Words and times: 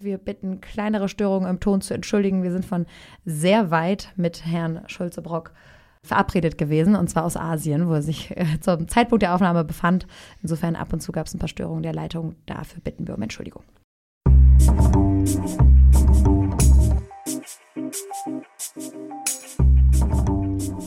Wir 0.00 0.18
bitten, 0.18 0.60
kleinere 0.60 1.08
Störungen 1.08 1.50
im 1.50 1.58
Ton 1.58 1.80
zu 1.80 1.92
entschuldigen. 1.92 2.44
Wir 2.44 2.52
sind 2.52 2.64
von 2.64 2.86
sehr 3.24 3.72
weit 3.72 4.12
mit 4.14 4.46
Herrn 4.46 4.82
Schulze-Brock 4.86 5.52
verabredet 6.04 6.56
gewesen, 6.56 6.94
und 6.94 7.10
zwar 7.10 7.24
aus 7.24 7.36
Asien, 7.36 7.88
wo 7.88 7.94
er 7.94 8.02
sich 8.02 8.30
äh, 8.36 8.60
zum 8.60 8.86
Zeitpunkt 8.86 9.22
der 9.22 9.34
Aufnahme 9.34 9.64
befand. 9.64 10.06
Insofern 10.40 10.76
ab 10.76 10.92
und 10.92 11.00
zu 11.00 11.10
gab 11.10 11.26
es 11.26 11.34
ein 11.34 11.40
paar 11.40 11.48
Störungen 11.48 11.82
der 11.82 11.94
Leitung. 11.94 12.36
Dafür 12.46 12.80
bitten 12.80 13.08
wir 13.08 13.16
um 13.16 13.22
Entschuldigung. 13.22 13.64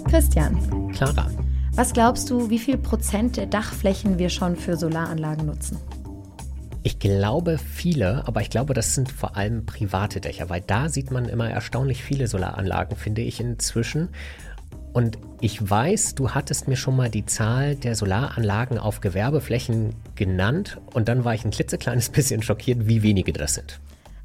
Christian. 0.09 0.89
Clara. 0.93 1.29
Was 1.73 1.91
glaubst 1.91 2.29
du, 2.29 2.49
wie 2.49 2.59
viel 2.59 2.77
Prozent 2.77 3.35
der 3.35 3.47
Dachflächen 3.47 4.19
wir 4.19 4.29
schon 4.29 4.55
für 4.55 4.77
Solaranlagen 4.77 5.45
nutzen? 5.45 5.79
Ich 6.83 6.97
glaube 6.97 7.59
viele, 7.59 8.27
aber 8.27 8.41
ich 8.41 8.49
glaube, 8.49 8.73
das 8.73 8.95
sind 8.95 9.11
vor 9.11 9.37
allem 9.37 9.67
private 9.67 10.19
Dächer, 10.19 10.49
weil 10.49 10.61
da 10.61 10.89
sieht 10.89 11.11
man 11.11 11.25
immer 11.25 11.47
erstaunlich 11.47 12.03
viele 12.03 12.27
Solaranlagen, 12.27 12.97
finde 12.97 13.21
ich 13.21 13.39
inzwischen. 13.39 14.09
Und 14.91 15.19
ich 15.41 15.69
weiß, 15.69 16.15
du 16.15 16.31
hattest 16.31 16.67
mir 16.67 16.75
schon 16.75 16.95
mal 16.95 17.09
die 17.09 17.25
Zahl 17.25 17.75
der 17.75 17.95
Solaranlagen 17.95 18.79
auf 18.79 18.99
Gewerbeflächen 18.99 19.93
genannt 20.15 20.81
und 20.93 21.07
dann 21.07 21.23
war 21.23 21.35
ich 21.35 21.45
ein 21.45 21.51
klitzekleines 21.51 22.09
bisschen 22.11 22.41
schockiert, 22.41 22.87
wie 22.87 23.03
wenige 23.03 23.31
das 23.31 23.53
sind. 23.53 23.79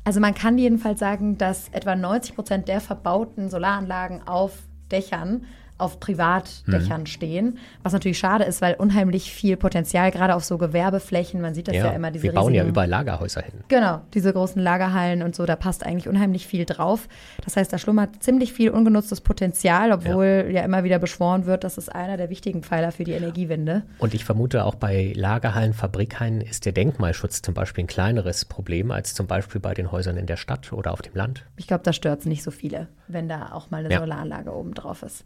Also 0.05 0.21
man 0.21 0.35
kann 0.35 0.57
jedenfalls 0.57 0.99
sagen, 0.99 1.37
dass 1.37 1.69
etwa 1.71 1.95
90 1.95 2.35
Prozent 2.35 2.69
der 2.69 2.81
verbauten 2.81 3.51
Solaranlagen 3.51 4.27
auf 4.27 4.53
Dächern 4.91 5.45
auf 5.79 6.01
Privatdächern 6.01 7.03
mhm. 7.03 7.07
stehen. 7.07 7.59
Was 7.83 7.93
natürlich 7.93 8.19
schade 8.19 8.45
ist, 8.45 8.63
weil 8.63 8.75
unheimlich 8.75 9.33
viel 9.33 9.57
Potenzial, 9.57 10.11
gerade 10.11 10.35
auf 10.35 10.45
so 10.45 10.57
Gewerbeflächen, 10.57 11.41
man 11.41 11.55
sieht 11.55 11.69
das 11.69 11.77
ja, 11.77 11.87
ja 11.87 11.93
immer, 11.93 12.11
diese 12.11 12.25
Wir 12.25 12.33
bauen 12.33 12.49
riesigen, 12.49 12.65
ja 12.67 12.71
überall 12.71 12.89
Lagerhäuser 12.89 13.43
hin. 13.43 13.55
Genau, 13.69 14.01
diese 14.15 14.33
großen 14.33 14.61
Lagerhallen 14.63 15.23
und 15.23 15.35
so, 15.35 15.45
da 15.45 15.57
passt 15.57 15.85
eigentlich 15.85 16.09
unheimlich 16.09 16.47
viel 16.47 16.65
drauf. 16.65 17.09
Das 17.45 17.57
heißt, 17.57 17.73
da 17.73 17.79
schlummert 17.79 18.23
ziemlich 18.23 18.53
viel 18.53 18.71
ungenutztes 18.71 19.21
Potenzial, 19.21 19.93
obwohl 19.93 20.47
ja, 20.47 20.61
ja 20.61 20.63
immer 20.63 20.85
wieder 20.85 20.99
beschworen 20.99 21.47
wird, 21.47 21.65
das 21.65 21.77
ist 21.77 21.95
einer 21.95 22.17
der 22.17 22.31
wichtigen 22.31 22.63
Pfeiler 22.63 22.93
für 22.93 23.05
die 23.05 23.13
Energiewende. 23.13 23.83
Und 23.99 24.15
ich 24.15 24.25
vermute, 24.25 24.65
auch 24.65 24.77
bei 24.77 25.13
Lagerhallen, 25.15 25.75
Fabrikhallen 25.75 26.41
ist 26.41 26.65
der 26.65 26.73
Denkmalschutz 26.73 27.43
zum 27.43 27.55
Beispiel 27.55 27.85
ein 27.85 27.89
kleineres 27.89 28.45
Problem 28.45 28.91
als 28.91 29.15
zum 29.15 29.27
Beispiel 29.27 29.61
bei 29.61 29.75
den 29.75 29.93
Häusern 29.93 30.17
in 30.17 30.27
der 30.27 30.37
Stadt 30.37 30.73
oder 30.73 30.93
auf 30.93 31.03
dem 31.03 31.15
Land. 31.15 31.45
Ich 31.57 31.67
glaube, 31.67 31.83
da 31.85 31.93
stört 31.93 32.21
es 32.21 32.27
nicht 32.27 32.43
so 32.43 32.51
viele, 32.51 32.89
wenn 33.09 33.29
da 33.29 33.53
auch 33.53 33.71
mal 33.71 33.85
eine 33.85 33.93
ja. 33.93 34.01
Solaranlage 34.01 34.55
oben 34.55 34.75
drauf 34.75 35.03
ist. 35.03 35.25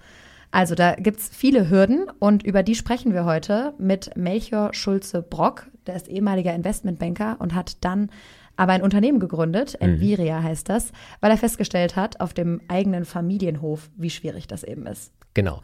Also 0.51 0.75
da 0.75 0.95
gibt 0.95 1.20
es 1.20 1.29
viele 1.29 1.70
Hürden 1.70 2.06
und 2.19 2.43
über 2.43 2.62
die 2.62 2.75
sprechen 2.75 3.15
wir 3.15 3.25
heute 3.25 3.75
mit 3.79 4.17
Melchior 4.17 4.75
Schulze-Brock. 4.75 5.69
Der 5.87 5.97
ist 5.97 6.09
ehemaliger 6.09 6.55
Investmentbanker 6.55 7.37
und 7.39 7.55
hat 7.55 7.84
dann 7.84 8.11
aber 8.56 8.73
ein 8.73 8.83
Unternehmen 8.83 9.21
gegründet, 9.21 9.77
mhm. 9.81 9.95
Enviria 9.95 10.43
heißt 10.43 10.69
das, 10.69 10.93
weil 11.21 11.31
er 11.31 11.39
festgestellt 11.39 11.97
hat 11.97 12.21
auf 12.21 12.34
dem 12.34 12.61
eigenen 12.69 13.06
Familienhof, 13.06 13.91
wie 13.97 14.11
schwierig 14.11 14.48
das 14.48 14.65
eben 14.65 14.87
ist. 14.87 15.12
Genau. 15.33 15.62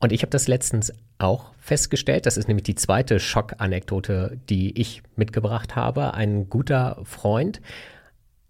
Und 0.00 0.12
ich 0.12 0.22
habe 0.22 0.30
das 0.30 0.46
letztens 0.46 0.92
auch 1.18 1.52
festgestellt. 1.58 2.26
Das 2.26 2.36
ist 2.36 2.46
nämlich 2.46 2.64
die 2.64 2.74
zweite 2.74 3.18
Schockanekdote, 3.18 4.38
die 4.48 4.78
ich 4.78 5.02
mitgebracht 5.16 5.74
habe. 5.74 6.14
Ein 6.14 6.48
guter 6.50 6.98
Freund 7.04 7.60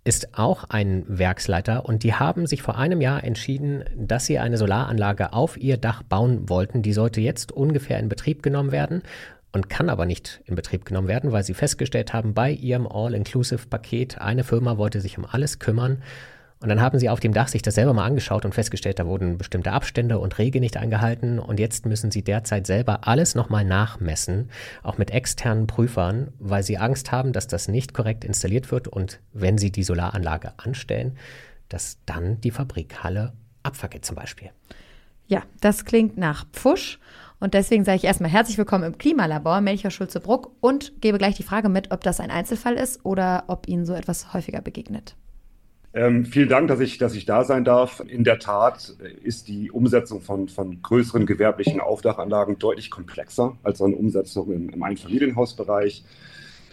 ist 0.04 0.38
auch 0.38 0.64
ein 0.64 1.04
Werksleiter 1.06 1.84
und 1.84 2.02
die 2.02 2.14
haben 2.14 2.46
sich 2.46 2.62
vor 2.62 2.78
einem 2.78 3.00
Jahr 3.00 3.24
entschieden, 3.24 3.84
dass 3.96 4.26
sie 4.26 4.38
eine 4.38 4.56
Solaranlage 4.56 5.32
auf 5.32 5.56
ihr 5.56 5.76
Dach 5.76 6.02
bauen 6.02 6.48
wollten. 6.48 6.82
Die 6.82 6.92
sollte 6.92 7.20
jetzt 7.20 7.52
ungefähr 7.52 7.98
in 7.98 8.08
Betrieb 8.08 8.42
genommen 8.42 8.72
werden 8.72 9.02
und 9.52 9.68
kann 9.68 9.88
aber 9.88 10.06
nicht 10.06 10.40
in 10.46 10.54
Betrieb 10.54 10.84
genommen 10.84 11.08
werden, 11.08 11.32
weil 11.32 11.42
sie 11.42 11.54
festgestellt 11.54 12.12
haben, 12.12 12.34
bei 12.34 12.50
ihrem 12.50 12.86
All-Inclusive-Paket, 12.86 14.20
eine 14.20 14.44
Firma 14.44 14.78
wollte 14.78 15.00
sich 15.00 15.18
um 15.18 15.26
alles 15.26 15.58
kümmern 15.58 16.02
und 16.60 16.68
dann 16.68 16.80
haben 16.80 16.98
sie 16.98 17.08
auf 17.08 17.20
dem 17.20 17.32
Dach 17.32 17.46
sich 17.46 17.62
das 17.62 17.76
selber 17.76 17.94
mal 17.94 18.04
angeschaut 18.04 18.44
und 18.44 18.52
festgestellt, 18.52 18.98
da 18.98 19.06
wurden 19.06 19.38
bestimmte 19.38 19.70
Abstände 19.70 20.18
und 20.18 20.38
Regeln 20.38 20.62
nicht 20.62 20.76
eingehalten. 20.76 21.38
Und 21.38 21.60
jetzt 21.60 21.86
müssen 21.86 22.10
sie 22.10 22.22
derzeit 22.22 22.66
selber 22.66 23.06
alles 23.06 23.36
nochmal 23.36 23.64
nachmessen, 23.64 24.50
auch 24.82 24.98
mit 24.98 25.12
externen 25.12 25.68
Prüfern, 25.68 26.32
weil 26.40 26.64
sie 26.64 26.78
Angst 26.78 27.12
haben, 27.12 27.32
dass 27.32 27.46
das 27.46 27.68
nicht 27.68 27.94
korrekt 27.94 28.24
installiert 28.24 28.72
wird 28.72 28.88
und 28.88 29.20
wenn 29.32 29.56
sie 29.56 29.70
die 29.70 29.84
Solaranlage 29.84 30.52
anstellen, 30.56 31.16
dass 31.68 31.98
dann 32.06 32.40
die 32.40 32.50
Fabrikhalle 32.50 33.34
abfackelt 33.62 34.04
zum 34.04 34.16
Beispiel. 34.16 34.50
Ja, 35.28 35.42
das 35.60 35.84
klingt 35.84 36.16
nach 36.16 36.44
Pfusch. 36.52 36.98
Und 37.38 37.54
deswegen 37.54 37.84
sage 37.84 37.98
ich 37.98 38.04
erstmal 38.04 38.30
herzlich 38.30 38.58
willkommen 38.58 38.82
im 38.82 38.98
Klimalabor, 38.98 39.60
Melchior 39.60 39.92
Schulze-Bruck, 39.92 40.50
und 40.60 41.00
gebe 41.00 41.18
gleich 41.18 41.36
die 41.36 41.44
Frage 41.44 41.68
mit, 41.68 41.92
ob 41.92 42.02
das 42.02 42.18
ein 42.18 42.32
Einzelfall 42.32 42.74
ist 42.74 43.04
oder 43.04 43.44
ob 43.46 43.68
Ihnen 43.68 43.86
so 43.86 43.92
etwas 43.92 44.32
häufiger 44.32 44.60
begegnet. 44.60 45.14
Ähm, 45.94 46.26
vielen 46.26 46.48
Dank, 46.48 46.68
dass 46.68 46.80
ich, 46.80 46.98
dass 46.98 47.14
ich 47.14 47.24
da 47.24 47.44
sein 47.44 47.64
darf. 47.64 48.02
In 48.06 48.22
der 48.22 48.38
Tat 48.38 48.94
ist 49.22 49.48
die 49.48 49.70
Umsetzung 49.70 50.20
von, 50.20 50.48
von 50.48 50.82
größeren 50.82 51.24
gewerblichen 51.24 51.80
Aufdachanlagen 51.80 52.58
deutlich 52.58 52.90
komplexer 52.90 53.56
als 53.62 53.80
eine 53.80 53.96
Umsetzung 53.96 54.52
im, 54.52 54.68
im 54.68 54.82
Einfamilienhausbereich. 54.82 56.04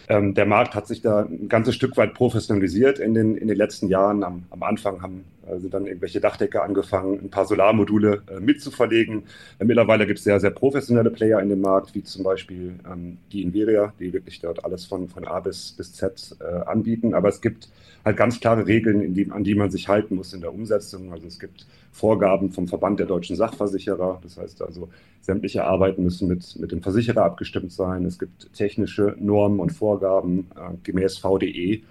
Ähm, 0.07 0.33
der 0.33 0.45
Markt 0.45 0.75
hat 0.75 0.87
sich 0.87 1.01
da 1.01 1.21
ein 1.21 1.49
ganzes 1.49 1.75
Stück 1.75 1.97
weit 1.97 2.13
professionalisiert 2.13 2.99
in 2.99 3.13
den, 3.13 3.35
in 3.35 3.47
den 3.47 3.57
letzten 3.57 3.87
Jahren. 3.87 4.23
Am, 4.23 4.43
am 4.51 4.63
Anfang 4.63 5.01
haben, 5.01 5.25
sind 5.57 5.73
dann 5.73 5.85
irgendwelche 5.85 6.19
Dachdecker 6.19 6.63
angefangen, 6.63 7.19
ein 7.23 7.29
paar 7.29 7.45
Solarmodule 7.45 8.23
äh, 8.27 8.39
mitzuverlegen. 8.39 9.23
Äh, 9.59 9.65
mittlerweile 9.65 10.05
gibt 10.05 10.19
es 10.19 10.25
sehr, 10.25 10.39
sehr 10.39 10.51
professionelle 10.51 11.11
Player 11.11 11.39
in 11.39 11.49
dem 11.49 11.61
Markt, 11.61 11.95
wie 11.95 12.03
zum 12.03 12.23
Beispiel 12.23 12.75
ähm, 12.91 13.17
die 13.31 13.41
Inveria, 13.41 13.93
die 13.99 14.13
wirklich 14.13 14.39
dort 14.39 14.63
alles 14.63 14.85
von, 14.85 15.07
von 15.07 15.25
A 15.25 15.39
bis, 15.39 15.73
bis 15.73 15.93
Z 15.93 16.35
äh, 16.39 16.45
anbieten. 16.65 17.13
Aber 17.13 17.29
es 17.29 17.41
gibt 17.41 17.69
halt 18.03 18.17
ganz 18.17 18.39
klare 18.39 18.67
Regeln, 18.67 19.13
die, 19.13 19.29
an 19.31 19.43
die 19.43 19.55
man 19.55 19.71
sich 19.71 19.87
halten 19.87 20.15
muss 20.15 20.33
in 20.33 20.41
der 20.41 20.53
Umsetzung. 20.53 21.11
Also 21.11 21.27
es 21.27 21.39
gibt 21.39 21.65
Vorgaben 21.95 22.51
vom 22.51 22.67
Verband 22.67 22.99
der 22.99 23.07
deutschen 23.07 23.37
Sachversicherer. 23.37 24.19
Das 24.21 24.37
heißt 24.37 24.61
also, 24.61 24.89
sämtliche 25.21 25.63
Arbeiten 25.63 26.03
müssen 26.03 26.27
mit, 26.27 26.59
mit 26.59 26.73
dem 26.73 26.81
Versicherer 26.81 27.23
abgestimmt 27.23 27.71
sein. 27.71 28.03
Es 28.03 28.19
gibt 28.19 28.53
technische 28.53 29.15
Normen 29.17 29.61
und 29.61 29.71
Vorgaben 29.71 30.49
äh, 30.55 30.75
gemäß 30.83 31.17
VDE. 31.17 31.83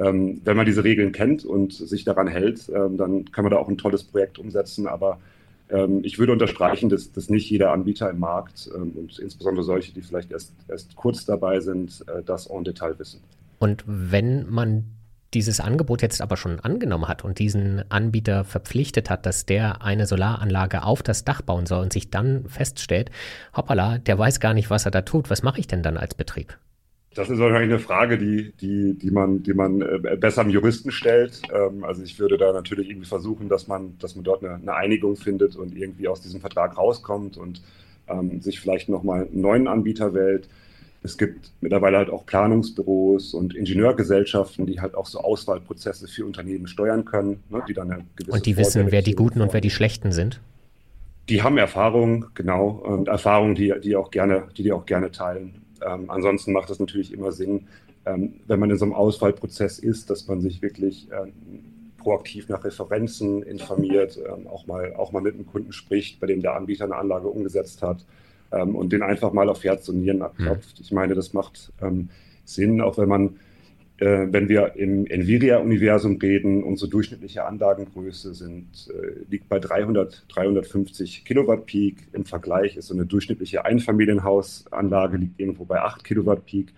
Ähm, 0.00 0.40
wenn 0.42 0.56
man 0.56 0.66
diese 0.66 0.82
Regeln 0.82 1.12
kennt 1.12 1.44
und 1.44 1.72
sich 1.72 2.02
daran 2.02 2.26
hält, 2.26 2.68
ähm, 2.74 2.96
dann 2.96 3.30
kann 3.30 3.44
man 3.44 3.52
da 3.52 3.58
auch 3.58 3.68
ein 3.68 3.78
tolles 3.78 4.02
Projekt 4.02 4.40
umsetzen. 4.40 4.88
Aber 4.88 5.20
ähm, 5.70 6.00
ich 6.02 6.18
würde 6.18 6.32
unterstreichen, 6.32 6.88
dass, 6.88 7.12
dass 7.12 7.30
nicht 7.30 7.48
jeder 7.48 7.70
Anbieter 7.70 8.10
im 8.10 8.18
Markt 8.18 8.68
ähm, 8.74 8.90
und 8.96 9.20
insbesondere 9.20 9.62
solche, 9.62 9.92
die 9.92 10.02
vielleicht 10.02 10.32
erst, 10.32 10.54
erst 10.66 10.96
kurz 10.96 11.24
dabei 11.24 11.60
sind, 11.60 12.04
äh, 12.08 12.24
das 12.24 12.48
en 12.48 12.64
Detail 12.64 12.98
wissen. 12.98 13.20
Und 13.60 13.84
wenn 13.86 14.50
man 14.50 14.86
dieses 15.34 15.60
Angebot 15.60 16.02
jetzt 16.02 16.20
aber 16.20 16.36
schon 16.36 16.60
angenommen 16.60 17.08
hat 17.08 17.24
und 17.24 17.38
diesen 17.38 17.84
Anbieter 17.90 18.44
verpflichtet 18.44 19.10
hat, 19.10 19.26
dass 19.26 19.46
der 19.46 19.82
eine 19.82 20.06
Solaranlage 20.06 20.84
auf 20.84 21.02
das 21.02 21.24
Dach 21.24 21.42
bauen 21.42 21.66
soll 21.66 21.82
und 21.82 21.92
sich 21.92 22.10
dann 22.10 22.46
feststellt, 22.48 23.10
hoppala, 23.56 23.98
der 23.98 24.18
weiß 24.18 24.40
gar 24.40 24.54
nicht, 24.54 24.70
was 24.70 24.84
er 24.84 24.90
da 24.90 25.02
tut, 25.02 25.30
was 25.30 25.42
mache 25.42 25.60
ich 25.60 25.66
denn 25.66 25.82
dann 25.82 25.96
als 25.96 26.14
Betrieb? 26.14 26.58
Das 27.14 27.28
ist 27.28 27.38
wahrscheinlich 27.38 27.70
eine 27.70 27.78
Frage, 27.78 28.16
die, 28.16 28.52
die, 28.52 28.98
die, 28.98 29.10
man, 29.10 29.42
die 29.42 29.52
man 29.52 29.82
äh, 29.82 30.16
besser 30.16 30.40
am 30.40 30.50
Juristen 30.50 30.90
stellt. 30.90 31.42
Ähm, 31.52 31.84
also 31.84 32.02
ich 32.02 32.18
würde 32.18 32.38
da 32.38 32.52
natürlich 32.52 32.88
irgendwie 32.88 33.08
versuchen, 33.08 33.48
dass 33.50 33.68
man, 33.68 33.98
dass 33.98 34.14
man 34.14 34.24
dort 34.24 34.42
eine, 34.42 34.54
eine 34.54 34.74
Einigung 34.74 35.16
findet 35.16 35.54
und 35.56 35.76
irgendwie 35.76 36.08
aus 36.08 36.22
diesem 36.22 36.40
Vertrag 36.40 36.78
rauskommt 36.78 37.36
und 37.36 37.60
ähm, 38.08 38.40
sich 38.40 38.60
vielleicht 38.60 38.88
nochmal 38.88 39.26
einen 39.26 39.40
neuen 39.42 39.68
Anbieter 39.68 40.14
wählt. 40.14 40.48
Es 41.04 41.18
gibt 41.18 41.50
mittlerweile 41.60 41.98
halt 41.98 42.10
auch 42.10 42.24
Planungsbüros 42.26 43.34
und 43.34 43.54
Ingenieurgesellschaften, 43.54 44.66
die 44.66 44.80
halt 44.80 44.94
auch 44.94 45.06
so 45.06 45.18
Auswahlprozesse 45.18 46.06
für 46.06 46.24
Unternehmen 46.24 46.68
steuern 46.68 47.04
können, 47.04 47.42
ne, 47.50 47.62
die 47.66 47.74
dann 47.74 47.90
eine 47.90 48.04
gewisse 48.14 48.36
Und 48.36 48.46
die 48.46 48.56
wissen, 48.56 48.92
wer 48.92 49.02
die 49.02 49.14
Guten 49.14 49.40
und 49.40 49.52
wer 49.52 49.60
die 49.60 49.70
Schlechten 49.70 50.12
sind? 50.12 50.40
Die 51.28 51.42
haben 51.42 51.58
Erfahrung, 51.58 52.26
genau, 52.34 52.68
und 52.68 53.08
Erfahrung, 53.08 53.54
die, 53.54 53.72
die, 53.82 53.96
auch 53.96 54.10
gerne, 54.10 54.44
die 54.56 54.62
die 54.62 54.72
auch 54.72 54.86
gerne 54.86 55.10
teilen. 55.10 55.62
Ähm, 55.84 56.08
ansonsten 56.08 56.52
macht 56.52 56.70
es 56.70 56.78
natürlich 56.78 57.12
immer 57.12 57.32
Sinn, 57.32 57.66
ähm, 58.06 58.34
wenn 58.46 58.60
man 58.60 58.70
in 58.70 58.78
so 58.78 58.84
einem 58.84 58.94
Auswahlprozess 58.94 59.78
ist, 59.78 60.08
dass 60.10 60.28
man 60.28 60.40
sich 60.40 60.62
wirklich 60.62 61.08
ähm, 61.10 61.32
proaktiv 61.98 62.48
nach 62.48 62.64
Referenzen 62.64 63.42
informiert, 63.42 64.18
ähm, 64.18 64.46
auch, 64.46 64.66
mal, 64.66 64.94
auch 64.94 65.12
mal 65.12 65.22
mit 65.22 65.34
einem 65.34 65.46
Kunden 65.46 65.72
spricht, 65.72 66.20
bei 66.20 66.26
dem 66.26 66.42
der 66.42 66.54
Anbieter 66.54 66.84
eine 66.84 66.96
Anlage 66.96 67.28
umgesetzt 67.28 67.82
hat 67.82 68.04
ähm, 68.52 68.76
und 68.76 68.92
den 68.92 69.02
einfach 69.02 69.32
mal 69.32 69.48
auf 69.48 69.64
Herz 69.64 69.88
und 69.88 70.00
Nieren 70.00 70.22
abklopft. 70.22 70.78
Mhm. 70.78 70.84
Ich 70.84 70.92
meine, 70.92 71.14
das 71.14 71.32
macht 71.32 71.72
ähm, 71.80 72.08
Sinn, 72.44 72.80
auch 72.80 72.98
wenn 72.98 73.08
man, 73.08 73.36
äh, 73.98 74.26
wenn 74.30 74.48
wir 74.48 74.76
im 74.76 75.06
Nvidia-Universum 75.06 76.16
reden, 76.16 76.62
unsere 76.62 76.90
durchschnittliche 76.90 77.44
Anlagengröße 77.44 78.34
sind, 78.34 78.90
äh, 78.90 79.30
liegt 79.30 79.48
bei 79.48 79.58
300, 79.58 80.24
350 80.28 81.24
Kilowatt 81.24 81.66
Peak. 81.66 82.08
Im 82.12 82.24
Vergleich 82.24 82.76
ist 82.76 82.88
so 82.88 82.94
eine 82.94 83.06
durchschnittliche 83.06 83.64
Einfamilienhausanlage 83.64 85.16
liegt 85.16 85.40
irgendwo 85.40 85.64
bei 85.64 85.80
8 85.80 86.04
Kilowatt 86.04 86.44
Peak. 86.46 86.72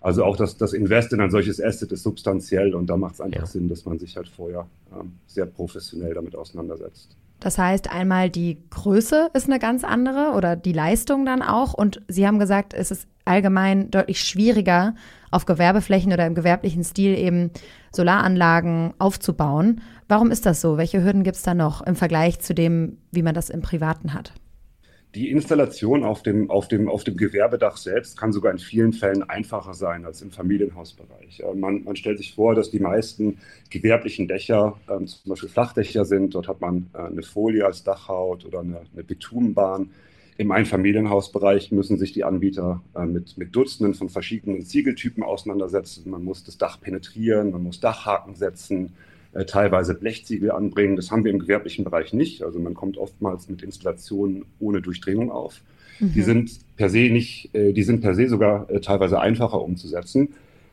Also 0.00 0.24
auch 0.24 0.36
das, 0.36 0.56
das 0.56 0.72
Invest 0.72 1.12
in 1.12 1.20
ein 1.20 1.30
solches 1.30 1.62
Asset 1.62 1.92
ist 1.92 2.02
substanziell 2.02 2.74
und 2.74 2.88
da 2.88 2.96
macht 2.96 3.14
es 3.14 3.20
einfach 3.20 3.40
ja. 3.40 3.46
Sinn, 3.46 3.68
dass 3.68 3.84
man 3.84 3.98
sich 3.98 4.16
halt 4.16 4.28
vorher 4.28 4.66
ähm, 4.98 5.12
sehr 5.26 5.44
professionell 5.44 6.14
damit 6.14 6.34
auseinandersetzt. 6.34 7.16
Das 7.40 7.58
heißt, 7.58 7.90
einmal 7.90 8.30
die 8.30 8.58
Größe 8.70 9.30
ist 9.32 9.48
eine 9.48 9.58
ganz 9.58 9.82
andere 9.82 10.32
oder 10.36 10.56
die 10.56 10.72
Leistung 10.72 11.24
dann 11.24 11.42
auch. 11.42 11.74
Und 11.74 12.02
Sie 12.06 12.26
haben 12.26 12.38
gesagt, 12.38 12.74
es 12.74 12.90
ist 12.90 13.08
allgemein 13.24 13.90
deutlich 13.90 14.20
schwieriger, 14.22 14.94
auf 15.30 15.46
Gewerbeflächen 15.46 16.12
oder 16.12 16.26
im 16.26 16.34
gewerblichen 16.34 16.84
Stil 16.84 17.16
eben 17.16 17.50
Solaranlagen 17.92 18.94
aufzubauen. 18.98 19.80
Warum 20.08 20.30
ist 20.30 20.44
das 20.44 20.60
so? 20.60 20.76
Welche 20.76 21.02
Hürden 21.02 21.22
gibt 21.22 21.36
es 21.36 21.42
da 21.42 21.54
noch 21.54 21.82
im 21.82 21.96
Vergleich 21.96 22.40
zu 22.40 22.54
dem, 22.54 22.98
wie 23.12 23.22
man 23.22 23.34
das 23.34 23.48
im 23.48 23.62
Privaten 23.62 24.12
hat? 24.12 24.32
Die 25.16 25.28
Installation 25.28 26.04
auf 26.04 26.22
dem, 26.22 26.50
auf, 26.50 26.68
dem, 26.68 26.88
auf 26.88 27.02
dem 27.02 27.16
Gewerbedach 27.16 27.76
selbst 27.76 28.16
kann 28.16 28.32
sogar 28.32 28.52
in 28.52 28.60
vielen 28.60 28.92
Fällen 28.92 29.24
einfacher 29.24 29.74
sein 29.74 30.04
als 30.04 30.22
im 30.22 30.30
Familienhausbereich. 30.30 31.42
Man, 31.56 31.82
man 31.82 31.96
stellt 31.96 32.18
sich 32.18 32.32
vor, 32.32 32.54
dass 32.54 32.70
die 32.70 32.78
meisten 32.78 33.38
gewerblichen 33.70 34.28
Dächer 34.28 34.78
ähm, 34.88 35.08
zum 35.08 35.30
Beispiel 35.30 35.48
Flachdächer 35.48 36.04
sind. 36.04 36.36
Dort 36.36 36.46
hat 36.46 36.60
man 36.60 36.90
äh, 36.94 36.98
eine 36.98 37.24
Folie 37.24 37.66
als 37.66 37.82
Dachhaut 37.82 38.44
oder 38.44 38.60
eine, 38.60 38.82
eine 38.92 39.02
Bitumenbahn. 39.02 39.90
Im 40.36 40.52
Einfamilienhausbereich 40.52 41.72
müssen 41.72 41.98
sich 41.98 42.12
die 42.12 42.22
Anbieter 42.22 42.80
äh, 42.94 43.04
mit, 43.04 43.36
mit 43.36 43.54
Dutzenden 43.56 43.94
von 43.94 44.10
verschiedenen 44.10 44.64
Ziegeltypen 44.64 45.24
auseinandersetzen. 45.24 46.08
Man 46.08 46.22
muss 46.22 46.44
das 46.44 46.56
Dach 46.56 46.80
penetrieren, 46.80 47.50
man 47.50 47.64
muss 47.64 47.80
Dachhaken 47.80 48.36
setzen, 48.36 48.86
äh, 48.86 49.09
teilweise 49.46 49.94
Blechziegel 49.94 50.50
anbringen. 50.50 50.96
Das 50.96 51.10
haben 51.10 51.24
wir 51.24 51.32
im 51.32 51.38
gewerblichen 51.38 51.84
Bereich 51.84 52.12
nicht. 52.12 52.42
Also 52.42 52.58
man 52.58 52.74
kommt 52.74 52.98
oftmals 52.98 53.48
mit 53.48 53.62
Installationen 53.62 54.44
ohne 54.58 54.82
Durchdringung 54.82 55.30
auf. 55.30 55.60
Mhm. 56.00 56.12
Die 56.12 56.22
sind 56.22 56.50
per 56.76 56.90
se 56.90 57.10
nicht, 57.10 57.54
äh, 57.54 57.72
die 57.72 57.82
sind 57.82 58.00
per 58.00 58.14
se 58.14 58.28
sogar 58.28 58.68
äh, 58.70 58.80
teilweise 58.80 59.20
einfacher 59.20 59.62
umzusetzen. 59.62 60.30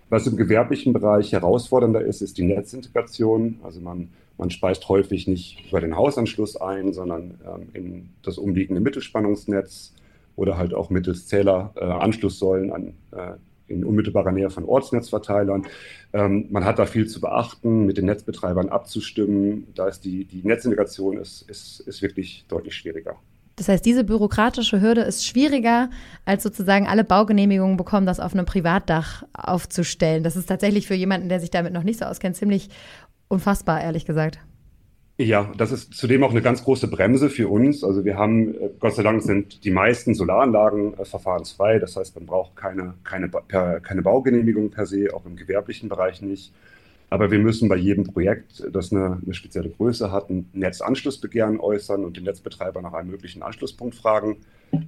Was 0.10 0.26
im 0.26 0.38
gewerblichen 0.38 0.94
Bereich 0.94 1.34
herausfordernder 1.34 2.02
ist, 2.02 2.22
ist 2.22 2.38
die 2.38 2.44
Netzintegration. 2.44 3.60
Also 3.62 3.82
man, 3.82 4.10
man 4.38 4.50
speist 4.50 4.88
häufig 4.88 5.28
nicht 5.28 5.66
über 5.70 5.82
den 5.82 5.96
Hausanschluss 5.96 6.56
ein, 6.56 6.94
sondern 6.94 7.36
ähm, 7.46 7.68
in 7.74 8.10
das 8.24 8.38
umliegende 8.38 8.82
Mittelspannungsnetz 8.82 9.94
oder 10.38 10.58
halt 10.58 10.74
auch 10.74 10.90
mittels 10.90 11.28
Zähleranschlusssäulen 11.28 12.70
äh, 12.70 12.74
an 12.74 12.94
äh, 13.12 13.34
in 13.68 13.84
unmittelbarer 13.84 14.32
Nähe 14.32 14.50
von 14.50 14.66
Ortsnetzverteilern. 14.66 15.66
Ähm, 16.14 16.48
man 16.50 16.66
hat 16.66 16.80
da 16.80 16.86
viel 16.86 17.08
zu 17.08 17.22
beachten, 17.22 17.86
mit 17.86 17.98
den 17.98 18.06
Netzbetreibern 18.06 18.70
abzustimmen. 18.70 19.68
Da 19.76 19.88
ist 19.88 20.02
die, 20.02 20.26
die 20.26 20.44
Netzintegration 20.44 21.18
ist, 21.18 21.44
ist, 21.50 21.80
ist 21.82 22.02
wirklich 22.02 22.46
deutlich 22.48 22.76
schwieriger. 22.76 23.16
Das 23.58 23.70
heißt, 23.70 23.84
diese 23.84 24.04
bürokratische 24.04 24.82
Hürde 24.82 25.02
ist 25.02 25.26
schwieriger, 25.26 25.90
als 26.26 26.44
sozusagen 26.44 26.88
alle 26.88 27.04
Baugenehmigungen 27.04 27.76
bekommen, 27.76 28.06
das 28.06 28.20
auf 28.20 28.34
einem 28.34 28.46
Privatdach 28.46 29.24
aufzustellen. 29.34 30.24
Das 30.24 30.36
ist 30.36 30.46
tatsächlich 30.48 30.86
für 30.86 30.94
jemanden, 30.94 31.28
der 31.28 31.40
sich 31.40 31.50
damit 31.50 31.74
noch 31.74 31.84
nicht 31.84 32.00
so 32.00 32.06
auskennt, 32.06 32.36
ziemlich 32.36 32.70
unfassbar, 33.30 33.82
ehrlich 33.82 34.06
gesagt. 34.06 34.40
Ja, 35.20 35.52
das 35.58 35.72
ist 35.72 35.96
zudem 35.96 36.24
auch 36.24 36.30
eine 36.30 36.44
ganz 36.44 36.64
große 36.64 36.88
Bremse 36.88 37.32
für 37.32 37.50
uns. 37.50 37.84
Also 37.84 38.06
wir 38.06 38.18
haben, 38.18 38.54
äh, 38.54 38.70
Gott 38.80 38.94
sei 38.94 39.02
Dank 39.02 39.24
sind 39.24 39.64
die 39.64 39.72
meisten 39.72 40.14
Solaranlagen 40.14 40.94
äh, 40.94 41.06
verfahrensfrei. 41.06 41.80
Das 41.80 41.96
heißt, 41.96 42.16
man 42.16 42.28
braucht 42.28 42.56
keine, 42.56 42.94
keine, 43.04 43.30
keine 43.82 44.02
Baugenehmigung 44.04 44.70
per 44.70 44.86
se, 44.86 45.08
auch 45.14 45.26
im 45.26 45.36
gewerblichen 45.36 45.90
Bereich 45.90 46.22
nicht. 46.22 46.54
Aber 47.10 47.32
wir 47.32 47.40
müssen 47.40 47.68
bei 47.68 47.78
jedem 47.78 48.04
Projekt, 48.04 48.64
das 48.72 48.92
eine, 48.92 49.20
eine 49.24 49.34
spezielle 49.34 49.70
Größe 49.70 50.12
hat, 50.12 50.30
ein 50.30 50.50
Netzanschlussbegehren 50.54 51.60
äußern 51.60 52.04
und 52.04 52.18
den 52.18 52.26
Netzbetreiber 52.26 52.82
nach 52.82 52.94
einem 52.94 53.10
möglichen 53.10 53.42
Anschlusspunkt 53.42 53.96
fragen. 53.96 54.38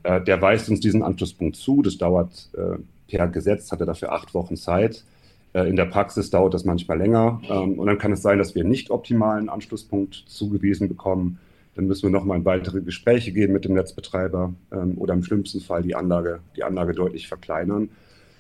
Äh, 0.03 0.21
der 0.21 0.41
weist 0.41 0.69
uns 0.69 0.79
diesen 0.79 1.01
Anschlusspunkt 1.01 1.55
zu. 1.55 1.81
Das 1.81 1.97
dauert 1.97 2.49
äh, 2.55 2.77
per 3.07 3.27
Gesetz, 3.29 3.71
hat 3.71 3.79
er 3.79 3.87
dafür 3.87 4.11
acht 4.11 4.35
Wochen 4.35 4.57
Zeit. 4.57 5.03
Äh, 5.53 5.67
in 5.67 5.75
der 5.75 5.85
Praxis 5.85 6.29
dauert 6.29 6.53
das 6.53 6.65
manchmal 6.65 6.97
länger. 6.97 7.41
Ähm, 7.49 7.79
und 7.79 7.87
dann 7.87 7.97
kann 7.97 8.11
es 8.11 8.21
sein, 8.21 8.37
dass 8.37 8.55
wir 8.55 8.63
nicht 8.63 8.91
optimalen 8.91 9.49
Anschlusspunkt 9.49 10.23
zugewiesen 10.27 10.87
bekommen. 10.87 11.39
Dann 11.75 11.87
müssen 11.87 12.03
wir 12.03 12.09
nochmal 12.09 12.37
in 12.37 12.45
weitere 12.45 12.81
Gespräche 12.81 13.31
gehen 13.31 13.53
mit 13.53 13.65
dem 13.65 13.73
Netzbetreiber 13.73 14.53
ähm, 14.71 14.97
oder 14.97 15.13
im 15.13 15.23
schlimmsten 15.23 15.61
Fall 15.61 15.81
die 15.81 15.95
Anlage, 15.95 16.39
die 16.55 16.63
Anlage 16.63 16.93
deutlich 16.93 17.27
verkleinern. 17.27 17.89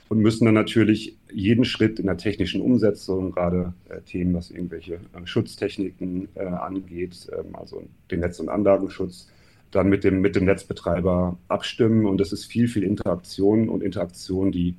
Und 0.09 0.19
müssen 0.19 0.45
dann 0.45 0.55
natürlich 0.55 1.17
jeden 1.31 1.65
Schritt 1.65 1.99
in 1.99 2.07
der 2.07 2.17
technischen 2.17 2.61
Umsetzung, 2.61 3.31
gerade 3.31 3.73
äh, 3.89 4.01
Themen, 4.01 4.33
was 4.33 4.49
irgendwelche 4.49 4.95
äh, 4.95 5.25
Schutztechniken 5.25 6.29
angeht, 6.35 7.29
ähm, 7.31 7.55
also 7.55 7.83
den 8.09 8.21
Netz- 8.21 8.39
und 8.39 8.49
Anlagenschutz, 8.49 9.29
dann 9.69 9.87
mit 9.87 10.03
dem, 10.03 10.19
mit 10.19 10.35
dem 10.35 10.45
Netzbetreiber 10.45 11.37
abstimmen. 11.47 12.07
Und 12.07 12.19
das 12.19 12.33
ist 12.33 12.45
viel, 12.45 12.67
viel 12.67 12.83
Interaktion 12.83 13.69
und 13.69 13.83
Interaktion, 13.83 14.51
die, 14.51 14.73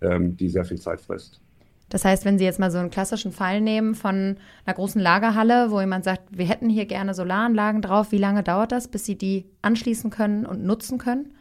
die 0.00 0.48
sehr 0.48 0.64
viel 0.64 0.78
Zeit 0.78 1.00
frisst. 1.00 1.40
Das 1.88 2.04
heißt, 2.04 2.24
wenn 2.24 2.38
Sie 2.38 2.44
jetzt 2.44 2.58
mal 2.58 2.70
so 2.70 2.78
einen 2.78 2.90
klassischen 2.90 3.32
Fall 3.32 3.60
nehmen 3.60 3.94
von 3.94 4.36
einer 4.66 4.74
großen 4.74 5.00
Lagerhalle, 5.00 5.70
wo 5.70 5.80
jemand 5.80 6.04
sagt, 6.04 6.22
wir 6.30 6.46
hätten 6.46 6.68
hier 6.68 6.86
gerne 6.86 7.14
Solaranlagen 7.14 7.82
drauf, 7.82 8.12
wie 8.12 8.18
lange 8.18 8.42
dauert 8.42 8.72
das, 8.72 8.88
bis 8.88 9.04
Sie 9.04 9.16
die 9.16 9.46
anschließen 9.62 10.10
können 10.10 10.44
und 10.44 10.64
nutzen 10.64 10.98
können? 10.98 11.32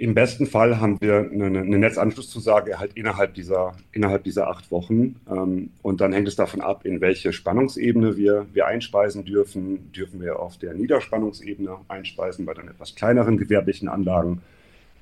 Im 0.00 0.14
besten 0.14 0.46
Fall 0.46 0.78
haben 0.78 1.00
wir 1.00 1.28
eine, 1.32 1.46
eine 1.46 1.78
Netzanschlusszusage 1.78 2.78
halt 2.78 2.92
innerhalb 2.94 3.34
dieser, 3.34 3.74
innerhalb 3.90 4.22
dieser 4.22 4.46
acht 4.46 4.70
Wochen. 4.70 5.16
Ähm, 5.28 5.70
und 5.82 6.00
dann 6.00 6.12
hängt 6.12 6.28
es 6.28 6.36
davon 6.36 6.60
ab, 6.60 6.86
in 6.86 7.00
welche 7.00 7.32
Spannungsebene 7.32 8.16
wir, 8.16 8.46
wir 8.52 8.68
einspeisen 8.68 9.24
dürfen. 9.24 9.90
Dürfen 9.90 10.20
wir 10.20 10.38
auf 10.38 10.56
der 10.56 10.74
Niederspannungsebene 10.74 11.78
einspeisen 11.88 12.46
bei 12.46 12.54
den 12.54 12.68
etwas 12.68 12.94
kleineren 12.94 13.38
gewerblichen 13.38 13.88
Anlagen 13.88 14.40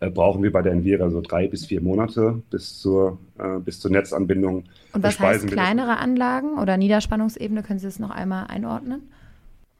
brauchen 0.00 0.42
wir 0.42 0.52
bei 0.52 0.62
der 0.62 0.72
Envira 0.72 1.10
so 1.10 1.20
drei 1.20 1.48
bis 1.48 1.66
vier 1.66 1.80
Monate 1.80 2.42
bis 2.50 2.78
zur, 2.78 3.18
äh, 3.38 3.58
bis 3.58 3.80
zur 3.80 3.90
Netzanbindung. 3.90 4.64
Und 4.92 5.02
was 5.02 5.18
heißt 5.18 5.46
kleinere 5.46 5.98
Anlagen 5.98 6.58
oder 6.58 6.76
Niederspannungsebene? 6.76 7.62
Können 7.62 7.78
Sie 7.78 7.86
das 7.86 7.98
noch 7.98 8.10
einmal 8.10 8.46
einordnen? 8.48 9.10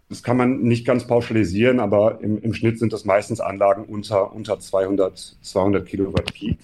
Das 0.09 0.23
kann 0.23 0.37
man 0.37 0.63
nicht 0.63 0.87
ganz 0.87 1.07
pauschalisieren, 1.07 1.81
aber 1.81 2.21
im, 2.21 2.41
im 2.41 2.55
Schnitt 2.55 2.79
sind 2.79 2.93
das 2.93 3.05
meistens 3.05 3.41
Anlagen 3.41 3.85
unter, 3.85 4.33
unter 4.33 4.61
200, 4.61 5.37
200 5.43 5.85
Kilowatt 5.85 6.33
Peak. 6.33 6.59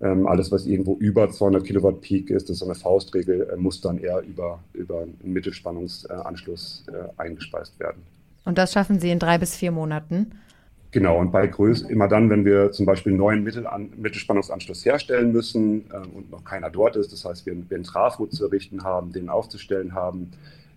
Ähm, 0.00 0.26
alles, 0.26 0.52
was 0.52 0.66
irgendwo 0.66 0.96
über 0.96 1.30
200 1.30 1.64
Kilowatt 1.64 2.02
Peak 2.02 2.30
ist, 2.30 2.44
das 2.44 2.56
ist 2.56 2.58
so 2.58 2.66
eine 2.66 2.74
Faustregel, 2.74 3.48
äh, 3.50 3.56
muss 3.56 3.80
dann 3.80 3.98
eher 3.98 4.20
über, 4.22 4.60
über 4.72 5.02
einen 5.02 5.18
Mittelspannungsanschluss 5.22 6.84
äh, 6.88 7.20
eingespeist 7.20 7.78
werden. 7.78 8.02
Und 8.44 8.58
das 8.58 8.72
schaffen 8.72 9.00
Sie 9.00 9.10
in 9.10 9.18
drei 9.18 9.38
bis 9.38 9.56
vier 9.56 9.72
Monaten? 9.72 10.32
Genau, 10.96 11.18
und 11.18 11.30
bei 11.30 11.46
Größe, 11.46 11.92
immer 11.92 12.08
dann, 12.08 12.30
wenn 12.30 12.46
wir 12.46 12.72
zum 12.72 12.86
Beispiel 12.86 13.12
einen 13.12 13.18
neuen 13.18 13.44
Mittelan 13.44 13.90
Mittelspannungsanschluss 13.98 14.82
herstellen 14.86 15.30
müssen 15.30 15.90
äh, 15.90 15.98
und 15.98 16.30
noch 16.30 16.42
keiner 16.42 16.70
dort 16.70 16.96
ist, 16.96 17.12
das 17.12 17.22
heißt, 17.22 17.44
wir, 17.44 17.54
wir 17.68 17.74
einen 17.74 17.84
Trafo 17.84 18.26
zu 18.28 18.46
errichten 18.46 18.82
haben, 18.82 19.12
den 19.12 19.28
aufzustellen 19.28 19.92
haben, 19.92 20.30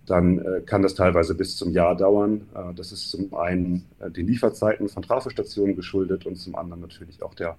dann 0.04 0.38
äh, 0.40 0.60
kann 0.60 0.82
das 0.82 0.94
teilweise 0.94 1.34
bis 1.34 1.56
zum 1.56 1.72
Jahr 1.72 1.96
dauern. 1.96 2.42
Äh, 2.54 2.74
das 2.74 2.92
ist 2.92 3.08
zum 3.08 3.32
einen 3.32 3.86
äh, 3.98 4.10
den 4.10 4.26
Lieferzeiten 4.26 4.90
von 4.90 5.02
Trafostationen 5.02 5.74
geschuldet 5.74 6.26
und 6.26 6.36
zum 6.36 6.54
anderen 6.54 6.82
natürlich 6.82 7.22
auch 7.22 7.32
der, 7.32 7.56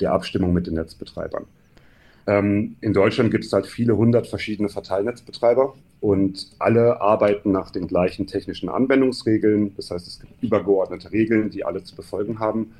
der 0.00 0.12
Abstimmung 0.12 0.54
mit 0.54 0.66
den 0.66 0.76
Netzbetreibern. 0.76 1.44
Ähm, 2.28 2.76
in 2.82 2.92
Deutschland 2.92 3.30
gibt 3.30 3.44
es 3.46 3.52
halt 3.54 3.66
viele 3.66 3.96
hundert 3.96 4.26
verschiedene 4.26 4.68
Verteilnetzbetreiber 4.68 5.74
und 6.00 6.50
alle 6.58 7.00
arbeiten 7.00 7.52
nach 7.52 7.70
den 7.70 7.88
gleichen 7.88 8.26
technischen 8.26 8.68
Anwendungsregeln. 8.68 9.74
Das 9.76 9.90
heißt, 9.90 10.06
es 10.06 10.20
gibt 10.20 10.42
übergeordnete 10.42 11.10
Regeln, 11.10 11.48
die 11.48 11.64
alle 11.64 11.82
zu 11.82 11.96
befolgen 11.96 12.38
haben. 12.38 12.74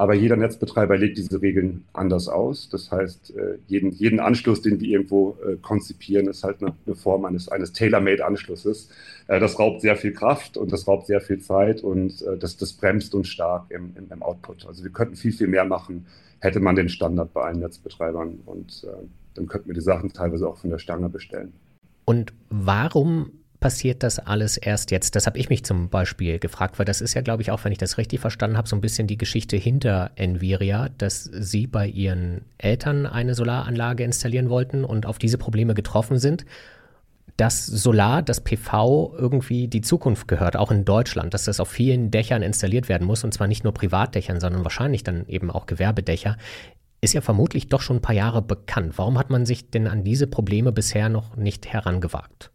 Aber 0.00 0.14
jeder 0.14 0.36
Netzbetreiber 0.36 0.96
legt 0.96 1.18
diese 1.18 1.42
Regeln 1.42 1.84
anders 1.92 2.26
aus. 2.26 2.70
Das 2.70 2.90
heißt, 2.90 3.36
äh, 3.36 3.58
jeden, 3.66 3.92
jeden 3.92 4.18
Anschluss, 4.18 4.62
den 4.62 4.80
wir 4.80 4.88
irgendwo 4.88 5.36
äh, 5.46 5.56
konzipieren, 5.56 6.26
ist 6.26 6.42
halt 6.42 6.62
eine, 6.62 6.94
Form 6.96 7.26
eines, 7.26 7.50
eines 7.50 7.74
Tailor-Made-Anschlusses. 7.74 8.88
Äh, 9.26 9.40
das 9.40 9.58
raubt 9.58 9.82
sehr 9.82 9.96
viel 9.96 10.14
Kraft 10.14 10.56
und 10.56 10.72
das 10.72 10.88
raubt 10.88 11.06
sehr 11.06 11.20
viel 11.20 11.40
Zeit 11.40 11.82
und 11.82 12.24
das, 12.38 12.56
das 12.56 12.72
bremst 12.72 13.14
uns 13.14 13.28
stark 13.28 13.66
im, 13.68 13.92
im, 13.94 14.10
im 14.10 14.22
Output. 14.22 14.64
Also 14.66 14.82
wir 14.84 14.90
könnten 14.90 15.16
viel, 15.16 15.32
viel 15.32 15.48
mehr 15.48 15.66
machen, 15.66 16.06
hätte 16.38 16.60
man 16.60 16.76
den 16.76 16.88
Standard 16.88 17.34
bei 17.34 17.42
allen 17.42 17.60
Netzbetreibern 17.60 18.38
und 18.46 18.86
dann 19.34 19.46
könnten 19.48 19.68
wir 19.68 19.74
die 19.74 19.82
Sachen 19.82 20.14
teilweise 20.14 20.48
auch 20.48 20.56
von 20.56 20.70
der 20.70 20.78
Stange 20.78 21.10
bestellen. 21.10 21.52
Und 22.06 22.32
warum 22.48 23.32
passiert 23.60 24.02
das 24.02 24.18
alles 24.18 24.56
erst 24.56 24.90
jetzt? 24.90 25.14
Das 25.14 25.26
habe 25.26 25.38
ich 25.38 25.48
mich 25.48 25.64
zum 25.64 25.88
Beispiel 25.88 26.38
gefragt, 26.38 26.78
weil 26.78 26.86
das 26.86 27.00
ist 27.00 27.14
ja, 27.14 27.20
glaube 27.20 27.42
ich, 27.42 27.50
auch, 27.50 27.64
wenn 27.64 27.72
ich 27.72 27.78
das 27.78 27.98
richtig 27.98 28.20
verstanden 28.20 28.56
habe, 28.56 28.68
so 28.68 28.74
ein 28.74 28.80
bisschen 28.80 29.06
die 29.06 29.18
Geschichte 29.18 29.56
hinter 29.56 30.10
Enviria, 30.16 30.88
dass 30.98 31.24
Sie 31.24 31.66
bei 31.66 31.86
Ihren 31.86 32.42
Eltern 32.58 33.06
eine 33.06 33.34
Solaranlage 33.34 34.02
installieren 34.02 34.50
wollten 34.50 34.84
und 34.84 35.06
auf 35.06 35.18
diese 35.18 35.38
Probleme 35.38 35.74
getroffen 35.74 36.18
sind 36.18 36.44
dass 37.36 37.64
Solar, 37.64 38.20
das 38.20 38.42
PV 38.42 39.14
irgendwie 39.16 39.66
die 39.66 39.80
Zukunft 39.80 40.28
gehört, 40.28 40.56
auch 40.56 40.70
in 40.70 40.84
Deutschland, 40.84 41.32
dass 41.32 41.44
das 41.44 41.58
auf 41.58 41.70
vielen 41.70 42.10
Dächern 42.10 42.42
installiert 42.42 42.90
werden 42.90 43.06
muss 43.06 43.24
und 43.24 43.32
zwar 43.32 43.46
nicht 43.46 43.64
nur 43.64 43.72
Privatdächern, 43.72 44.40
sondern 44.40 44.62
wahrscheinlich 44.62 45.04
dann 45.04 45.26
eben 45.26 45.50
auch 45.50 45.64
Gewerbedächer, 45.64 46.36
ist 47.00 47.14
ja 47.14 47.22
vermutlich 47.22 47.68
doch 47.68 47.80
schon 47.80 47.96
ein 47.96 48.02
paar 48.02 48.14
Jahre 48.14 48.42
bekannt. 48.42 48.98
Warum 48.98 49.18
hat 49.18 49.30
man 49.30 49.46
sich 49.46 49.70
denn 49.70 49.86
an 49.86 50.04
diese 50.04 50.26
Probleme 50.26 50.70
bisher 50.70 51.08
noch 51.08 51.36
nicht 51.36 51.66
herangewagt? 51.66 52.50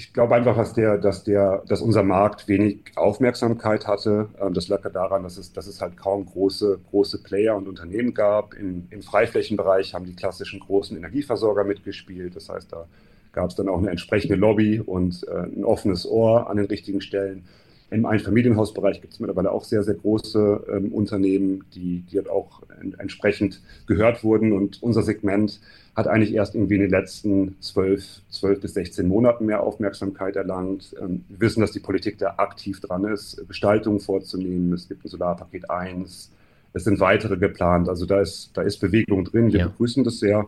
Ich 0.00 0.14
glaube 0.14 0.34
einfach, 0.34 0.56
dass, 0.56 0.72
der, 0.72 0.96
dass, 0.96 1.24
der, 1.24 1.62
dass 1.68 1.82
unser 1.82 2.02
Markt 2.02 2.48
wenig 2.48 2.78
Aufmerksamkeit 2.96 3.86
hatte. 3.86 4.30
Ähm, 4.40 4.54
das 4.54 4.68
lag 4.68 4.80
daran, 4.90 5.24
dass 5.24 5.36
es, 5.36 5.52
dass 5.52 5.66
es 5.66 5.82
halt 5.82 5.98
kaum 5.98 6.24
große, 6.24 6.80
große 6.88 7.22
Player 7.22 7.54
und 7.54 7.68
Unternehmen 7.68 8.14
gab. 8.14 8.54
Im, 8.54 8.86
Im 8.88 9.02
Freiflächenbereich 9.02 9.92
haben 9.92 10.06
die 10.06 10.16
klassischen 10.16 10.58
großen 10.60 10.96
Energieversorger 10.96 11.64
mitgespielt. 11.64 12.34
Das 12.34 12.48
heißt, 12.48 12.72
da 12.72 12.86
gab 13.32 13.50
es 13.50 13.56
dann 13.56 13.68
auch 13.68 13.76
eine 13.76 13.90
entsprechende 13.90 14.36
Lobby 14.36 14.80
und 14.80 15.22
äh, 15.28 15.34
ein 15.34 15.64
offenes 15.64 16.08
Ohr 16.08 16.48
an 16.48 16.56
den 16.56 16.64
richtigen 16.64 17.02
Stellen. 17.02 17.44
Im 17.90 18.06
Einfamilienhausbereich 18.06 19.00
gibt 19.00 19.14
es 19.14 19.20
mittlerweile 19.20 19.50
auch 19.50 19.64
sehr, 19.64 19.82
sehr 19.82 19.94
große 19.94 20.64
ähm, 20.70 20.92
Unternehmen, 20.92 21.64
die, 21.74 22.04
die 22.10 22.18
halt 22.18 22.28
auch 22.28 22.62
en 22.80 22.94
entsprechend 22.98 23.60
gehört 23.86 24.22
wurden. 24.22 24.52
Und 24.52 24.82
unser 24.82 25.02
Segment 25.02 25.60
hat 25.96 26.06
eigentlich 26.06 26.32
erst 26.32 26.54
irgendwie 26.54 26.76
in 26.76 26.82
den 26.82 26.90
letzten 26.90 27.56
zwölf, 27.60 28.22
zwölf 28.30 28.60
bis 28.60 28.74
16 28.74 29.08
Monaten 29.08 29.46
mehr 29.46 29.62
Aufmerksamkeit 29.62 30.36
erlangt. 30.36 30.94
Ähm, 31.00 31.24
wir 31.28 31.40
wissen, 31.40 31.60
dass 31.60 31.72
die 31.72 31.80
Politik 31.80 32.18
da 32.18 32.34
aktiv 32.36 32.80
dran 32.80 33.04
ist, 33.04 33.42
Gestaltungen 33.48 33.98
vorzunehmen. 33.98 34.72
Es 34.72 34.88
gibt 34.88 35.04
ein 35.04 35.08
Solarpaket 35.08 35.68
1, 35.68 36.30
es 36.72 36.84
sind 36.84 37.00
weitere 37.00 37.36
geplant. 37.36 37.88
Also 37.88 38.06
da 38.06 38.20
ist, 38.20 38.50
da 38.54 38.62
ist 38.62 38.78
Bewegung 38.78 39.24
drin. 39.24 39.52
Wir 39.52 39.60
ja. 39.60 39.66
begrüßen 39.66 40.04
das 40.04 40.20
sehr. 40.20 40.46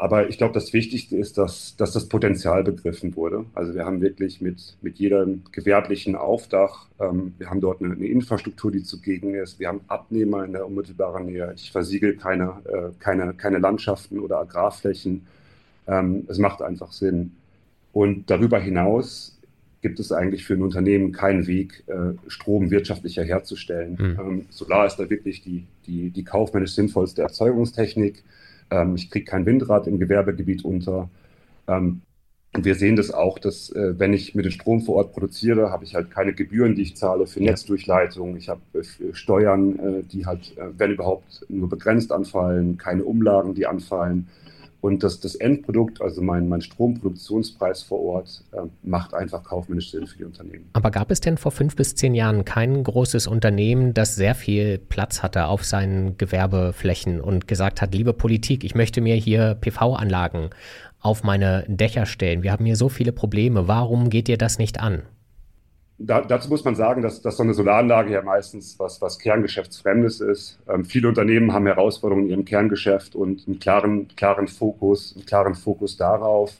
Aber 0.00 0.30
ich 0.30 0.38
glaube, 0.38 0.54
das 0.54 0.72
Wichtigste 0.72 1.14
ist, 1.18 1.36
dass, 1.36 1.76
dass 1.76 1.92
das 1.92 2.08
Potenzial 2.08 2.64
begriffen 2.64 3.14
wurde. 3.16 3.44
Also 3.54 3.74
wir 3.74 3.84
haben 3.84 4.00
wirklich 4.00 4.40
mit, 4.40 4.78
mit 4.80 4.98
jedem 4.98 5.42
gewerblichen 5.52 6.16
Aufdach, 6.16 6.86
ähm, 6.98 7.34
wir 7.36 7.50
haben 7.50 7.60
dort 7.60 7.82
eine, 7.82 7.92
eine, 7.92 8.06
Infrastruktur, 8.06 8.72
die 8.72 8.82
zugegen 8.82 9.34
ist. 9.34 9.60
Wir 9.60 9.68
haben 9.68 9.82
Abnehmer 9.88 10.42
in 10.46 10.52
der 10.52 10.66
unmittelbaren 10.66 11.26
Nähe. 11.26 11.52
Ich 11.54 11.70
versiegel 11.70 12.16
keine, 12.16 12.62
äh, 12.64 12.88
keine, 12.98 13.34
keine 13.34 13.58
Landschaften 13.58 14.20
oder 14.20 14.38
Agrarflächen. 14.38 15.26
Ähm, 15.86 16.24
es 16.28 16.38
macht 16.38 16.62
einfach 16.62 16.92
Sinn. 16.92 17.32
Und 17.92 18.30
darüber 18.30 18.58
hinaus 18.58 19.38
gibt 19.82 20.00
es 20.00 20.12
eigentlich 20.12 20.46
für 20.46 20.54
ein 20.54 20.62
Unternehmen 20.62 21.12
keinen 21.12 21.46
Weg, 21.46 21.84
äh, 21.88 22.14
Strom 22.26 22.70
wirtschaftlicher 22.70 23.24
herzustellen. 23.24 23.98
Mhm. 24.00 24.18
Ähm, 24.18 24.46
Solar 24.48 24.86
ist 24.86 24.96
da 24.96 25.10
wirklich 25.10 25.42
die, 25.42 25.66
die, 25.86 26.08
die 26.08 26.24
kaufmännisch 26.24 26.72
sinnvollste 26.72 27.20
Erzeugungstechnik. 27.20 28.24
Ähm, 28.70 28.94
ich 28.96 29.10
kriege 29.10 29.24
kein 29.24 29.46
Windrad 29.46 29.86
im 29.86 29.98
Gewerbegebiet 29.98 30.64
unter. 30.64 31.08
Ähm, 31.68 32.02
und 32.52 32.64
wir 32.64 32.74
sehen 32.74 32.96
das 32.96 33.12
auch, 33.12 33.38
dass 33.38 33.70
äh, 33.70 33.98
wenn 33.98 34.12
ich 34.12 34.34
mit 34.34 34.44
dem 34.44 34.50
Strom 34.50 34.80
vor 34.80 34.96
Ort 34.96 35.12
produziere, 35.12 35.70
habe 35.70 35.84
ich 35.84 35.94
halt 35.94 36.10
keine 36.10 36.32
Gebühren, 36.32 36.74
die 36.74 36.82
ich 36.82 36.96
zahle 36.96 37.26
für 37.28 37.40
Netzdurchleitung. 37.40 38.36
Ich 38.36 38.48
habe 38.48 38.60
äh, 38.74 39.14
Steuern, 39.14 39.78
äh, 39.78 40.02
die 40.02 40.26
halt, 40.26 40.56
äh, 40.58 40.66
wenn 40.76 40.90
überhaupt, 40.90 41.46
nur 41.48 41.68
begrenzt 41.68 42.10
anfallen, 42.10 42.76
keine 42.76 43.04
Umlagen, 43.04 43.54
die 43.54 43.66
anfallen. 43.66 44.26
Und 44.80 45.02
das, 45.02 45.20
das 45.20 45.34
Endprodukt, 45.34 46.00
also 46.00 46.22
mein, 46.22 46.48
mein 46.48 46.62
Stromproduktionspreis 46.62 47.82
vor 47.82 48.00
Ort, 48.00 48.44
äh, 48.52 48.62
macht 48.82 49.12
einfach 49.12 49.42
kaufmännisch 49.44 49.90
Sinn 49.90 50.06
für 50.06 50.18
die 50.18 50.24
Unternehmen. 50.24 50.70
Aber 50.72 50.90
gab 50.90 51.10
es 51.10 51.20
denn 51.20 51.36
vor 51.36 51.52
fünf 51.52 51.76
bis 51.76 51.94
zehn 51.94 52.14
Jahren 52.14 52.44
kein 52.44 52.82
großes 52.82 53.26
Unternehmen, 53.26 53.92
das 53.92 54.14
sehr 54.14 54.34
viel 54.34 54.78
Platz 54.78 55.22
hatte 55.22 55.46
auf 55.46 55.64
seinen 55.64 56.16
Gewerbeflächen 56.16 57.20
und 57.20 57.46
gesagt 57.46 57.82
hat, 57.82 57.94
liebe 57.94 58.12
Politik, 58.14 58.64
ich 58.64 58.74
möchte 58.74 59.00
mir 59.00 59.16
hier 59.16 59.54
PV-Anlagen 59.54 60.50
auf 61.00 61.24
meine 61.24 61.64
Dächer 61.66 62.06
stellen. 62.06 62.42
Wir 62.42 62.52
haben 62.52 62.64
hier 62.64 62.76
so 62.76 62.88
viele 62.88 63.12
Probleme. 63.12 63.68
Warum 63.68 64.10
geht 64.10 64.28
ihr 64.28 64.38
das 64.38 64.58
nicht 64.58 64.80
an? 64.80 65.02
Da, 66.02 66.22
dazu 66.22 66.48
muss 66.48 66.64
man 66.64 66.74
sagen, 66.74 67.02
dass, 67.02 67.20
dass 67.20 67.36
so 67.36 67.42
eine 67.42 67.52
Solaranlage 67.52 68.12
ja 68.12 68.22
meistens 68.22 68.78
was, 68.78 69.02
was 69.02 69.18
Kerngeschäftsfremdes 69.18 70.20
ist. 70.20 70.58
Ähm, 70.68 70.84
viele 70.84 71.08
Unternehmen 71.08 71.52
haben 71.52 71.66
Herausforderungen 71.66 72.26
in 72.26 72.30
ihrem 72.30 72.44
Kerngeschäft 72.44 73.14
und 73.14 73.46
einen 73.46 73.58
klaren, 73.58 74.08
klaren 74.16 74.48
Fokus, 74.48 75.14
einen 75.14 75.26
klaren 75.26 75.54
Fokus 75.54 75.98
darauf. 75.98 76.56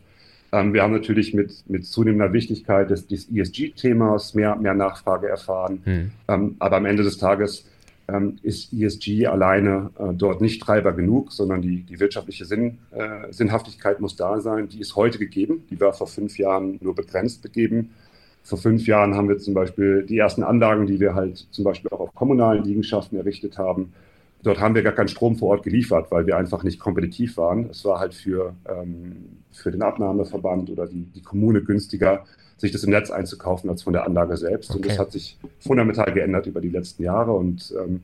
Ähm, 0.52 0.74
wir 0.74 0.82
haben 0.82 0.92
natürlich 0.92 1.32
mit, 1.32 1.64
mit 1.68 1.86
zunehmender 1.86 2.32
Wichtigkeit 2.34 2.90
des, 2.90 3.06
des 3.06 3.30
ESG-Themas 3.30 4.34
mehr, 4.34 4.56
mehr 4.56 4.74
Nachfrage 4.74 5.28
erfahren. 5.28 5.80
Hm. 5.84 6.10
Ähm, 6.28 6.56
aber 6.58 6.76
am 6.76 6.84
Ende 6.84 7.02
des 7.02 7.16
Tages 7.16 7.64
ähm, 8.08 8.36
ist 8.42 8.72
ESG 8.74 9.26
alleine 9.26 9.90
äh, 9.98 10.12
dort 10.12 10.42
nicht 10.42 10.60
Treiber 10.60 10.92
genug, 10.92 11.32
sondern 11.32 11.62
die, 11.62 11.82
die 11.82 11.98
wirtschaftliche 11.98 12.44
Sinn, 12.44 12.78
äh, 12.90 13.32
Sinnhaftigkeit 13.32 14.00
muss 14.00 14.16
da 14.16 14.38
sein. 14.40 14.68
Die 14.68 14.80
ist 14.80 14.96
heute 14.96 15.18
gegeben. 15.18 15.64
Die 15.70 15.80
war 15.80 15.94
vor 15.94 16.08
fünf 16.08 16.36
Jahren 16.36 16.78
nur 16.82 16.94
begrenzt 16.94 17.42
gegeben. 17.42 17.90
Vor 18.42 18.58
fünf 18.58 18.86
Jahren 18.86 19.14
haben 19.14 19.28
wir 19.28 19.38
zum 19.38 19.54
Beispiel 19.54 20.04
die 20.04 20.18
ersten 20.18 20.42
Anlagen, 20.42 20.86
die 20.86 20.98
wir 20.98 21.14
halt 21.14 21.46
zum 21.50 21.64
Beispiel 21.64 21.90
auch 21.90 22.00
auf 22.00 22.14
kommunalen 22.14 22.64
Liegenschaften 22.64 23.18
errichtet 23.18 23.58
haben. 23.58 23.92
Dort 24.42 24.58
haben 24.58 24.74
wir 24.74 24.82
gar 24.82 24.94
keinen 24.94 25.08
Strom 25.08 25.36
vor 25.36 25.50
Ort 25.50 25.62
geliefert, 25.62 26.10
weil 26.10 26.26
wir 26.26 26.36
einfach 26.36 26.62
nicht 26.62 26.80
kompetitiv 26.80 27.36
waren. 27.36 27.68
Es 27.70 27.84
war 27.84 28.00
halt 28.00 28.14
für, 28.14 28.54
ähm, 28.66 29.42
für 29.52 29.70
den 29.70 29.82
Abnahmeverband 29.82 30.70
oder 30.70 30.86
die, 30.86 31.02
die 31.02 31.22
Kommune 31.22 31.62
günstiger, 31.62 32.24
sich 32.56 32.72
das 32.72 32.84
im 32.84 32.90
Netz 32.90 33.10
einzukaufen 33.10 33.68
als 33.68 33.82
von 33.82 33.92
der 33.92 34.06
Anlage 34.06 34.36
selbst. 34.36 34.70
Okay. 34.70 34.78
Und 34.78 34.86
das 34.86 34.98
hat 34.98 35.12
sich 35.12 35.38
fundamental 35.58 36.12
geändert 36.12 36.46
über 36.46 36.60
die 36.60 36.70
letzten 36.70 37.02
Jahre 37.02 37.32
und 37.32 37.74
ähm, 37.78 38.02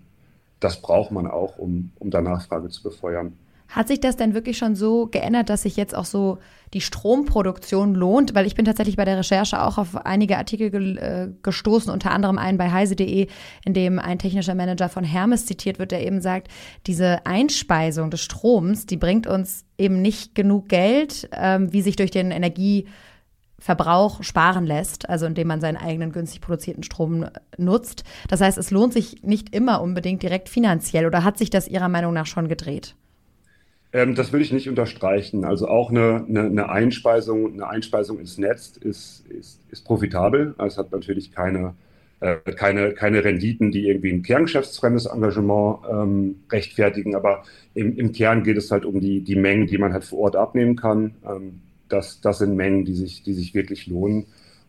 das 0.61 0.81
braucht 0.81 1.11
man 1.11 1.27
auch, 1.27 1.59
um, 1.59 1.91
um 1.99 2.11
da 2.11 2.21
Nachfrage 2.23 2.69
zu 2.69 2.83
befeuern. 2.83 3.33
Hat 3.69 3.89
sich 3.89 4.01
das 4.01 4.17
denn 4.17 4.35
wirklich 4.35 4.59
schon 4.59 4.77
so 4.77 5.07
geändert, 5.07 5.51
dass 5.51 5.63
sich 5.63 5.77
jetzt 5.77 5.95
auch 5.95 6.05
so 6.05 6.39
die 6.73 6.81
Stromproduktion 6.81 7.95
lohnt? 7.95 8.35
Weil 8.35 8.47
ich 8.47 8.55
bin 8.55 8.65
tatsächlich 8.65 8.97
bei 8.97 9.05
der 9.05 9.19
Recherche 9.19 9.63
auch 9.63 9.77
auf 9.77 10.07
einige 10.07 10.39
Artikel 10.39 10.71
ge 10.71 10.97
äh, 10.97 11.29
gestoßen, 11.43 11.93
unter 11.93 12.13
anderem 12.13 12.39
einen 12.39 12.59
bei 12.59 12.71
heise.de, 12.71 13.27
in 13.65 13.75
dem 13.75 13.99
ein 13.99 14.19
technischer 14.19 14.55
Manager 14.55 14.89
von 14.89 15.05
Hermes 15.05 15.47
zitiert 15.47 15.79
wird, 15.79 15.91
der 15.91 16.07
eben 16.07 16.21
sagt, 16.21 16.49
diese 16.87 17.27
Einspeisung 17.27 18.11
des 18.11 18.23
Stroms, 18.23 18.87
die 18.87 18.97
bringt 18.97 19.27
uns 19.27 19.65
eben 19.79 20.01
nicht 20.01 20.35
genug 20.35 20.69
Geld, 20.69 21.29
ähm, 21.33 21.73
wie 21.73 21.83
sich 21.83 21.97
durch 21.97 22.13
den 22.13 22.31
Energieverbrauch 22.31 24.23
sparen 24.23 24.65
lässt, 24.65 25.09
also 25.09 25.27
indem 25.27 25.49
man 25.49 25.61
seinen 25.61 25.77
eigenen 25.77 26.13
günstig 26.13 26.41
produzierten 26.41 26.85
Strom 26.85 27.27
nutzt. 27.59 28.05
Das 28.29 28.41
heißt, 28.41 28.59
es 28.59 28.71
lohnt 28.71 28.93
sich 28.93 29.25
nicht 29.25 29.55
immer 29.55 29.83
unbedingt 29.83 30.23
direkt 30.23 30.49
finanziell 30.49 31.05
oder 31.05 31.25
hat 31.25 31.37
sich 31.37 31.51
das 31.51 31.67
Ihrer 31.67 31.89
Meinung 31.89 32.15
nach 32.15 32.27
schon 32.27 32.47
gedreht? 32.47 32.95
Ähm, 33.93 34.15
das 34.15 34.33
würde 34.33 34.45
ich 34.45 34.53
nicht 34.53 34.69
unterstreichen. 34.69 35.45
Also 35.45 35.69
auch 35.69 35.91
eine, 35.91 36.25
eine, 36.29 36.43
eine, 36.45 36.69
Einspeisung, 36.69 37.53
eine 37.53 37.69
Einspeisung 37.69 38.19
ins 38.19 38.39
Netz 38.39 38.77
ist, 38.77 39.25
ist, 39.29 39.61
ist 39.71 39.85
profitabel. 39.85 40.55
Es 40.59 40.77
hat 40.79 40.93
natürlich 40.93 41.33
keine, 41.33 41.75
äh, 42.21 42.37
keine, 42.53 42.93
keine 42.93 43.25
Renditen, 43.25 43.73
die 43.73 43.87
irgendwie 43.87 44.13
ein 44.13 44.23
kerngeschäftsfremdes 44.23 45.07
Engagement 45.07 45.79
ähm, 45.91 46.37
rechtfertigen. 46.51 47.15
Aber 47.15 47.45
im, 47.75 47.97
im 47.97 48.13
Kern 48.13 48.43
geht 48.43 48.57
es 48.57 48.71
halt 48.71 48.85
um 48.85 49.01
die, 49.01 49.21
die 49.21 49.37
Mengen, 49.37 49.67
die 49.67 49.79
man 49.79 49.93
halt 49.93 50.05
vor 50.05 50.21
Ort 50.21 50.37
abnehmen 50.37 50.77
kann. 50.77 51.15
Ähm, 51.25 51.61
das, 51.89 52.21
das 52.21 52.39
sind 52.39 52.57
Mengen, 52.57 52.85
die 52.85 52.95
sich, 52.95 53.23
die 53.23 53.35
sich 53.35 53.55
wirklich 53.55 53.87
lohnen. 53.87 54.27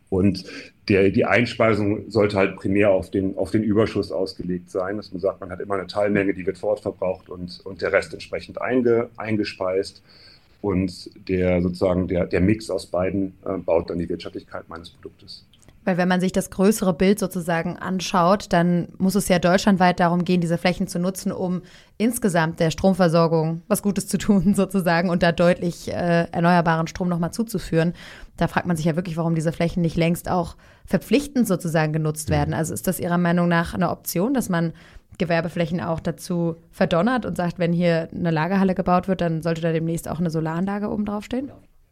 Und 0.10 0.46
der, 0.88 1.10
die 1.10 1.26
Einspeisung 1.26 2.10
sollte 2.10 2.38
halt 2.38 2.56
primär 2.56 2.92
auf 2.92 3.12
den, 3.12 3.38
auf 3.38 3.52
den 3.52 3.64
Überschuss 3.64 4.12
ausgelegt 4.12 4.70
sein, 4.70 4.98
dass 4.98 5.12
man 5.12 5.20
sagt, 5.20 5.42
man 5.42 5.50
hat 5.50 5.60
immer 5.60 5.76
eine 5.76 5.88
Teilmenge, 5.88 6.34
die 6.34 6.46
wird 6.46 6.58
vor 6.58 6.72
Ort 6.72 6.80
verbraucht 6.80 7.30
und, 7.30 7.60
und 7.66 7.82
der 7.82 7.92
Rest 7.92 8.14
entsprechend 8.14 8.62
einge, 8.62 9.10
eingespeist. 9.18 10.02
Und 10.62 11.12
der 11.28 11.62
sozusagen 11.62 12.08
der, 12.08 12.26
der 12.26 12.42
Mix 12.42 12.70
aus 12.70 12.88
beiden 12.88 13.34
äh, 13.46 13.58
baut 13.58 13.90
dann 13.90 14.00
die 14.00 14.10
Wirtschaftlichkeit 14.10 14.68
meines 14.70 14.90
Produktes. 14.90 15.46
Weil 15.88 15.96
wenn 15.96 16.10
man 16.10 16.20
sich 16.20 16.34
das 16.34 16.50
größere 16.50 16.94
Bild 16.94 17.18
sozusagen 17.18 17.78
anschaut, 17.78 18.48
dann 18.50 18.90
muss 18.98 19.16
es 19.16 19.30
ja 19.30 19.40
deutschlandweit 19.40 20.02
darum 20.02 20.26
gehen, 20.26 20.42
diese 20.42 20.58
Flächen 20.58 20.90
zu 20.90 21.00
nutzen, 21.00 21.32
um 21.32 21.62
insgesamt 21.98 22.60
der 22.60 22.72
Stromversorgung 22.72 23.62
was 23.70 23.82
Gutes 23.82 24.10
zu 24.10 24.18
tun 24.18 24.54
sozusagen 24.54 25.10
und 25.10 25.24
da 25.24 25.32
deutlich 25.32 25.88
äh, 25.88 26.28
erneuerbaren 26.30 26.88
Strom 26.88 27.08
nochmal 27.08 27.32
zuzuführen. 27.32 27.94
Da 28.36 28.50
fragt 28.50 28.68
man 28.68 28.76
sich 28.76 28.86
ja 28.86 28.98
wirklich, 28.98 29.16
warum 29.16 29.34
diese 29.34 29.54
Flächen 29.54 29.82
nicht 29.82 29.96
längst 29.96 30.30
auch 30.30 30.58
verpflichtend 30.86 31.48
sozusagen 31.48 31.94
genutzt 31.94 32.30
werden. 32.30 32.54
Also 32.54 32.74
ist 32.74 32.86
das 32.86 33.00
Ihrer 33.00 33.18
Meinung 33.18 33.48
nach 33.48 33.74
eine 33.74 33.90
Option, 33.90 34.34
dass 34.34 34.50
man 34.50 34.74
Gewerbeflächen 35.18 35.80
auch 35.80 36.02
dazu 36.02 36.58
verdonnert 36.70 37.26
und 37.26 37.38
sagt, 37.38 37.60
wenn 37.60 37.72
hier 37.72 38.10
eine 38.14 38.32
Lagerhalle 38.32 38.76
gebaut 38.76 39.08
wird, 39.08 39.22
dann 39.22 39.42
sollte 39.42 39.62
da 39.62 39.72
demnächst 39.72 40.10
auch 40.10 40.20
eine 40.20 40.32
Solaranlage 40.32 40.90
oben 40.90 41.06
drauf 41.06 41.24
stehen? 41.24 41.50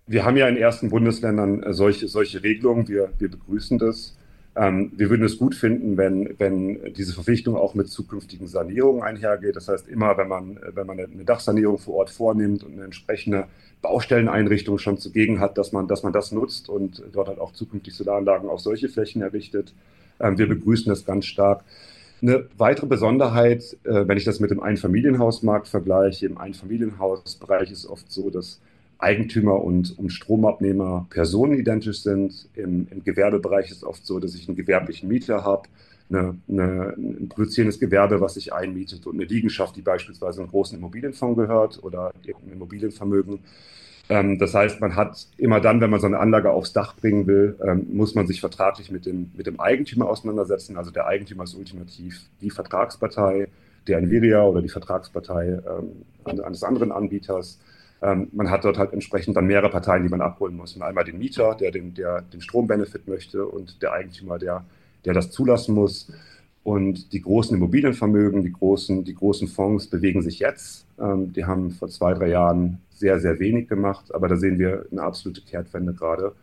Wir 0.08 0.24
haben 0.24 0.38
ja 0.38 0.48
in 0.48 0.58
ersten 0.58 0.90
Bundesländern 0.90 1.64
äh, 1.64 1.74
solche, 1.74 2.08
solche 2.08 2.44
Regelungen. 2.44 2.88
Wir, 2.88 3.10
wir 3.18 3.30
begrüßen 3.30 3.80
das. 3.80 4.16
Ähm, 4.56 4.92
wir 4.96 5.10
würden 5.10 5.26
es 5.26 5.38
gut 5.38 5.56
finden, 5.56 5.98
wenn, 5.98 6.36
wenn 6.38 6.94
diese 6.94 7.14
Verpflichtung 7.14 7.56
auch 7.56 7.74
mit 7.74 7.90
zukünftigen 7.90 8.48
Sanierungen 8.48 9.02
einhergeht. 9.02 9.56
Das 9.56 9.68
heißt, 9.68 9.88
immer 9.88 10.16
wenn 10.18 10.28
man, 10.28 10.60
wenn 10.74 10.86
man 10.86 11.00
eine 11.00 11.26
Dachsanierung 11.26 11.80
vor 11.80 11.96
Ort 11.96 12.12
vornimmt 12.12 12.64
und 12.64 12.74
eine 12.74 12.84
entsprechende 12.84 13.48
Baustelleneinrichtung 13.82 14.78
schon 14.78 14.98
zugegen 15.00 15.40
hat, 15.40 15.58
dass 15.58 15.72
man, 15.72 15.88
dass 15.88 16.04
man 16.04 16.14
das 16.14 16.32
nutzt 16.32 16.70
und 16.70 17.04
dort 17.12 17.28
halt 17.28 17.40
auch 17.40 17.54
zukünftig 17.54 17.96
Solaranlagen 17.96 18.50
auf 18.50 18.60
solche 18.60 18.90
Flächen 18.90 19.24
errichtet. 19.24 19.74
Ähm, 20.20 20.38
wir 20.38 20.48
begrüßen 20.48 20.88
das 20.88 21.04
ganz 21.04 21.26
stark. 21.26 21.64
Eine 22.22 22.48
weitere 22.58 22.86
Besonderheit, 22.86 23.76
äh, 23.84 24.08
wenn 24.08 24.18
ich 24.18 24.24
das 24.24 24.40
mit 24.40 24.52
dem 24.52 24.62
Einfamilienhausmarkt 24.62 25.68
vergleiche, 25.68 26.28
im 26.28 26.38
Einfamilienhausbereich 26.38 27.72
ist 27.72 27.88
oft 27.88 28.12
so, 28.12 28.30
dass 28.30 28.60
Eigentümer 28.98 29.62
und, 29.64 29.98
und 29.98 30.10
Stromabnehmer 30.10 31.08
personenidentisch 31.10 32.02
sind. 32.02 32.48
Im, 32.54 32.88
Im, 32.90 33.04
Gewerbebereich 33.04 33.70
ist 33.70 33.78
es 33.78 33.84
oft 33.84 34.06
so, 34.06 34.20
dass 34.20 34.36
ich 34.36 34.48
einen 34.48 34.56
gewerblichen 34.56 35.10
Mieter 35.10 35.44
habe, 35.44 35.64
eine, 36.10 36.38
eine, 36.48 36.94
ein 36.98 37.30
produzierendes 37.30 37.80
Gewerbe, 37.80 38.22
was 38.22 38.36
sich 38.36 38.54
einmietet 38.54 39.06
und 39.08 39.16
eine 39.16 39.26
Liegenschaft, 39.26 39.76
die 39.76 39.82
beispielsweise 39.82 40.42
einem 40.42 40.50
großen 40.50 40.78
Immobilienfonds 40.78 41.38
gehört 41.38 41.84
oder 41.84 42.12
ein 42.26 42.52
Immobilienvermögen. 42.52 43.40
Ähm, 44.08 44.38
das 44.38 44.54
heißt, 44.54 44.82
man 44.82 44.96
hat 44.96 45.28
immer 45.38 45.60
dann, 45.60 45.82
wenn 45.82 45.90
man 45.90 46.00
so 46.00 46.08
eine 46.08 46.20
Anlage 46.20 46.52
aufs 46.52 46.74
Dach 46.74 46.96
bringen 46.96 47.26
will, 47.28 47.58
ähm, 47.64 47.88
muss 47.92 48.14
man 48.16 48.28
sich 48.28 48.40
vertraglich 48.40 48.92
mit 48.92 49.06
dem, 49.06 49.32
mit 49.36 49.48
dem 49.48 49.60
Eigentümer 49.60 50.08
auseinandersetzen. 50.08 50.78
Also 50.78 50.92
der 50.92 51.08
Eigentümer 51.08 51.44
ist 51.44 51.56
ultimativ 51.56 52.22
die 52.42 52.52
Vertragspartei 52.52 53.48
der 53.88 54.00
Nvidia 54.00 54.44
oder 54.44 54.62
die 54.62 54.70
Vertragspartei 54.70 55.60
ähm, 55.68 56.42
eines 56.44 56.64
anderen 56.64 56.92
Anbieters. 56.92 57.60
Ähm, 58.06 58.28
man 58.34 58.52
hat 58.52 58.64
dort 58.64 58.78
halt 58.78 58.94
entsprechend 58.94 59.36
dann 59.36 59.48
mehrere 59.48 59.72
Parteien, 59.72 60.04
die 60.04 60.10
man 60.10 60.22
abholen 60.22 60.56
muss. 60.56 60.76
Und 60.76 60.84
einmal 60.84 61.06
den 61.06 61.18
Mieter, 61.18 61.56
der 61.56 61.72
den, 61.72 61.96
der 61.96 62.22
den 62.22 62.42
Strombenefit 62.42 63.08
möchte 63.08 63.46
und 63.48 63.82
der 63.82 63.94
Eigentümer, 63.94 64.38
der, 64.38 64.64
der 65.06 65.14
das 65.14 65.32
zulassen 65.32 65.74
muss. 65.74 66.12
Und 66.64 67.14
die 67.14 67.22
großen 67.22 67.58
Immobilienvermögen, 67.58 68.44
die 68.44 68.52
großen, 68.52 69.04
die 69.04 69.16
großen 69.16 69.48
Fonds 69.48 69.88
bewegen 69.88 70.22
sich 70.22 70.40
jetzt. 70.40 70.86
Ähm, 71.00 71.34
die 71.34 71.46
haben 71.46 71.72
vor 71.72 71.90
zwei, 71.90 72.14
drei 72.14 72.30
Jahren 72.30 72.80
sehr, 72.92 73.20
sehr 73.20 73.40
wenig 73.40 73.68
gemacht, 73.68 74.14
aber 74.14 74.28
da 74.28 74.36
sehen 74.36 74.60
wir 74.60 74.86
eine 74.92 75.02
absolute 75.02 75.42
Kehrtwende 75.42 75.94
gerade. 75.94 76.34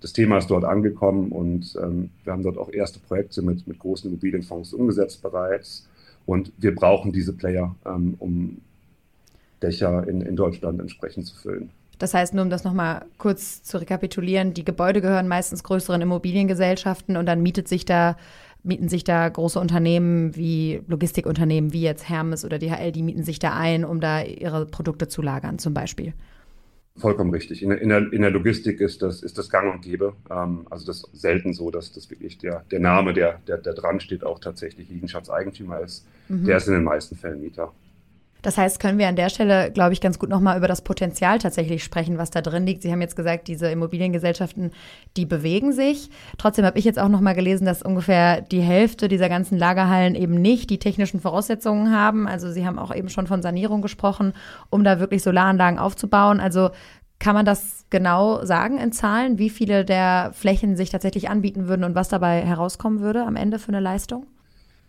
Das 0.00 0.12
Thema 0.12 0.38
ist 0.38 0.50
dort 0.50 0.64
angekommen 0.64 1.30
und 1.30 1.76
ähm, 1.80 2.10
wir 2.24 2.32
haben 2.32 2.42
dort 2.42 2.58
auch 2.58 2.72
erste 2.72 2.98
Projekte 2.98 3.42
mit, 3.42 3.68
mit 3.68 3.78
großen 3.78 4.10
Immobilienfonds 4.10 4.72
umgesetzt 4.74 5.22
bereits. 5.22 5.88
Und 6.26 6.52
wir 6.58 6.74
brauchen 6.74 7.12
diese 7.12 7.32
Player, 7.32 7.74
ähm, 7.86 8.16
um 8.18 8.58
Dächer 9.62 10.06
in, 10.08 10.20
in 10.20 10.36
Deutschland 10.36 10.80
entsprechend 10.80 11.26
zu 11.26 11.36
füllen. 11.36 11.70
Das 11.98 12.14
heißt, 12.14 12.34
nur 12.34 12.42
um 12.42 12.50
das 12.50 12.64
nochmal 12.64 13.04
kurz 13.18 13.62
zu 13.62 13.78
rekapitulieren, 13.78 14.54
die 14.54 14.64
Gebäude 14.64 15.00
gehören 15.00 15.28
meistens 15.28 15.62
größeren 15.62 16.00
Immobiliengesellschaften 16.00 17.16
und 17.16 17.26
dann 17.26 17.42
mietet 17.42 17.68
sich 17.68 17.84
da, 17.84 18.16
mieten 18.64 18.88
sich 18.88 19.04
da 19.04 19.28
große 19.28 19.60
Unternehmen 19.60 20.34
wie 20.34 20.82
Logistikunternehmen 20.88 21.72
wie 21.72 21.82
jetzt 21.82 22.08
Hermes 22.08 22.44
oder 22.44 22.58
DHL, 22.58 22.90
die 22.90 23.02
mieten 23.02 23.22
sich 23.22 23.38
da 23.38 23.56
ein, 23.56 23.84
um 23.84 24.00
da 24.00 24.22
ihre 24.22 24.66
Produkte 24.66 25.06
zu 25.06 25.22
lagern, 25.22 25.58
zum 25.58 25.74
Beispiel. 25.74 26.12
Vollkommen 26.96 27.30
richtig. 27.30 27.62
In, 27.62 27.70
in, 27.70 27.88
der, 27.88 28.12
in 28.12 28.20
der, 28.20 28.30
Logistik 28.30 28.80
ist 28.80 29.00
das, 29.00 29.22
ist 29.22 29.38
das 29.38 29.48
gang 29.48 29.72
und 29.72 29.82
gäbe. 29.82 30.14
Ähm, 30.30 30.66
also 30.68 30.84
das 30.84 31.04
ist 31.04 31.22
selten 31.22 31.54
so, 31.54 31.70
dass 31.70 31.92
das 31.92 32.10
wirklich 32.10 32.36
der, 32.36 32.64
der 32.70 32.80
Name, 32.80 33.14
der, 33.14 33.38
der, 33.46 33.56
der 33.58 33.72
dran 33.72 33.98
steht, 34.00 34.24
auch 34.24 34.40
tatsächlich 34.40 34.90
Liegenschaftseigentümer 34.90 35.80
ist. 35.80 36.06
Mhm. 36.28 36.44
Der 36.44 36.58
ist 36.58 36.66
in 36.66 36.74
den 36.74 36.84
meisten 36.84 37.16
Fällen 37.16 37.40
Mieter. 37.40 37.72
Das 38.42 38.58
heißt, 38.58 38.80
können 38.80 38.98
wir 38.98 39.08
an 39.08 39.16
der 39.16 39.28
Stelle, 39.28 39.70
glaube 39.70 39.92
ich, 39.92 40.00
ganz 40.00 40.18
gut 40.18 40.28
nochmal 40.28 40.58
über 40.58 40.68
das 40.68 40.82
Potenzial 40.82 41.38
tatsächlich 41.38 41.84
sprechen, 41.84 42.18
was 42.18 42.30
da 42.30 42.42
drin 42.42 42.66
liegt. 42.66 42.82
Sie 42.82 42.90
haben 42.90 43.00
jetzt 43.00 43.16
gesagt, 43.16 43.46
diese 43.48 43.70
Immobiliengesellschaften, 43.70 44.72
die 45.16 45.26
bewegen 45.26 45.72
sich. 45.72 46.10
Trotzdem 46.38 46.64
habe 46.64 46.78
ich 46.78 46.84
jetzt 46.84 46.98
auch 46.98 47.08
nochmal 47.08 47.34
gelesen, 47.34 47.64
dass 47.64 47.82
ungefähr 47.82 48.40
die 48.40 48.60
Hälfte 48.60 49.06
dieser 49.06 49.28
ganzen 49.28 49.56
Lagerhallen 49.56 50.16
eben 50.16 50.34
nicht 50.34 50.70
die 50.70 50.78
technischen 50.78 51.20
Voraussetzungen 51.20 51.92
haben. 51.92 52.26
Also 52.26 52.50
Sie 52.50 52.66
haben 52.66 52.78
auch 52.78 52.94
eben 52.94 53.08
schon 53.08 53.28
von 53.28 53.42
Sanierung 53.42 53.80
gesprochen, 53.80 54.32
um 54.70 54.82
da 54.82 54.98
wirklich 54.98 55.22
Solaranlagen 55.22 55.78
aufzubauen. 55.78 56.40
Also 56.40 56.70
kann 57.20 57.36
man 57.36 57.46
das 57.46 57.86
genau 57.88 58.44
sagen 58.44 58.78
in 58.78 58.90
Zahlen, 58.90 59.38
wie 59.38 59.50
viele 59.50 59.84
der 59.84 60.32
Flächen 60.32 60.76
sich 60.76 60.90
tatsächlich 60.90 61.30
anbieten 61.30 61.68
würden 61.68 61.84
und 61.84 61.94
was 61.94 62.08
dabei 62.08 62.40
herauskommen 62.40 62.98
würde 62.98 63.22
am 63.24 63.36
Ende 63.36 63.60
für 63.60 63.68
eine 63.68 63.78
Leistung? 63.78 64.26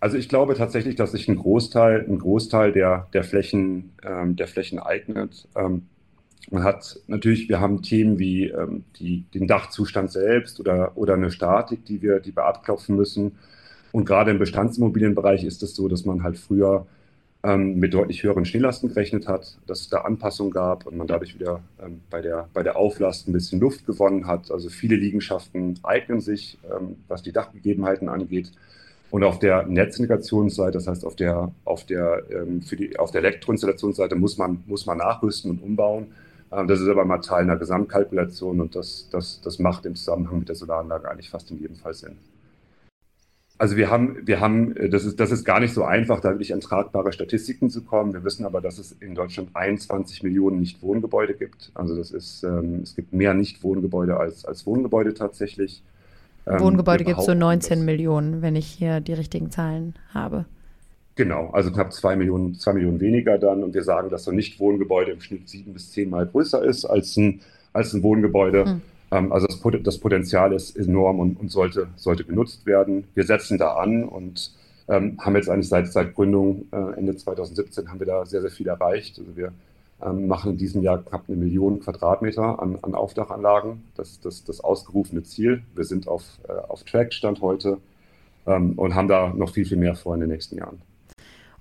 Also 0.03 0.17
ich 0.17 0.27
glaube 0.27 0.55
tatsächlich, 0.55 0.95
dass 0.97 1.13
sich 1.13 1.29
ein 1.29 1.37
Großteil, 1.37 2.05
ein 2.05 2.19
Großteil 2.19 2.73
der, 2.73 3.07
der, 3.13 3.23
Flächen, 3.23 3.93
ähm, 4.03 4.35
der 4.35 4.49
Flächen 4.49 4.77
eignet. 4.77 5.47
Ähm, 5.55 5.83
man 6.51 6.65
hat 6.65 6.99
natürlich, 7.07 7.47
wir 7.47 7.61
haben 7.61 7.83
Themen 7.83 8.19
wie 8.19 8.49
ähm, 8.49 8.83
die, 8.99 9.23
den 9.33 9.47
Dachzustand 9.47 10.11
selbst 10.11 10.59
oder, 10.59 10.97
oder 10.97 11.13
eine 11.13 11.31
Statik, 11.31 11.85
die 11.85 12.01
wir, 12.01 12.19
die 12.19 12.35
wir 12.35 12.43
abklopfen 12.43 12.97
müssen. 12.97 13.37
Und 13.93 14.03
gerade 14.03 14.31
im 14.31 14.39
Bestandsimmobilienbereich 14.39 15.45
ist 15.45 15.63
es 15.63 15.73
so, 15.73 15.87
dass 15.87 16.03
man 16.03 16.21
halt 16.21 16.37
früher 16.37 16.85
ähm, 17.41 17.79
mit 17.79 17.93
deutlich 17.93 18.23
höheren 18.23 18.43
Schneelasten 18.43 18.89
gerechnet 18.89 19.29
hat, 19.29 19.57
dass 19.67 19.79
es 19.79 19.87
da 19.87 20.01
Anpassungen 20.01 20.51
gab 20.51 20.85
und 20.85 20.97
man 20.97 21.07
dadurch 21.07 21.39
wieder 21.39 21.63
ähm, 21.81 22.01
bei, 22.09 22.19
der, 22.19 22.49
bei 22.53 22.61
der 22.61 22.75
Auflast 22.75 23.29
ein 23.29 23.31
bisschen 23.31 23.61
Luft 23.61 23.85
gewonnen 23.85 24.27
hat. 24.27 24.51
Also 24.51 24.67
viele 24.67 24.97
Liegenschaften 24.97 25.79
eignen 25.81 26.19
sich, 26.19 26.59
ähm, 26.69 26.97
was 27.07 27.23
die 27.23 27.31
Dachgegebenheiten 27.31 28.09
angeht. 28.09 28.51
Und 29.13 29.23
auf 29.23 29.37
der 29.37 29.67
Netzintegrationsseite, 29.67 30.71
das 30.71 30.87
heißt 30.87 31.05
auf 31.05 31.15
der, 31.15 31.51
auf 31.65 31.85
der, 31.85 32.23
ähm, 32.31 32.63
für 32.63 32.75
die, 32.75 32.97
auf 32.97 33.11
der 33.11 33.21
Elektroinstallationsseite 33.21 34.15
muss 34.15 34.39
man, 34.39 34.63
muss 34.65 34.87
man 34.87 34.97
nachrüsten 34.97 35.51
und 35.51 35.61
umbauen. 35.61 36.07
Ähm, 36.51 36.67
das 36.67 36.81
ist 36.81 36.87
aber 36.87 37.05
mal 37.05 37.19
Teil 37.19 37.43
einer 37.43 37.57
Gesamtkalkulation 37.57 38.59
und 38.59 38.75
das, 38.75 39.09
das, 39.11 39.39
das 39.41 39.59
macht 39.59 39.85
im 39.85 39.93
Zusammenhang 39.93 40.39
mit 40.39 40.49
der 40.49 40.55
Solaranlage 40.55 41.11
eigentlich 41.11 41.29
fast 41.29 41.51
in 41.51 41.59
jedem 41.59 41.75
Fall 41.75 41.93
Sinn. 41.93 42.17
Also 43.59 43.77
wir 43.77 43.91
haben, 43.91 44.17
wir 44.25 44.39
haben, 44.39 44.75
äh, 44.77 44.89
das 44.89 45.05
ist, 45.05 45.19
das 45.19 45.29
ist 45.29 45.45
gar 45.45 45.59
nicht 45.59 45.75
so 45.75 45.83
einfach, 45.83 46.19
da 46.19 46.31
wirklich 46.31 46.51
an 46.51 46.61
tragbare 46.61 47.13
Statistiken 47.13 47.69
zu 47.69 47.83
kommen. 47.83 48.13
Wir 48.13 48.23
wissen 48.23 48.47
aber, 48.47 48.61
dass 48.61 48.79
es 48.79 48.93
in 48.93 49.13
Deutschland 49.13 49.49
21 49.53 50.23
Millionen 50.23 50.59
Nichtwohngebäude 50.59 51.35
gibt. 51.35 51.71
Also 51.75 51.95
das 51.95 52.09
ist, 52.09 52.41
ähm, 52.43 52.79
es 52.81 52.95
gibt 52.95 53.13
mehr 53.13 53.35
Nichtwohngebäude 53.35 54.17
als, 54.17 54.43
als 54.43 54.65
Wohngebäude 54.65 55.13
tatsächlich. 55.13 55.83
Ähm, 56.47 56.59
Wohngebäude 56.59 57.03
gibt 57.03 57.19
es 57.19 57.25
so 57.25 57.33
19 57.33 57.85
Millionen, 57.85 58.41
wenn 58.41 58.55
ich 58.55 58.67
hier 58.67 58.99
die 58.99 59.13
richtigen 59.13 59.51
Zahlen 59.51 59.95
habe. 60.13 60.45
Genau, 61.15 61.49
also 61.51 61.71
knapp 61.71 61.93
zwei 61.93 62.15
Millionen, 62.15 62.55
zwei 62.55 62.73
Millionen 62.73 62.99
weniger 62.99 63.37
dann. 63.37 63.63
Und 63.63 63.73
wir 63.73 63.83
sagen, 63.83 64.09
dass 64.09 64.23
so 64.23 64.31
ein 64.31 64.35
Nicht-Wohngebäude 64.35 65.11
im 65.11 65.21
Schnitt 65.21 65.47
sieben 65.47 65.73
bis 65.73 65.91
zehnmal 65.91 66.25
größer 66.25 66.63
ist 66.63 66.85
als 66.85 67.15
ein, 67.17 67.41
als 67.71 67.93
ein 67.93 68.01
Wohngebäude. 68.01 68.65
Hm. 68.65 68.81
Ähm, 69.11 69.31
also 69.31 69.45
das, 69.45 69.59
das, 69.83 69.97
Potenzial 69.99 70.53
ist 70.53 70.75
enorm 70.75 71.19
und, 71.19 71.39
und, 71.39 71.51
sollte, 71.51 71.87
sollte 71.95 72.23
genutzt 72.23 72.65
werden. 72.65 73.03
Wir 73.13 73.25
setzen 73.25 73.59
da 73.59 73.75
an 73.75 74.03
und 74.03 74.51
ähm, 74.89 75.17
haben 75.19 75.35
jetzt 75.35 75.49
eigentlich 75.49 75.69
seit, 75.69 75.91
seit 75.91 76.15
Gründung 76.15 76.65
äh, 76.71 76.97
Ende 76.97 77.15
2017 77.15 77.89
haben 77.89 77.99
wir 77.99 78.07
da 78.07 78.25
sehr, 78.25 78.41
sehr 78.41 78.51
viel 78.51 78.67
erreicht. 78.67 79.19
Also 79.19 79.37
wir 79.37 79.53
ähm, 80.03 80.27
machen 80.27 80.51
in 80.51 80.57
diesem 80.57 80.81
Jahr 80.81 81.01
knapp 81.01 81.23
eine 81.27 81.37
Million 81.37 81.79
Quadratmeter 81.79 82.61
an, 82.61 82.77
an 82.81 82.95
Aufdachanlagen. 82.95 83.83
Das 83.95 84.11
ist 84.11 84.25
das, 84.25 84.43
das 84.43 84.59
ausgerufene 84.61 85.23
Ziel. 85.23 85.63
Wir 85.75 85.85
sind 85.85 86.07
auf, 86.07 86.23
äh, 86.47 86.53
auf 86.53 86.83
Track 86.83 87.13
Stand 87.13 87.41
heute 87.41 87.77
ähm, 88.45 88.73
und 88.73 88.95
haben 88.95 89.07
da 89.07 89.33
noch 89.33 89.51
viel, 89.51 89.65
viel 89.65 89.77
mehr 89.77 89.95
vor 89.95 90.13
in 90.15 90.21
den 90.21 90.29
nächsten 90.29 90.57
Jahren. 90.57 90.81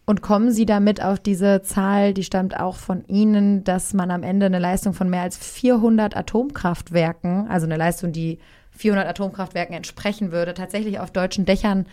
Und 0.05 0.21
kommen 0.21 0.51
Sie 0.51 0.67
damit 0.67 1.03
auf 1.03 1.21
diese 1.21 1.63
Zahl, 1.63 2.13
die 2.13 2.25
stammt 2.25 2.59
auch 2.59 2.77
von 2.77 3.05
Ihnen, 3.07 3.63
dass 3.63 3.95
man 3.95 4.11
am 4.11 4.25
Ende 4.25 4.47
eine 4.47 4.59
Leistung 4.59 4.95
von 4.95 5.09
mehr 5.09 5.23
als 5.23 5.37
400 5.37 6.17
Atomkraftwerken, 6.17 7.47
also 7.49 7.67
eine 7.67 7.77
Leistung, 7.77 8.11
die 8.11 8.39
400 8.73 9.07
Atomkraftwerken 9.07 9.77
entsprechen 9.77 10.33
würde, 10.33 10.55
tatsächlich 10.55 10.99
auf 10.99 11.13
deutschen 11.13 11.45
Dächern 11.45 11.87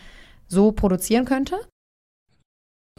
so 0.47 0.71
produzieren 0.71 1.25
könnte? 1.25 1.55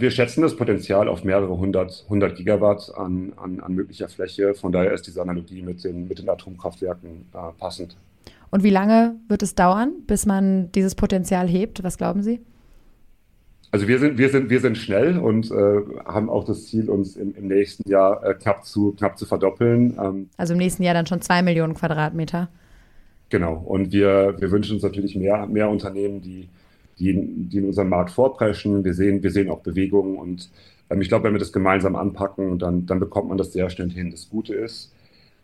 Wir 0.01 0.11
schätzen 0.11 0.41
das 0.41 0.57
Potenzial 0.57 1.09
auf 1.09 1.25
mehrere 1.25 1.59
hundert, 1.59 2.07
hundert 2.09 2.35
Gigawatt 2.35 2.91
an, 2.97 3.35
an, 3.37 3.61
an, 3.61 3.75
möglicher 3.75 4.09
Fläche. 4.09 4.55
Von 4.55 4.73
daher 4.73 4.93
ist 4.93 5.07
diese 5.07 5.21
Analogie 5.21 5.61
mit 5.61 5.85
den, 5.85 6.09
mit 6.09 6.19
den 6.19 6.29
Atomkraftwerken 6.29 7.27
äh, 7.35 7.53
passend. 7.59 7.99
Und 8.51 8.65
wie 8.65 8.71
lange 8.71 9.17
wird 9.29 9.43
es 9.43 9.55
dauern, 9.55 9.93
bis 10.07 10.25
man 10.25 10.73
dieses 10.73 10.95
Potenzial 10.95 11.47
hebt? 11.47 11.85
Was 11.85 11.99
glauben 11.99 12.23
Sie? 12.23 12.41
Also 13.73 13.89
wir 13.89 13.99
sind, 13.99 14.17
wir 14.17 14.31
sind, 14.31 14.49
wir 14.49 14.61
sind 14.61 14.79
schnell 14.79 15.19
und 15.19 15.51
äh, 15.51 15.81
haben 16.07 16.31
auch 16.31 16.45
das 16.45 16.67
Ziel, 16.67 16.89
uns 16.89 17.17
im, 17.17 17.35
im 17.35 17.47
nächsten 17.47 17.89
Jahr 17.89 18.25
äh, 18.25 18.35
knapp, 18.35 18.65
zu, 18.65 18.93
knapp 18.93 19.19
zu 19.19 19.27
verdoppeln. 19.27 19.99
Ähm, 20.03 20.31
also 20.39 20.55
im 20.55 20.59
nächsten 20.59 20.83
Jahr 20.83 20.95
dann 20.95 21.07
schon 21.07 21.21
zwei 21.21 21.43
Millionen 21.43 21.75
Quadratmeter. 21.75 22.49
Genau. 23.29 23.53
Und 23.55 23.93
wir, 23.93 24.35
wir 24.39 24.51
wünschen 24.51 24.75
uns 24.77 24.83
natürlich 24.83 25.15
mehr, 25.15 25.47
mehr 25.47 25.69
Unternehmen, 25.69 26.23
die 26.23 26.49
die, 27.01 27.49
die 27.49 27.59
in 27.59 27.67
unserem 27.67 27.89
Markt 27.89 28.11
vorpreschen. 28.11 28.85
Wir 28.85 28.95
sehen, 28.95 29.23
wir 29.23 29.31
sehen 29.31 29.51
auch 29.51 29.61
Bewegungen 29.61 30.17
und 30.17 30.51
ähm, 30.91 31.01
ich 31.01 31.09
glaube, 31.09 31.25
wenn 31.25 31.33
wir 31.33 31.39
das 31.39 31.53
gemeinsam 31.53 31.97
anpacken, 31.97 32.59
dann, 32.59 32.87
dann 32.87 33.01
bekommt 33.01 33.29
man 33.29 33.39
das 33.39 33.53
sehr 33.53 33.71
schnell 33.71 33.91
hin. 33.91 34.11
Das 34.11 34.29
Gute 34.29 34.55
ist, 34.55 34.93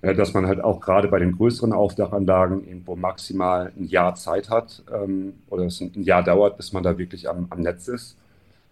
äh, 0.03 0.15
dass 0.15 0.35
man 0.35 0.47
halt 0.47 0.63
auch 0.63 0.81
gerade 0.81 1.09
bei 1.09 1.19
den 1.19 1.33
größeren 1.33 1.73
Aufdachanlagen 1.73 2.67
irgendwo 2.67 2.97
maximal 2.97 3.73
ein 3.77 3.87
Jahr 3.87 4.15
Zeit 4.15 4.51
hat 4.51 4.85
ähm, 4.93 5.35
oder 5.49 5.65
es 5.65 5.81
ein 5.81 6.03
Jahr 6.03 6.23
dauert, 6.23 6.57
bis 6.57 6.73
man 6.73 6.83
da 6.83 6.99
wirklich 6.99 7.29
am, 7.29 7.47
am 7.51 7.61
Netz 7.61 7.89
ist. 7.89 8.17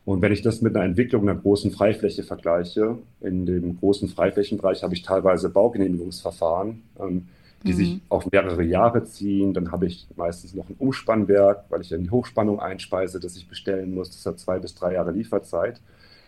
Und 0.04 0.20
wenn 0.20 0.32
ich 0.32 0.42
das 0.42 0.60
mit 0.60 0.76
einer 0.76 0.84
Entwicklung 0.84 1.22
einer 1.22 1.40
großen 1.40 1.70
Freifläche 1.70 2.24
vergleiche, 2.24 2.98
in 3.22 3.46
dem 3.46 3.78
großen 3.78 4.08
Freiflächenbereich 4.08 4.82
habe 4.82 4.92
ich 4.92 5.00
teilweise 5.00 5.48
Baugenehmigungsverfahren. 5.48 6.82
Ähm, 7.00 7.28
die 7.64 7.72
mhm. 7.72 7.76
sich 7.76 8.00
auf 8.08 8.30
mehrere 8.30 8.62
Jahre 8.62 9.04
ziehen. 9.04 9.54
Dann 9.54 9.72
habe 9.72 9.86
ich 9.86 10.06
meistens 10.16 10.54
noch 10.54 10.68
ein 10.68 10.76
Umspannwerk, 10.78 11.64
weil 11.70 11.80
ich 11.80 11.88
dann 11.88 12.02
die 12.02 12.10
Hochspannung 12.10 12.60
einspeise, 12.60 13.20
das 13.20 13.36
ich 13.36 13.48
bestellen 13.48 13.94
muss. 13.94 14.10
Das 14.10 14.24
hat 14.26 14.38
zwei 14.38 14.58
bis 14.58 14.74
drei 14.74 14.94
Jahre 14.94 15.12
Lieferzeit. 15.12 15.80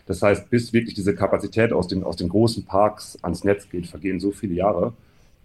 Das 0.05 0.21
heißt, 0.21 0.49
bis 0.49 0.73
wirklich 0.73 0.95
diese 0.95 1.13
Kapazität 1.13 1.73
aus 1.73 1.87
den, 1.87 2.03
aus 2.03 2.15
den 2.15 2.29
großen 2.29 2.65
Parks 2.65 3.17
ans 3.21 3.43
Netz 3.43 3.69
geht, 3.69 3.87
vergehen 3.87 4.19
so 4.19 4.31
viele 4.31 4.53
Jahre. 4.53 4.93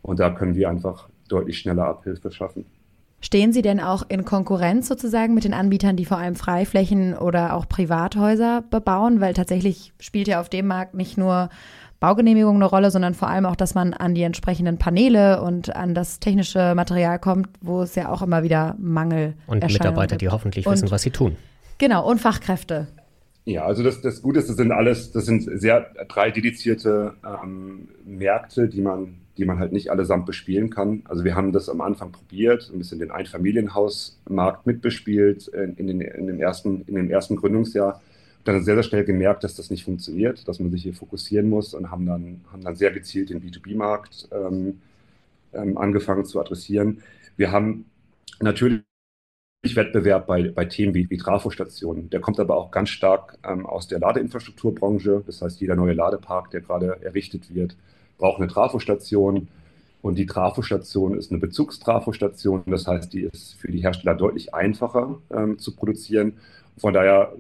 Und 0.03 0.21
da 0.21 0.31
können 0.31 0.55
wir 0.55 0.69
einfach 0.69 1.09
deutlich 1.29 1.59
schneller 1.59 1.87
Abhilfe 1.87 2.31
schaffen. 2.31 2.65
Stehen 3.21 3.53
Sie 3.53 3.63
denn 3.63 3.79
auch 3.79 4.03
in 4.09 4.25
Konkurrenz 4.25 4.89
sozusagen 4.89 5.33
mit 5.35 5.45
den 5.45 5.55
Anbietern, 5.55 5.97
die 5.97 6.05
vor 6.05 6.19
allem 6.19 6.35
Freiflächen 6.35 7.17
oder 7.17 7.55
auch 7.55 7.69
Privathäuser 7.69 8.65
bebauen? 8.69 9.21
Weil 9.21 9.33
tatsächlich 9.33 9.93
spielt 10.01 10.27
ja 10.27 10.41
auf 10.41 10.49
dem 10.49 10.67
Markt 10.67 10.95
nicht 10.95 11.17
nur 11.17 11.49
Baugenehmigung 12.03 12.57
eine 12.57 12.65
Rolle, 12.65 12.91
sondern 12.91 13.15
vor 13.15 13.29
allem 13.29 13.47
auch, 13.47 13.55
dass 13.55 13.77
man 13.77 13.95
an 13.95 14.17
die 14.17 14.25
entsprechenden 14.25 14.77
Paneele 14.77 15.41
und 15.41 15.75
an 15.77 15.95
das 15.95 16.19
technische 16.19 16.75
Material 16.75 17.21
kommt, 17.21 17.49
wo 17.61 17.83
es 17.83 17.95
ja 17.95 18.09
auch 18.09 18.23
immer 18.23 18.43
wieder 18.43 18.75
Mangel 18.81 19.35
Und 19.47 19.63
Mitarbeiter, 19.63 20.17
die 20.17 20.29
hoffentlich 20.29 20.67
und, 20.67 20.73
wissen, 20.73 20.91
was 20.91 21.03
sie 21.03 21.13
tun. 21.13 21.37
Genau, 21.79 22.05
und 22.05 22.21
Fachkräfte. 22.21 22.89
Ja, 23.45 23.67
also 23.67 23.85
das, 23.85 24.01
das 24.01 24.21
Gute 24.21 24.41
ist, 24.41 24.49
das 24.49 24.57
sind 24.57 24.73
alles, 24.73 25.13
das 25.13 25.27
sind 25.27 25.45
sehr 25.61 25.93
drei 26.09 26.33
dedizierte 26.33 27.15
ähm, 27.25 27.87
Märkte, 28.05 28.67
die 28.67 28.81
man, 28.81 29.19
die 29.39 29.45
man 29.45 29.61
halt 29.61 29.71
nicht 29.71 29.89
allesamt 29.93 30.27
bespielen 30.27 30.71
kann. 30.71 31.03
Also 31.05 31.23
wir 31.23 31.37
haben 31.37 31.53
das 31.53 31.69
am 31.69 31.81
Anfang 31.81 32.11
probiert, 32.11 32.69
ein 32.73 32.79
bisschen 32.79 32.99
den 32.99 33.13
Einfamilienhausmarkt 33.13 34.67
mitbespielt 34.67 35.47
in, 35.47 35.77
in, 35.77 35.87
den, 35.87 36.01
in, 36.01 36.27
dem 36.27 36.41
ersten, 36.41 36.83
in 36.83 36.97
dem 36.97 37.11
ersten 37.11 37.37
Gründungsjahr 37.37 38.01
dann 38.45 38.63
sehr, 38.63 38.75
sehr 38.75 38.83
schnell 38.83 39.05
gemerkt, 39.05 39.45
dass 39.45 39.55
das 39.55 39.71
nicht 39.71 39.85
funktioniert, 39.85 40.47
dass 40.49 40.59
man 40.59 40.71
sich 40.71 40.83
hier 40.83 40.95
fokussieren 40.95 41.49
muss 41.49 41.75
und 41.75 41.91
haben 41.91 42.07
dann, 42.07 42.41
haben 42.51 42.63
dann 42.63 42.77
sehr 42.77 42.91
gezielt 42.91 43.31
den 43.31 43.41
B2B-Markt 43.41 44.29
ähm, 44.33 44.81
ähm, 45.53 45.79
angefangen 45.79 46.25
zu 46.25 46.41
adressieren. 46.41 47.03
Wir 47.37 47.53
haben 47.53 47.87
natürlich 48.41 48.83
Wettbewerb 49.65 50.27
bei, 50.27 50.51
bei 50.51 50.65
Themen 50.65 50.93
wie, 50.95 51.09
wie 51.09 51.19
Trafostationen. 51.19 52.11
Der 52.11 52.21
kommt 52.21 52.41
aber 52.41 52.57
auch 52.57 52.73
ganz 52.73 52.89
stark 52.89 53.39
ähm, 53.45 53.65
aus 53.65 53.87
der 53.87 54.01
Ladeinfrastrukturbranche. 54.01 55.23
Das 55.25 55.41
heißt, 55.41 55.61
jeder 55.61 55.77
neue 55.77 55.93
Ladepark, 55.93 56.51
der 56.51 56.63
gerade 56.63 57.01
errichtet 57.03 57.55
wird, 57.55 57.77
braucht 58.19 58.41
eine 58.41 58.49
Trafostation. 58.49 59.49
Und 60.03 60.17
die 60.17 60.27
Trafostation 60.27 61.17
ist 61.17 61.31
eine 61.31 61.39
Bezugstrafostation. 61.39 62.65
Das 62.67 62.89
heißt, 62.89 63.13
die 63.13 63.23
ist 63.23 63.55
für 63.55 63.71
die 63.71 63.83
Hersteller 63.83 64.17
deutlich 64.17 64.53
einfacher 64.53 65.21
ähm, 65.33 65.61
zu 65.61 65.77
produzieren. 65.77 66.35
Von 66.77 66.93
daher 66.93 67.33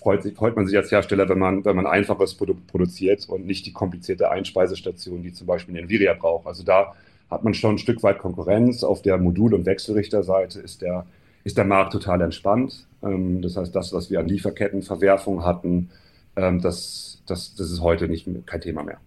freut, 0.00 0.22
sich, 0.22 0.34
freut 0.34 0.56
man 0.56 0.66
sich 0.66 0.76
als 0.76 0.90
Hersteller, 0.90 1.28
wenn 1.28 1.38
man, 1.38 1.64
wenn 1.64 1.76
man 1.76 1.86
ein 1.86 1.92
einfaches 1.92 2.34
Produkt 2.34 2.66
produziert 2.66 3.28
und 3.28 3.46
nicht 3.46 3.66
die 3.66 3.72
komplizierte 3.72 4.30
Einspeisestation, 4.30 5.22
die 5.22 5.32
zum 5.32 5.46
Beispiel 5.46 5.74
eine 5.76 5.84
Nvidia 5.84 6.14
braucht. 6.14 6.46
Also 6.46 6.62
da 6.62 6.94
hat 7.30 7.44
man 7.44 7.54
schon 7.54 7.74
ein 7.74 7.78
Stück 7.78 8.02
weit 8.02 8.18
Konkurrenz. 8.18 8.84
Auf 8.84 9.02
der 9.02 9.18
Modul- 9.18 9.54
und 9.54 9.66
Wechselrichterseite 9.66 10.60
ist 10.60 10.82
der, 10.82 11.06
ist 11.44 11.58
der 11.58 11.64
Markt 11.64 11.92
total 11.92 12.20
entspannt. 12.22 12.86
Ähm, 13.02 13.42
das 13.42 13.56
heißt, 13.56 13.74
das, 13.74 13.92
was 13.92 14.10
wir 14.10 14.20
an 14.20 14.28
Lieferkettenverwerfung 14.28 15.44
hatten, 15.44 15.90
ähm, 16.36 16.60
das, 16.60 17.22
das, 17.26 17.54
das 17.54 17.70
ist 17.70 17.80
heute 17.80 18.08
nicht, 18.08 18.28
kein 18.46 18.60
Thema 18.60 18.82
mehr. 18.82 18.98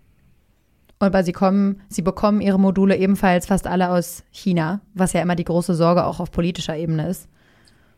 Aber 1.00 1.24
sie 1.24 1.32
kommen, 1.32 1.82
sie 1.90 2.04
bekommen 2.04 2.42
ihre 2.42 2.60
Module 2.60 2.96
ebenfalls 2.96 3.48
fast 3.48 3.66
alle 3.66 3.90
aus 3.90 4.24
China, 4.30 4.82
was 4.94 5.14
ja 5.14 5.22
immer 5.22 5.36
die 5.36 5.44
große 5.44 5.74
Sorge 5.74 6.06
auch 6.06 6.20
auf 6.20 6.32
politischer 6.32 6.78
Ebene 6.78 7.10
ist. 7.10 7.28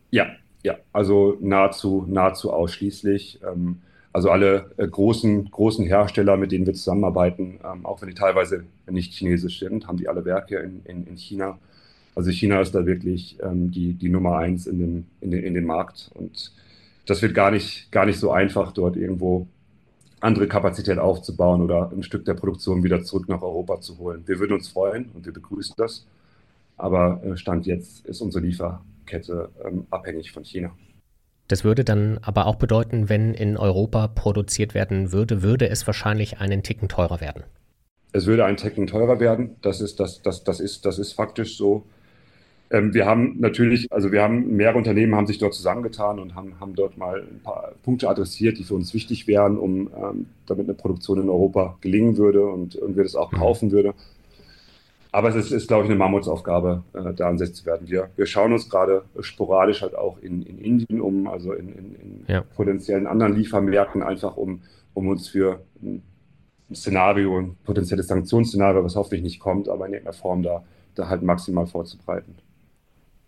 Ja, 0.09 0.27
ja, 0.63 0.77
also 0.91 1.37
nahezu, 1.41 2.05
nahezu 2.07 2.51
ausschließlich. 2.51 3.41
Ähm, 3.45 3.81
also 4.13 4.29
alle 4.29 4.71
äh, 4.77 4.87
großen, 4.87 5.49
großen 5.49 5.85
Hersteller, 5.85 6.37
mit 6.37 6.51
denen 6.51 6.65
wir 6.65 6.73
zusammenarbeiten, 6.73 7.59
ähm, 7.63 7.85
auch 7.85 8.01
wenn 8.01 8.09
die 8.09 8.15
teilweise 8.15 8.63
nicht 8.89 9.13
chinesisch 9.13 9.59
sind, 9.59 9.87
haben 9.87 9.97
die 9.97 10.07
alle 10.07 10.23
Werke 10.23 10.57
in, 10.57 10.81
in, 10.85 11.07
in 11.07 11.17
China. 11.17 11.57
Also 12.15 12.29
China 12.29 12.61
ist 12.61 12.75
da 12.75 12.85
wirklich 12.85 13.37
ähm, 13.41 13.71
die, 13.71 13.93
die 13.93 14.09
Nummer 14.09 14.37
eins 14.37 14.67
in 14.67 14.79
dem, 14.79 15.05
in, 15.19 15.31
den, 15.31 15.43
in 15.43 15.53
dem 15.55 15.65
Markt. 15.65 16.11
Und 16.13 16.51
das 17.07 17.21
wird 17.21 17.33
gar 17.33 17.49
nicht, 17.51 17.91
gar 17.91 18.05
nicht 18.05 18.19
so 18.19 18.31
einfach, 18.31 18.71
dort 18.71 18.95
irgendwo 18.95 19.47
andere 20.19 20.47
Kapazität 20.47 20.99
aufzubauen 20.99 21.61
oder 21.61 21.91
ein 21.91 22.03
Stück 22.03 22.23
der 22.23 22.35
Produktion 22.35 22.83
wieder 22.83 23.03
zurück 23.03 23.27
nach 23.27 23.41
Europa 23.41 23.81
zu 23.81 23.97
holen. 23.97 24.23
Wir 24.25 24.39
würden 24.39 24.53
uns 24.53 24.69
freuen 24.69 25.09
und 25.13 25.25
wir 25.25 25.33
begrüßen 25.33 25.75
das. 25.77 26.05
Aber 26.77 27.21
äh, 27.23 27.35
Stand 27.35 27.65
jetzt 27.65 28.05
ist 28.05 28.21
unsere 28.21 28.45
Lieferkette 29.03 29.49
ähm, 29.65 29.85
abhängig 29.89 30.31
von 30.31 30.43
China. 30.43 30.71
Das 31.47 31.63
würde 31.63 31.83
dann 31.83 32.19
aber 32.21 32.47
auch 32.47 32.55
bedeuten, 32.55 33.09
wenn 33.09 33.33
in 33.33 33.57
Europa 33.57 34.07
produziert 34.07 34.73
werden 34.73 35.11
würde, 35.11 35.43
würde 35.43 35.69
es 35.69 35.85
wahrscheinlich 35.85 36.39
einen 36.39 36.63
Ticken 36.63 36.87
teurer 36.87 37.19
werden. 37.19 37.43
Es 38.13 38.25
würde 38.25 38.45
einen 38.45 38.57
Ticken 38.57 38.87
teurer 38.87 39.19
werden. 39.19 39.57
Das 39.61 39.81
ist, 39.81 39.99
das, 39.99 40.21
das, 40.21 40.43
das 40.43 40.59
ist, 40.59 40.85
das 40.85 40.99
ist 40.99 41.13
faktisch 41.13 41.57
so. 41.57 41.83
Ähm, 42.71 42.93
wir 42.93 43.05
haben 43.05 43.39
natürlich, 43.39 43.91
also 43.91 44.11
wir 44.11 44.21
haben, 44.21 44.55
mehrere 44.55 44.77
Unternehmen 44.77 45.15
haben 45.15 45.27
sich 45.27 45.37
dort 45.37 45.53
zusammengetan 45.53 46.19
und 46.19 46.33
haben, 46.33 46.59
haben 46.59 46.75
dort 46.75 46.97
mal 46.97 47.21
ein 47.21 47.41
paar 47.43 47.73
Punkte 47.83 48.09
adressiert, 48.09 48.57
die 48.57 48.63
für 48.63 48.75
uns 48.75 48.93
wichtig 48.93 49.27
wären, 49.27 49.57
um 49.57 49.89
ähm, 49.95 50.27
damit 50.45 50.67
eine 50.67 50.75
Produktion 50.75 51.21
in 51.21 51.29
Europa 51.29 51.77
gelingen 51.81 52.17
würde 52.17 52.45
und, 52.45 52.75
und 52.75 52.95
wir 52.95 53.03
das 53.03 53.15
auch 53.15 53.31
mhm. 53.31 53.37
kaufen 53.37 53.71
würde. 53.71 53.93
Aber 55.13 55.29
es 55.29 55.35
ist, 55.35 55.51
ist, 55.51 55.67
glaube 55.67 55.83
ich, 55.83 55.91
eine 55.91 55.99
Mammutsaufgabe, 55.99 56.83
äh, 56.93 57.13
da 57.13 57.29
ansässig 57.29 57.55
zu 57.57 57.65
werden. 57.67 57.87
Wir, 57.87 58.09
wir 58.15 58.25
schauen 58.25 58.51
uns 58.51 58.67
gerade 58.67 59.03
sporadisch 59.19 59.83
halt 59.83 59.95
auch 59.95 60.17
in, 60.17 60.41
in 60.41 60.57
Indien 60.57 61.01
um, 61.01 61.27
also 61.27 61.53
in, 61.53 61.69
in, 61.69 61.95
in 61.95 62.25
ja. 62.27 62.41
potenziellen 62.55 63.05
anderen 63.05 63.35
Liefermärkten, 63.35 64.01
einfach 64.01 64.37
um, 64.37 64.63
um 64.95 65.07
uns 65.07 65.27
für 65.27 65.61
ein 65.83 66.01
Szenario, 66.73 67.37
ein 67.37 67.55
potenzielles 67.63 68.07
Sanktionsszenario, 68.07 68.83
was 68.83 68.95
hoffentlich 68.95 69.21
nicht 69.21 69.39
kommt, 69.39 69.69
aber 69.69 69.85
in 69.85 69.93
irgendeiner 69.93 70.17
Form 70.17 70.41
da, 70.41 70.63
da 70.95 71.09
halt 71.09 71.21
maximal 71.21 71.67
vorzubereiten. 71.67 72.33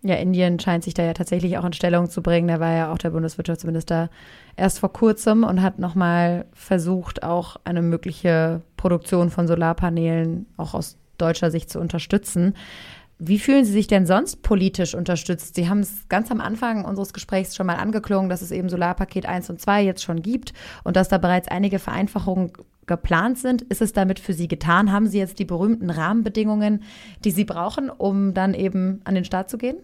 Ja, 0.01 0.15
Indien 0.15 0.59
scheint 0.59 0.83
sich 0.83 0.95
da 0.95 1.03
ja 1.03 1.13
tatsächlich 1.13 1.59
auch 1.59 1.65
in 1.65 1.73
Stellung 1.73 2.09
zu 2.09 2.23
bringen. 2.23 2.47
Da 2.47 2.59
war 2.59 2.73
ja 2.73 2.91
auch 2.91 2.97
der 2.97 3.11
Bundeswirtschaftsminister 3.11 4.09
erst 4.55 4.79
vor 4.79 4.91
kurzem 4.91 5.43
und 5.43 5.61
hat 5.61 5.77
nochmal 5.77 6.45
versucht, 6.53 7.21
auch 7.21 7.57
eine 7.63 7.83
mögliche 7.83 8.61
Produktion 8.75 9.29
von 9.29 9.47
Solarpanelen 9.47 10.47
auch 10.57 10.73
aus 10.73 10.97
deutscher 11.17 11.51
Sicht 11.51 11.69
zu 11.69 11.79
unterstützen. 11.79 12.55
Wie 13.17 13.39
fühlen 13.39 13.63
Sie 13.63 13.71
sich 13.71 13.87
denn 13.87 14.05
sonst 14.05 14.41
politisch 14.41 14.93
unterstützt? 14.93 15.55
Sie 15.55 15.69
haben 15.69 15.79
es 15.79 16.09
ganz 16.09 16.31
am 16.31 16.41
Anfang 16.41 16.83
unseres 16.83 17.13
Gesprächs 17.13 17.55
schon 17.55 17.65
mal 17.65 17.77
angeklungen, 17.77 18.29
dass 18.29 18.41
es 18.41 18.51
eben 18.51 18.67
Solarpaket 18.67 19.25
1 19.25 19.49
und 19.49 19.61
2 19.61 19.83
jetzt 19.83 20.03
schon 20.03 20.21
gibt 20.21 20.51
und 20.83 20.97
dass 20.97 21.07
da 21.07 21.17
bereits 21.17 21.47
einige 21.47 21.79
Vereinfachungen 21.79 22.51
geplant 22.87 23.39
sind. 23.39 23.61
Ist 23.63 23.81
es 23.81 23.93
damit 23.93 24.19
für 24.19 24.33
Sie 24.33 24.49
getan? 24.49 24.91
Haben 24.91 25.07
Sie 25.07 25.17
jetzt 25.17 25.39
die 25.39 25.45
berühmten 25.45 25.89
Rahmenbedingungen, 25.89 26.83
die 27.23 27.31
Sie 27.31 27.45
brauchen, 27.45 27.89
um 27.89 28.33
dann 28.33 28.53
eben 28.53 28.99
an 29.05 29.15
den 29.15 29.23
Start 29.23 29.49
zu 29.49 29.57
gehen? 29.57 29.77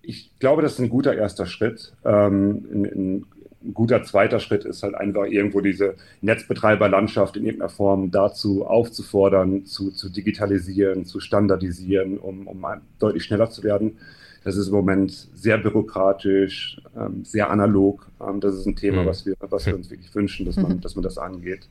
Ich 0.00 0.38
glaube, 0.38 0.62
das 0.62 0.74
ist 0.74 0.80
ein 0.80 0.90
guter 0.90 1.14
erster 1.14 1.46
Schritt. 1.46 1.94
Ähm, 2.04 2.66
in, 2.70 2.84
in 2.84 3.26
ein 3.64 3.74
guter 3.74 4.02
zweiter 4.02 4.40
Schritt 4.40 4.64
ist 4.64 4.82
halt 4.82 4.94
einfach 4.94 5.24
irgendwo 5.24 5.60
diese 5.60 5.94
Netzbetreiberlandschaft 6.20 7.36
in 7.36 7.44
irgendeiner 7.44 7.70
Form 7.70 8.10
dazu 8.10 8.66
aufzufordern, 8.66 9.64
zu, 9.64 9.90
zu 9.90 10.10
digitalisieren, 10.10 11.04
zu 11.06 11.20
standardisieren, 11.20 12.18
um, 12.18 12.46
um 12.46 12.64
deutlich 12.98 13.24
schneller 13.24 13.50
zu 13.50 13.62
werden. 13.62 13.98
Das 14.44 14.56
ist 14.56 14.68
im 14.68 14.74
Moment 14.74 15.28
sehr 15.34 15.56
bürokratisch, 15.56 16.80
ähm, 16.96 17.24
sehr 17.24 17.50
analog. 17.50 18.06
Ähm, 18.20 18.40
das 18.40 18.54
ist 18.54 18.66
ein 18.66 18.76
Thema, 18.76 19.02
mhm. 19.02 19.06
was, 19.06 19.24
wir, 19.24 19.34
was 19.40 19.64
wir 19.64 19.74
uns 19.74 19.90
wirklich 19.90 20.14
wünschen, 20.14 20.44
dass 20.44 20.56
man, 20.56 20.72
mhm. 20.72 20.80
dass 20.82 20.94
man 20.94 21.02
das 21.02 21.16
angeht. 21.16 21.66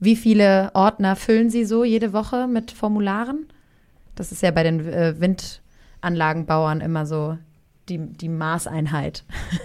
Wie 0.00 0.16
viele 0.16 0.70
Ordner 0.74 1.16
füllen 1.16 1.50
Sie 1.50 1.64
so 1.64 1.84
jede 1.84 2.12
Woche 2.14 2.46
mit 2.46 2.70
Formularen? 2.70 3.46
Das 4.14 4.32
ist 4.32 4.42
ja 4.42 4.50
bei 4.50 4.62
den 4.62 4.80
äh, 4.88 5.14
Windanlagenbauern 5.20 6.80
immer 6.80 7.04
so 7.04 7.36
die, 7.88 7.98
die 7.98 8.28
Maßeinheit. 8.28 9.24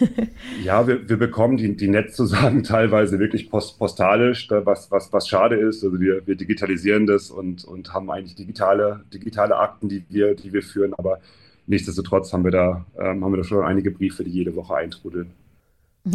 ja, 0.63 0.87
wir, 0.87 1.07
wir 1.09 1.17
bekommen 1.17 1.57
die, 1.57 1.75
die 1.75 1.87
Netzzusagen 1.87 2.63
teilweise 2.63 3.19
wirklich 3.19 3.49
post, 3.49 3.77
postalisch, 3.77 4.49
was, 4.49 4.91
was, 4.91 5.11
was 5.11 5.27
schade 5.27 5.55
ist. 5.55 5.83
Also 5.83 5.99
wir, 5.99 6.25
wir 6.25 6.35
digitalisieren 6.35 7.05
das 7.05 7.29
und, 7.29 7.63
und 7.65 7.93
haben 7.93 8.09
eigentlich 8.09 8.35
digitale, 8.35 9.03
digitale 9.13 9.57
Akten, 9.57 9.89
die 9.89 10.05
wir, 10.09 10.35
die 10.35 10.53
wir 10.53 10.63
führen, 10.63 10.93
aber 10.93 11.19
nichtsdestotrotz 11.67 12.33
haben 12.33 12.43
wir 12.43 12.51
da, 12.51 12.85
ähm, 12.97 13.23
haben 13.23 13.31
wir 13.31 13.37
da 13.37 13.43
schon 13.43 13.63
einige 13.63 13.91
Briefe, 13.91 14.23
die 14.23 14.31
jede 14.31 14.55
Woche 14.55 14.75
eintrudeln. 14.75 15.31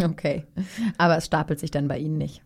Okay, 0.02 0.44
aber 0.98 1.16
es 1.16 1.26
stapelt 1.26 1.58
sich 1.58 1.70
dann 1.70 1.88
bei 1.88 1.98
Ihnen 1.98 2.18
nicht. 2.18 2.42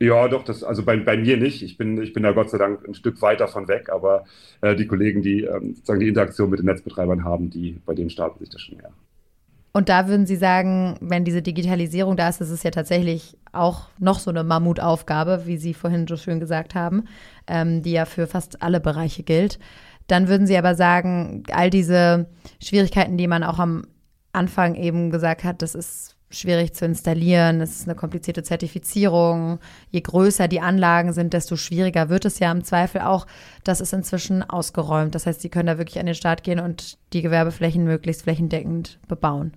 Ja, 0.00 0.28
doch, 0.28 0.42
das, 0.42 0.64
also 0.64 0.84
bei, 0.84 0.96
bei 0.96 1.16
mir 1.16 1.36
nicht. 1.36 1.62
Ich 1.62 1.78
bin, 1.78 2.02
ich 2.02 2.12
bin 2.12 2.24
da 2.24 2.32
Gott 2.32 2.50
sei 2.50 2.58
Dank 2.58 2.86
ein 2.86 2.94
Stück 2.94 3.22
weiter 3.22 3.48
von 3.48 3.68
weg, 3.68 3.90
aber 3.90 4.24
äh, 4.60 4.74
die 4.74 4.86
Kollegen, 4.86 5.22
die 5.22 5.44
ähm, 5.44 5.74
sozusagen 5.74 6.00
die 6.00 6.08
Interaktion 6.08 6.50
mit 6.50 6.58
den 6.58 6.66
Netzbetreibern 6.66 7.24
haben, 7.24 7.50
die, 7.50 7.80
bei 7.86 7.94
denen 7.94 8.10
starten 8.10 8.40
sich 8.40 8.50
das 8.50 8.60
schon 8.60 8.76
mehr. 8.76 8.90
Und 9.72 9.88
da 9.88 10.06
würden 10.06 10.24
Sie 10.24 10.36
sagen, 10.36 10.96
wenn 11.00 11.24
diese 11.24 11.42
Digitalisierung 11.42 12.16
da 12.16 12.28
ist, 12.28 12.40
ist 12.40 12.50
es 12.50 12.62
ja 12.62 12.70
tatsächlich 12.70 13.36
auch 13.52 13.88
noch 13.98 14.20
so 14.20 14.30
eine 14.30 14.44
Mammutaufgabe, 14.44 15.46
wie 15.46 15.56
Sie 15.56 15.74
vorhin 15.74 16.06
so 16.06 16.16
schön 16.16 16.38
gesagt 16.38 16.76
haben, 16.76 17.04
ähm, 17.48 17.82
die 17.82 17.92
ja 17.92 18.04
für 18.04 18.28
fast 18.28 18.62
alle 18.62 18.78
Bereiche 18.80 19.24
gilt. 19.24 19.58
Dann 20.06 20.28
würden 20.28 20.46
Sie 20.46 20.56
aber 20.56 20.74
sagen, 20.74 21.42
all 21.50 21.70
diese 21.70 22.26
Schwierigkeiten, 22.62 23.16
die 23.16 23.26
man 23.26 23.42
auch 23.42 23.58
am 23.58 23.84
Anfang 24.32 24.74
eben 24.76 25.10
gesagt 25.10 25.42
hat, 25.42 25.60
das 25.60 25.74
ist 25.74 26.16
schwierig 26.30 26.74
zu 26.74 26.84
installieren, 26.84 27.60
es 27.60 27.76
ist 27.76 27.88
eine 27.88 27.94
komplizierte 27.94 28.42
Zertifizierung. 28.42 29.60
Je 29.90 30.00
größer 30.00 30.48
die 30.48 30.60
Anlagen 30.60 31.12
sind, 31.12 31.32
desto 31.32 31.56
schwieriger 31.56 32.08
wird 32.08 32.24
es 32.24 32.38
ja 32.38 32.50
im 32.50 32.64
Zweifel 32.64 33.02
auch. 33.02 33.26
Das 33.62 33.80
ist 33.80 33.92
inzwischen 33.92 34.42
ausgeräumt. 34.42 35.14
Das 35.14 35.26
heißt, 35.26 35.40
Sie 35.40 35.48
können 35.48 35.66
da 35.66 35.78
wirklich 35.78 35.98
an 35.98 36.06
den 36.06 36.14
Start 36.14 36.42
gehen 36.42 36.60
und 36.60 36.98
die 37.12 37.22
Gewerbeflächen 37.22 37.84
möglichst 37.84 38.22
flächendeckend 38.22 38.98
bebauen. 39.08 39.52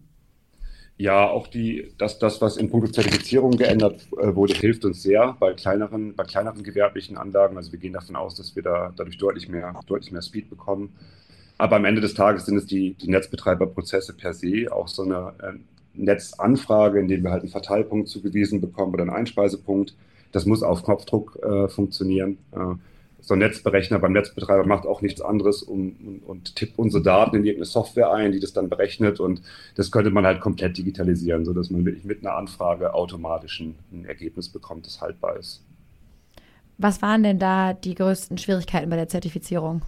Ja, 0.99 1.30
auch 1.30 1.47
die, 1.47 1.93
das, 1.99 2.17
das, 2.17 2.41
was 2.41 2.58
in 2.58 2.71
puncto 2.71 2.91
Zertifizierung 2.91 3.51
geändert 3.51 4.08
äh, 4.19 4.34
wurde, 4.34 4.56
hilft 4.56 4.84
uns 4.84 5.03
sehr 5.03 5.38
bei 5.39 5.53
kleineren, 5.53 6.15
bei 6.15 6.23
kleineren 6.23 6.63
gewerblichen 6.63 7.17
Anlagen. 7.17 7.56
Also 7.56 7.71
wir 7.71 7.77
gehen 7.77 7.93
davon 7.93 8.15
aus, 8.15 8.34
dass 8.34 8.56
wir 8.56 8.63
da 8.63 8.91
dadurch 8.95 9.17
deutlich 9.19 9.47
mehr, 9.47 9.80
deutlich 9.86 10.12
mehr 10.12 10.23
Speed 10.23 10.49
bekommen. 10.49 10.95
Aber 11.60 11.75
am 11.75 11.86
Ende 11.86 12.01
des 12.01 12.15
Tages 12.15 12.47
sind 12.47 12.58
es 12.58 12.65
die, 12.65 12.95
die 12.95 13.10
Netzbetreiberprozesse 13.10 14.13
per 14.13 14.34
se, 14.34 14.71
auch 14.71 14.88
so 14.88 15.03
eine 15.03 15.34
äh, 15.41 15.53
Netzanfrage, 15.97 16.99
in 16.99 17.07
dem 17.07 17.23
wir 17.23 17.31
halt 17.31 17.43
einen 17.43 17.51
Verteilpunkt 17.51 18.07
zugewiesen 18.07 18.62
bekommen 18.62 18.93
oder 18.93 19.03
einen 19.03 19.13
Einspeisepunkt. 19.13 19.95
Das 20.31 20.45
muss 20.45 20.63
auf 20.63 20.83
Knopfdruck 20.83 21.39
äh, 21.43 21.67
funktionieren. 21.67 22.38
Äh, 22.51 22.75
so 23.19 23.33
ein 23.33 23.39
Netzberechner 23.39 23.99
beim 23.99 24.13
Netzbetreiber 24.13 24.65
macht 24.65 24.86
auch 24.86 25.01
nichts 25.01 25.21
anderes 25.21 25.63
um, 25.63 25.95
und, 26.05 26.19
und 26.19 26.55
tippt 26.55 26.77
unsere 26.77 27.03
Daten 27.03 27.36
in 27.36 27.43
irgendeine 27.43 27.65
Software 27.65 28.12
ein, 28.12 28.31
die 28.31 28.39
das 28.39 28.53
dann 28.53 28.69
berechnet. 28.69 29.19
Und 29.19 29.41
das 29.75 29.91
könnte 29.91 30.12
man 30.12 30.25
halt 30.25 30.39
komplett 30.39 30.77
digitalisieren, 30.77 31.43
sodass 31.43 31.69
man 31.69 31.86
wirklich 31.86 32.05
mit 32.05 32.21
einer 32.21 32.36
Anfrage 32.36 32.93
automatisch 32.93 33.60
ein, 33.60 33.75
ein 33.91 34.05
Ergebnis 34.05 34.49
bekommt, 34.49 34.86
das 34.86 35.01
haltbar 35.01 35.38
ist. 35.38 35.63
Was 36.77 37.01
waren 37.01 37.23
denn 37.23 37.39
da 37.39 37.73
die 37.73 37.95
größten 37.95 38.38
Schwierigkeiten 38.38 38.89
bei 38.89 38.95
der 38.95 39.10
Zertifizierung? 39.10 39.81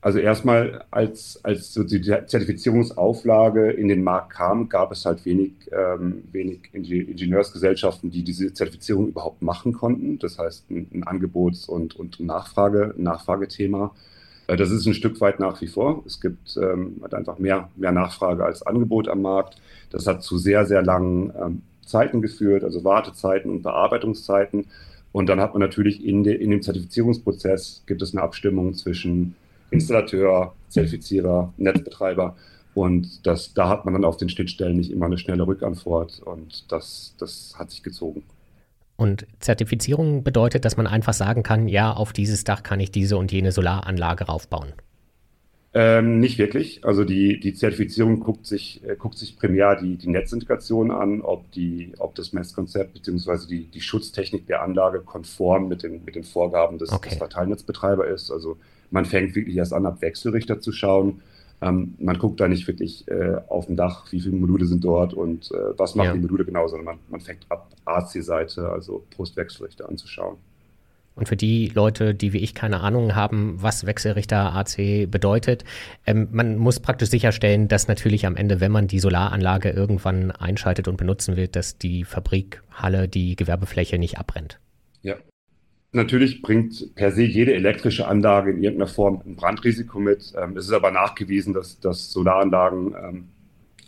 Also 0.00 0.18
erstmal, 0.18 0.84
als, 0.90 1.40
als 1.42 1.72
so 1.72 1.82
die 1.82 2.00
Zertifizierungsauflage 2.00 3.72
in 3.72 3.88
den 3.88 4.04
Markt 4.04 4.34
kam, 4.34 4.68
gab 4.68 4.92
es 4.92 5.04
halt 5.04 5.24
wenig, 5.24 5.52
ähm, 5.72 6.22
wenig 6.30 6.68
Ingenieursgesellschaften, 6.72 8.10
die 8.10 8.22
diese 8.22 8.52
Zertifizierung 8.52 9.08
überhaupt 9.08 9.42
machen 9.42 9.72
konnten. 9.72 10.18
Das 10.18 10.38
heißt, 10.38 10.70
ein, 10.70 10.86
ein 10.92 11.04
Angebots- 11.04 11.68
und, 11.68 11.96
und 11.96 12.20
Nachfrage, 12.20 12.94
Nachfragethema. 12.96 13.92
Äh, 14.46 14.56
das 14.56 14.70
ist 14.70 14.86
ein 14.86 14.94
Stück 14.94 15.20
weit 15.20 15.40
nach 15.40 15.60
wie 15.60 15.66
vor. 15.66 16.02
Es 16.06 16.20
gibt 16.20 16.56
ähm, 16.56 16.98
halt 17.02 17.14
einfach 17.14 17.38
mehr, 17.38 17.70
mehr 17.76 17.92
Nachfrage 17.92 18.44
als 18.44 18.62
Angebot 18.62 19.08
am 19.08 19.22
Markt. 19.22 19.56
Das 19.90 20.06
hat 20.06 20.22
zu 20.22 20.38
sehr, 20.38 20.66
sehr 20.66 20.82
langen 20.82 21.32
ähm, 21.40 21.62
Zeiten 21.84 22.22
geführt, 22.22 22.64
also 22.64 22.84
Wartezeiten 22.84 23.50
und 23.50 23.62
Bearbeitungszeiten. 23.62 24.66
Und 25.12 25.28
dann 25.28 25.40
hat 25.40 25.54
man 25.54 25.60
natürlich 25.60 26.04
in, 26.04 26.24
de, 26.24 26.34
in 26.34 26.50
dem 26.50 26.62
Zertifizierungsprozess 26.62 27.82
gibt 27.86 28.02
es 28.02 28.12
eine 28.12 28.22
Abstimmung 28.22 28.74
zwischen 28.74 29.34
Installateur, 29.70 30.54
Zertifizierer, 30.68 31.52
Netzbetreiber. 31.56 32.36
Und 32.74 33.26
das, 33.26 33.54
da 33.54 33.68
hat 33.68 33.84
man 33.84 33.94
dann 33.94 34.04
auf 34.04 34.18
den 34.18 34.28
Schnittstellen 34.28 34.76
nicht 34.76 34.90
immer 34.90 35.06
eine 35.06 35.18
schnelle 35.18 35.46
Rückantwort. 35.46 36.20
Und 36.24 36.70
das, 36.70 37.14
das 37.18 37.54
hat 37.58 37.70
sich 37.70 37.82
gezogen. 37.82 38.22
Und 38.96 39.26
Zertifizierung 39.40 40.24
bedeutet, 40.24 40.64
dass 40.64 40.76
man 40.76 40.86
einfach 40.86 41.12
sagen 41.12 41.42
kann, 41.42 41.68
ja, 41.68 41.92
auf 41.92 42.12
dieses 42.12 42.44
Dach 42.44 42.62
kann 42.62 42.80
ich 42.80 42.90
diese 42.90 43.16
und 43.16 43.30
jene 43.32 43.52
Solaranlage 43.52 44.24
raufbauen. 44.24 44.72
Ähm, 45.78 46.20
nicht 46.20 46.38
wirklich. 46.38 46.86
Also 46.86 47.04
die, 47.04 47.38
die 47.38 47.52
Zertifizierung 47.52 48.20
guckt 48.20 48.46
sich, 48.46 48.82
äh, 48.82 48.96
guckt 48.96 49.18
sich 49.18 49.36
primär 49.36 49.76
die, 49.76 49.96
die 49.96 50.08
Netzintegration 50.08 50.90
an, 50.90 51.20
ob, 51.20 51.52
die, 51.52 51.92
ob 51.98 52.14
das 52.14 52.32
Messkonzept 52.32 52.94
bzw. 52.94 53.46
Die, 53.46 53.64
die 53.66 53.82
Schutztechnik 53.82 54.46
der 54.46 54.62
Anlage 54.62 55.00
konform 55.00 55.68
mit 55.68 55.82
den, 55.82 56.02
mit 56.06 56.14
den 56.14 56.24
Vorgaben 56.24 56.78
des, 56.78 56.92
okay. 56.92 57.10
des 57.10 57.18
Verteilnetzbetreiber 57.18 58.06
ist. 58.06 58.30
Also 58.30 58.56
man 58.90 59.04
fängt 59.04 59.36
wirklich 59.36 59.54
erst 59.54 59.74
an, 59.74 59.84
ab 59.84 60.00
Wechselrichter 60.00 60.60
zu 60.60 60.72
schauen. 60.72 61.20
Ähm, 61.60 61.92
man 61.98 62.16
guckt 62.16 62.40
da 62.40 62.48
nicht 62.48 62.66
wirklich 62.66 63.06
äh, 63.08 63.36
auf 63.48 63.66
dem 63.66 63.76
Dach, 63.76 64.10
wie 64.12 64.20
viele 64.22 64.36
Module 64.36 64.64
sind 64.64 64.82
dort 64.82 65.12
und 65.12 65.50
äh, 65.50 65.78
was 65.78 65.94
machen 65.94 66.06
ja. 66.06 66.12
die 66.14 66.20
Module 66.20 66.46
genau, 66.46 66.66
sondern 66.68 66.86
man, 66.86 66.98
man 67.10 67.20
fängt 67.20 67.44
ab 67.50 67.68
AC-Seite, 67.84 68.70
also 68.70 69.04
Postwechselrichter 69.14 69.90
anzuschauen. 69.90 70.38
Und 71.16 71.28
für 71.28 71.36
die 71.36 71.72
Leute, 71.74 72.14
die 72.14 72.32
wie 72.32 72.38
ich 72.38 72.54
keine 72.54 72.80
Ahnung 72.80 73.16
haben, 73.16 73.56
was 73.60 73.86
Wechselrichter 73.86 74.54
AC 74.54 75.10
bedeutet, 75.10 75.64
ähm, 76.06 76.28
man 76.30 76.56
muss 76.56 76.78
praktisch 76.78 77.08
sicherstellen, 77.08 77.68
dass 77.68 77.88
natürlich 77.88 78.26
am 78.26 78.36
Ende, 78.36 78.60
wenn 78.60 78.70
man 78.70 78.86
die 78.86 79.00
Solaranlage 79.00 79.70
irgendwann 79.70 80.30
einschaltet 80.30 80.86
und 80.86 80.96
benutzen 80.96 81.36
will, 81.36 81.48
dass 81.48 81.78
die 81.78 82.04
Fabrikhalle, 82.04 83.08
die 83.08 83.34
Gewerbefläche 83.34 83.98
nicht 83.98 84.18
abbrennt. 84.18 84.60
Ja, 85.02 85.16
Natürlich 85.92 86.42
bringt 86.42 86.94
per 86.94 87.10
se 87.10 87.22
jede 87.22 87.54
elektrische 87.54 88.06
Anlage 88.06 88.50
in 88.50 88.62
irgendeiner 88.62 88.90
Form 88.90 89.22
ein 89.24 89.34
Brandrisiko 89.34 89.98
mit. 89.98 90.34
Ähm, 90.36 90.54
es 90.56 90.66
ist 90.66 90.72
aber 90.72 90.90
nachgewiesen, 90.90 91.54
dass, 91.54 91.80
dass 91.80 92.12
Solaranlagen 92.12 92.94
ähm, 93.02 93.28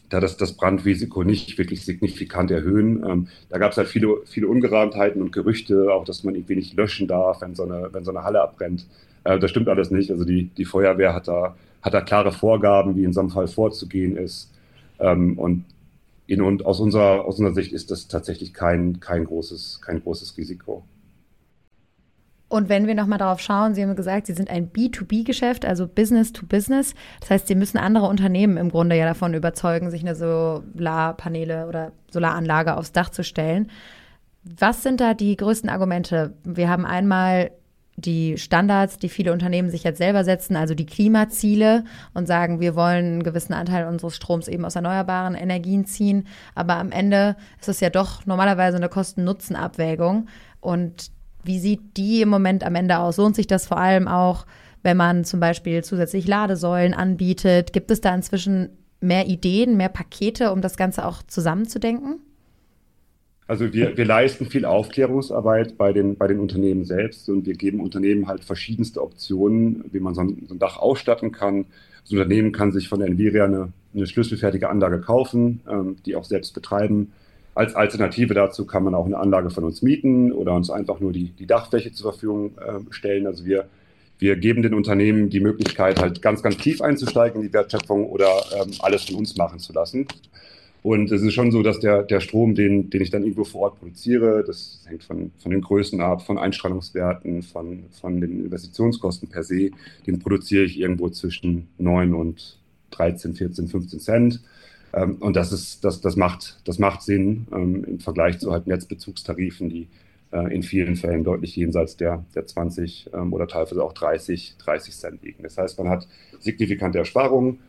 da 0.09 0.21
das, 0.21 0.37
das 0.37 0.53
Brandrisiko 0.53 1.23
nicht 1.23 1.59
wirklich 1.59 1.85
signifikant 1.85 2.51
erhöhen. 2.51 3.05
Ähm, 3.07 3.29
da 3.49 3.59
gab 3.59 3.73
es 3.73 3.79
halt 3.79 3.89
viele, 3.89 4.19
viele 4.25 4.49
Ungereimtheiten 4.49 5.21
und 5.21 5.33
Gerüchte, 5.33 5.93
auch 5.93 6.05
dass 6.05 6.25
man 6.25 6.35
irgendwie 6.35 6.57
nicht 6.57 6.75
löschen 6.75 7.09
darf, 7.09 7.43
wenn 7.43 7.55
so 7.55 7.65
eine, 7.65 7.89
wenn 7.93 8.05
so 8.05 8.11
eine 8.11 8.25
Halle 8.25 8.41
abbrennt. 8.41 8.87
Äh, 9.25 9.39
das 9.39 9.51
stimmt 9.51 9.69
alles 9.69 9.91
nicht. 9.91 10.11
Also 10.11 10.25
die, 10.25 10.45
die 10.45 10.65
Feuerwehr 10.65 11.15
hat 11.15 11.29
da, 11.29 11.57
hat 11.83 11.95
da 11.95 12.01
klare 12.01 12.33
Vorgaben, 12.33 12.97
wie 12.97 13.05
in 13.05 13.13
so 13.13 13.21
einem 13.21 13.31
Fall 13.31 13.49
vorzugehen 13.49 14.17
ist. 14.17 14.51
Ähm, 14.99 15.39
und 15.39 15.65
in, 16.27 16.43
und 16.43 16.65
aus 16.67 16.81
unserer, 16.81 17.25
aus 17.25 17.39
unserer 17.39 17.55
Sicht 17.55 17.73
ist 17.73 17.91
das 17.91 18.09
tatsächlich 18.09 18.53
kein, 18.55 19.01
kein, 19.01 19.25
großes, 19.25 19.81
kein 19.83 20.03
großes 20.03 20.37
Risiko. 20.37 20.85
Und 22.49 22.71
wenn 22.71 22.87
wir 22.87 22.95
nochmal 22.95 23.19
darauf 23.19 23.41
schauen, 23.41 23.75
Sie 23.75 23.83
haben 23.83 23.95
gesagt, 23.95 24.27
Sie 24.27 24.33
sind 24.33 24.51
ein 24.51 24.71
B2B-Geschäft, 24.73 25.67
also 25.67 25.87
Business 25.87 26.33
to 26.33 26.47
Business. 26.47 26.95
Das 27.21 27.31
heißt, 27.31 27.47
Sie 27.47 27.55
müssen 27.55 27.77
andere 27.79 28.07
Unternehmen 28.07 28.57
im 28.57 28.71
Grunde 28.71 28.97
ja 28.97 29.05
davon 29.05 29.35
überzeugen, 29.35 29.91
sich 29.91 30.01
eine 30.01 30.15
Solarpaneele 30.15 31.67
oder 31.69 31.93
Solaranlage 32.11 32.77
aufs 32.77 32.93
Dach 32.93 33.11
zu 33.11 33.23
stellen. 33.23 33.71
Was 34.45 34.83
sind 34.83 35.01
da 35.01 35.13
die 35.13 35.37
größten 35.37 35.69
Argumente? 35.69 36.33
Wir 36.45 36.71
haben 36.71 36.87
einmal 36.87 37.51
die 37.97 38.39
Standards, 38.39 38.99
die 38.99 39.09
viele 39.09 39.33
Unternehmen 39.33 39.71
sich 39.71 39.83
jetzt 39.83 39.99
selber 39.99 40.25
setzen, 40.25 40.57
also 40.57 40.75
die 40.75 40.87
Klimaziele 40.87 41.85
und 42.15 42.27
sagen, 42.27 42.61
wir 42.61 42.77
wollen 42.77 43.05
einen 43.05 43.23
gewissen 43.25 43.53
Anteil 43.53 43.89
unseres 43.89 44.15
Stroms 44.15 44.47
eben 44.47 44.65
aus 44.65 44.77
erneuerbaren 44.77 45.35
Energien 45.35 45.85
ziehen. 45.85 46.29
Aber 46.55 46.77
am 46.77 46.93
Ende 46.93 47.37
ist 47.61 47.69
es 47.69 47.81
ja 47.81 47.91
doch 47.91 48.25
normalerweise 48.25 48.77
eine 48.77 48.89
Kosten-Nutzen-Abwägung. 48.89 50.29
Und 50.61 51.11
wie 51.49 51.59
sieht 51.59 51.97
die 51.97 52.21
im 52.21 52.29
Moment 52.29 52.63
am 52.63 52.77
Ende 52.77 52.99
aus? 52.99 53.17
Lohnt 53.17 53.35
sich 53.35 53.49
das 53.49 53.67
vor 53.67 53.79
allem 53.79 54.07
auch, 54.07 54.47
wenn 54.85 54.97
man 54.97 55.25
zum 55.25 55.41
Beispiel 55.41 55.83
zusätzlich 55.83 56.29
Ladesäulen 56.29 56.95
anbietet? 56.95 57.73
Gibt 57.73 57.91
es 57.91 58.01
da 58.01 58.15
inzwischen 58.15 58.69
mehr 59.01 59.27
Ideen, 59.27 59.77
mehr 59.77 59.89
Pakete, 59.89 60.53
um 60.53 60.61
das 60.61 60.77
Ganze 60.77 61.05
auch 61.05 61.23
zusammenzudenken? 61.25 62.21
Also 63.49 63.73
wir, 63.73 63.97
wir 63.97 64.05
leisten 64.05 64.45
viel 64.47 64.67
Aufklärungsarbeit 64.67 65.79
bei 65.79 65.95
den, 65.95 66.17
bei 66.17 66.29
den 66.29 66.39
Unternehmen 66.39 66.85
selbst 66.85 67.31
und 67.31 67.47
wir 67.47 67.55
geben 67.55 67.81
Unternehmen 67.81 68.29
halt 68.29 68.45
verschiedenste 68.45 69.03
Optionen, 69.03 69.85
wie 69.91 70.01
man 70.01 70.15
so 70.15 70.21
ein, 70.21 70.45
so 70.47 70.55
ein 70.55 70.59
Dach 70.59 70.77
ausstatten 70.77 71.33
kann. 71.33 71.65
Das 72.03 72.13
Unternehmen 72.13 72.53
kann 72.53 72.73
sich 72.73 72.91
von 72.91 73.01
der 73.01 73.09
Nvidia 73.09 73.47
eine, 73.47 73.73
eine 73.95 74.07
schlüsselfertige 74.07 74.69
Anlage 74.69 75.01
kaufen, 75.01 75.61
ähm, 75.67 75.97
die 76.05 76.15
auch 76.15 76.25
selbst 76.25 76.53
betreiben 76.53 77.11
als 77.59 77.75
Alternative 77.75 78.35
dazu 78.35 78.67
kann 78.67 78.85
man 78.85 78.95
auch 78.95 79.07
eine 79.07 79.19
Anlage 79.19 79.51
von 79.51 79.65
uns 79.65 79.83
mieten 79.83 80.31
oder 80.31 80.55
uns 80.55 80.71
einfach 80.71 81.01
nur 81.01 81.13
die, 81.13 81.31
die 81.31 81.47
Dachfläche 81.47 81.91
zur 81.91 82.13
Verfügung 82.13 82.53
äh, 82.59 82.79
stellen. 82.91 83.27
Also 83.27 83.45
wir, 83.45 83.65
wir 84.21 84.37
geben 84.37 84.63
den 84.63 84.75
Unternehmen 84.75 85.29
die 85.29 85.41
Möglichkeit, 85.41 86.01
halt 86.01 86.23
ganz, 86.23 86.41
ganz 86.41 86.57
tief 86.57 86.81
einzusteigen 86.81 87.43
in 87.43 87.49
die 87.49 87.53
Wertschöpfung 87.53 88.07
oder 88.07 88.29
ähm, 88.55 88.71
alles 88.79 89.07
von 89.07 89.17
uns 89.17 89.37
machen 89.37 89.59
zu 89.59 89.73
lassen. 89.73 90.07
Und 90.85 91.11
es 91.11 91.21
ist 91.21 91.35
schon 91.35 91.51
so, 91.51 91.65
dass 91.65 91.81
der, 91.81 92.05
der 92.05 92.21
Strom, 92.21 92.55
den, 92.55 92.91
den 92.91 93.03
ich 93.03 93.11
dann 93.11 93.25
irgendwo 93.25 93.43
vor 93.43 93.63
Ort 93.63 93.81
produziere, 93.81 94.45
das 94.47 94.85
hängt 94.87 95.03
von, 95.03 95.33
von 95.41 95.51
den 95.51 95.61
Größen 95.61 96.01
ab, 96.01 96.25
von 96.25 96.39
Einstrahlungswerten, 96.39 97.43
von, 97.43 97.87
von 97.91 98.21
den 98.21 98.45
Investitionskosten 98.45 99.29
per 99.29 99.43
se, 99.43 99.73
den 100.07 100.21
produziere 100.21 100.63
ich 100.63 100.79
irgendwo 100.79 101.09
zwischen 101.09 101.67
9 101.79 102.15
und 102.15 102.57
13, 102.93 103.35
14, 103.35 103.67
15 103.67 103.99
Cent. 103.99 104.41
Ähm, 104.93 105.17
und 105.21 105.37
das 105.37 105.53
ist, 105.53 105.85
das, 105.85 106.01
das 106.01 106.17
macht, 106.17 106.61
das 106.65 106.79
macht 106.79 107.03
Sinn 107.03 107.47
ähm, 107.53 107.85
im 107.85 108.01
Vergleich 108.01 108.39
zu 108.39 108.53
halt 108.53 108.67
Netzbezugstarifen, 108.67 109.69
die 109.69 109.89
äh, 110.33 110.55
in 110.55 110.63
vielen 110.63 110.97
Fällen 110.97 111.25
deutlich 111.25 111.57
jenseits 111.57 111.97
der, 111.97 112.25
der 112.35 112.47
20 112.47 113.11
ähm, 113.13 113.33
oder 113.33 113.47
teilweise 113.47 113.83
auch 113.83 113.93
30, 113.93 114.57
30 114.59 114.95
Cent 114.97 115.23
liegen. 115.23 115.43
Das 115.43 115.59
heißt, 115.59 115.79
man 115.79 115.89
hat 115.89 116.07
signifikante 116.41 116.99
Ersparungen. 116.99 117.61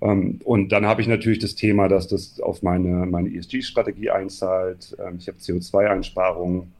Und 0.00 0.68
dann 0.68 0.86
habe 0.86 1.00
ich 1.02 1.08
natürlich 1.08 1.40
das 1.40 1.56
Thema, 1.56 1.88
dass 1.88 2.06
das 2.06 2.38
auf 2.38 2.62
meine, 2.62 3.04
meine 3.06 3.34
ESG-Strategie 3.34 4.10
einzahlt. 4.10 4.96
Ich 5.18 5.26
habe 5.26 5.38
CO2-Einsparungen. 5.38 6.72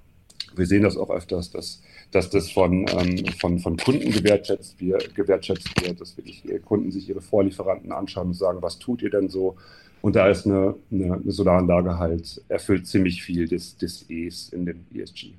Wir 0.54 0.66
sehen 0.66 0.84
das 0.84 0.96
auch 0.96 1.10
öfters, 1.10 1.50
dass 1.50 1.82
dass 2.10 2.30
das 2.30 2.50
von, 2.50 2.86
ähm, 2.88 3.26
von, 3.38 3.58
von 3.58 3.76
Kunden 3.76 4.10
gewertschätzt 4.10 4.80
wird, 4.80 5.14
gewertschätzt 5.14 5.68
wird, 5.82 6.00
dass 6.00 6.16
wirklich 6.16 6.42
Kunden 6.64 6.90
sich 6.90 7.08
ihre 7.08 7.20
Vorlieferanten 7.20 7.92
anschauen 7.92 8.28
und 8.28 8.34
sagen, 8.34 8.62
was 8.62 8.78
tut 8.78 9.02
ihr 9.02 9.10
denn 9.10 9.28
so? 9.28 9.56
Und 10.00 10.16
da 10.16 10.28
ist 10.28 10.46
eine, 10.46 10.74
eine, 10.90 11.14
eine 11.14 11.32
Solaranlage 11.32 11.98
halt, 11.98 12.40
erfüllt 12.48 12.86
ziemlich 12.86 13.22
viel 13.22 13.48
des, 13.48 13.76
des 13.76 14.08
E's 14.08 14.48
in 14.50 14.64
dem 14.64 14.86
ESG. 14.94 15.34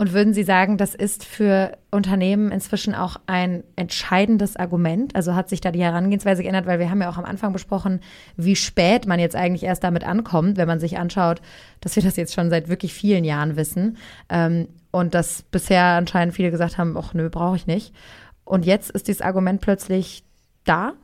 Und 0.00 0.14
würden 0.14 0.32
Sie 0.32 0.44
sagen, 0.44 0.78
das 0.78 0.94
ist 0.94 1.26
für 1.26 1.76
Unternehmen 1.90 2.50
inzwischen 2.50 2.94
auch 2.94 3.16
ein 3.26 3.62
entscheidendes 3.76 4.56
Argument? 4.56 5.14
Also 5.14 5.34
hat 5.34 5.50
sich 5.50 5.60
da 5.60 5.70
die 5.72 5.82
Herangehensweise 5.82 6.42
geändert, 6.42 6.64
weil 6.64 6.78
wir 6.78 6.88
haben 6.88 7.02
ja 7.02 7.10
auch 7.10 7.18
am 7.18 7.26
Anfang 7.26 7.52
besprochen, 7.52 8.00
wie 8.34 8.56
spät 8.56 9.06
man 9.06 9.20
jetzt 9.20 9.36
eigentlich 9.36 9.62
erst 9.62 9.84
damit 9.84 10.02
ankommt, 10.02 10.56
wenn 10.56 10.66
man 10.66 10.80
sich 10.80 10.96
anschaut, 10.96 11.42
dass 11.82 11.96
wir 11.96 12.02
das 12.02 12.16
jetzt 12.16 12.32
schon 12.32 12.48
seit 12.48 12.70
wirklich 12.70 12.94
vielen 12.94 13.24
Jahren 13.24 13.56
wissen. 13.56 13.98
Ähm, 14.30 14.68
und 14.90 15.14
dass 15.14 15.42
bisher 15.42 15.84
anscheinend 15.84 16.34
viele 16.34 16.50
gesagt 16.50 16.78
haben, 16.78 16.96
ach 16.96 17.14
nö, 17.14 17.28
brauche 17.30 17.56
ich 17.56 17.66
nicht. 17.66 17.94
Und 18.44 18.66
jetzt 18.66 18.90
ist 18.90 19.08
dieses 19.08 19.22
Argument 19.22 19.60
plötzlich 19.60 20.24
da? 20.64 20.94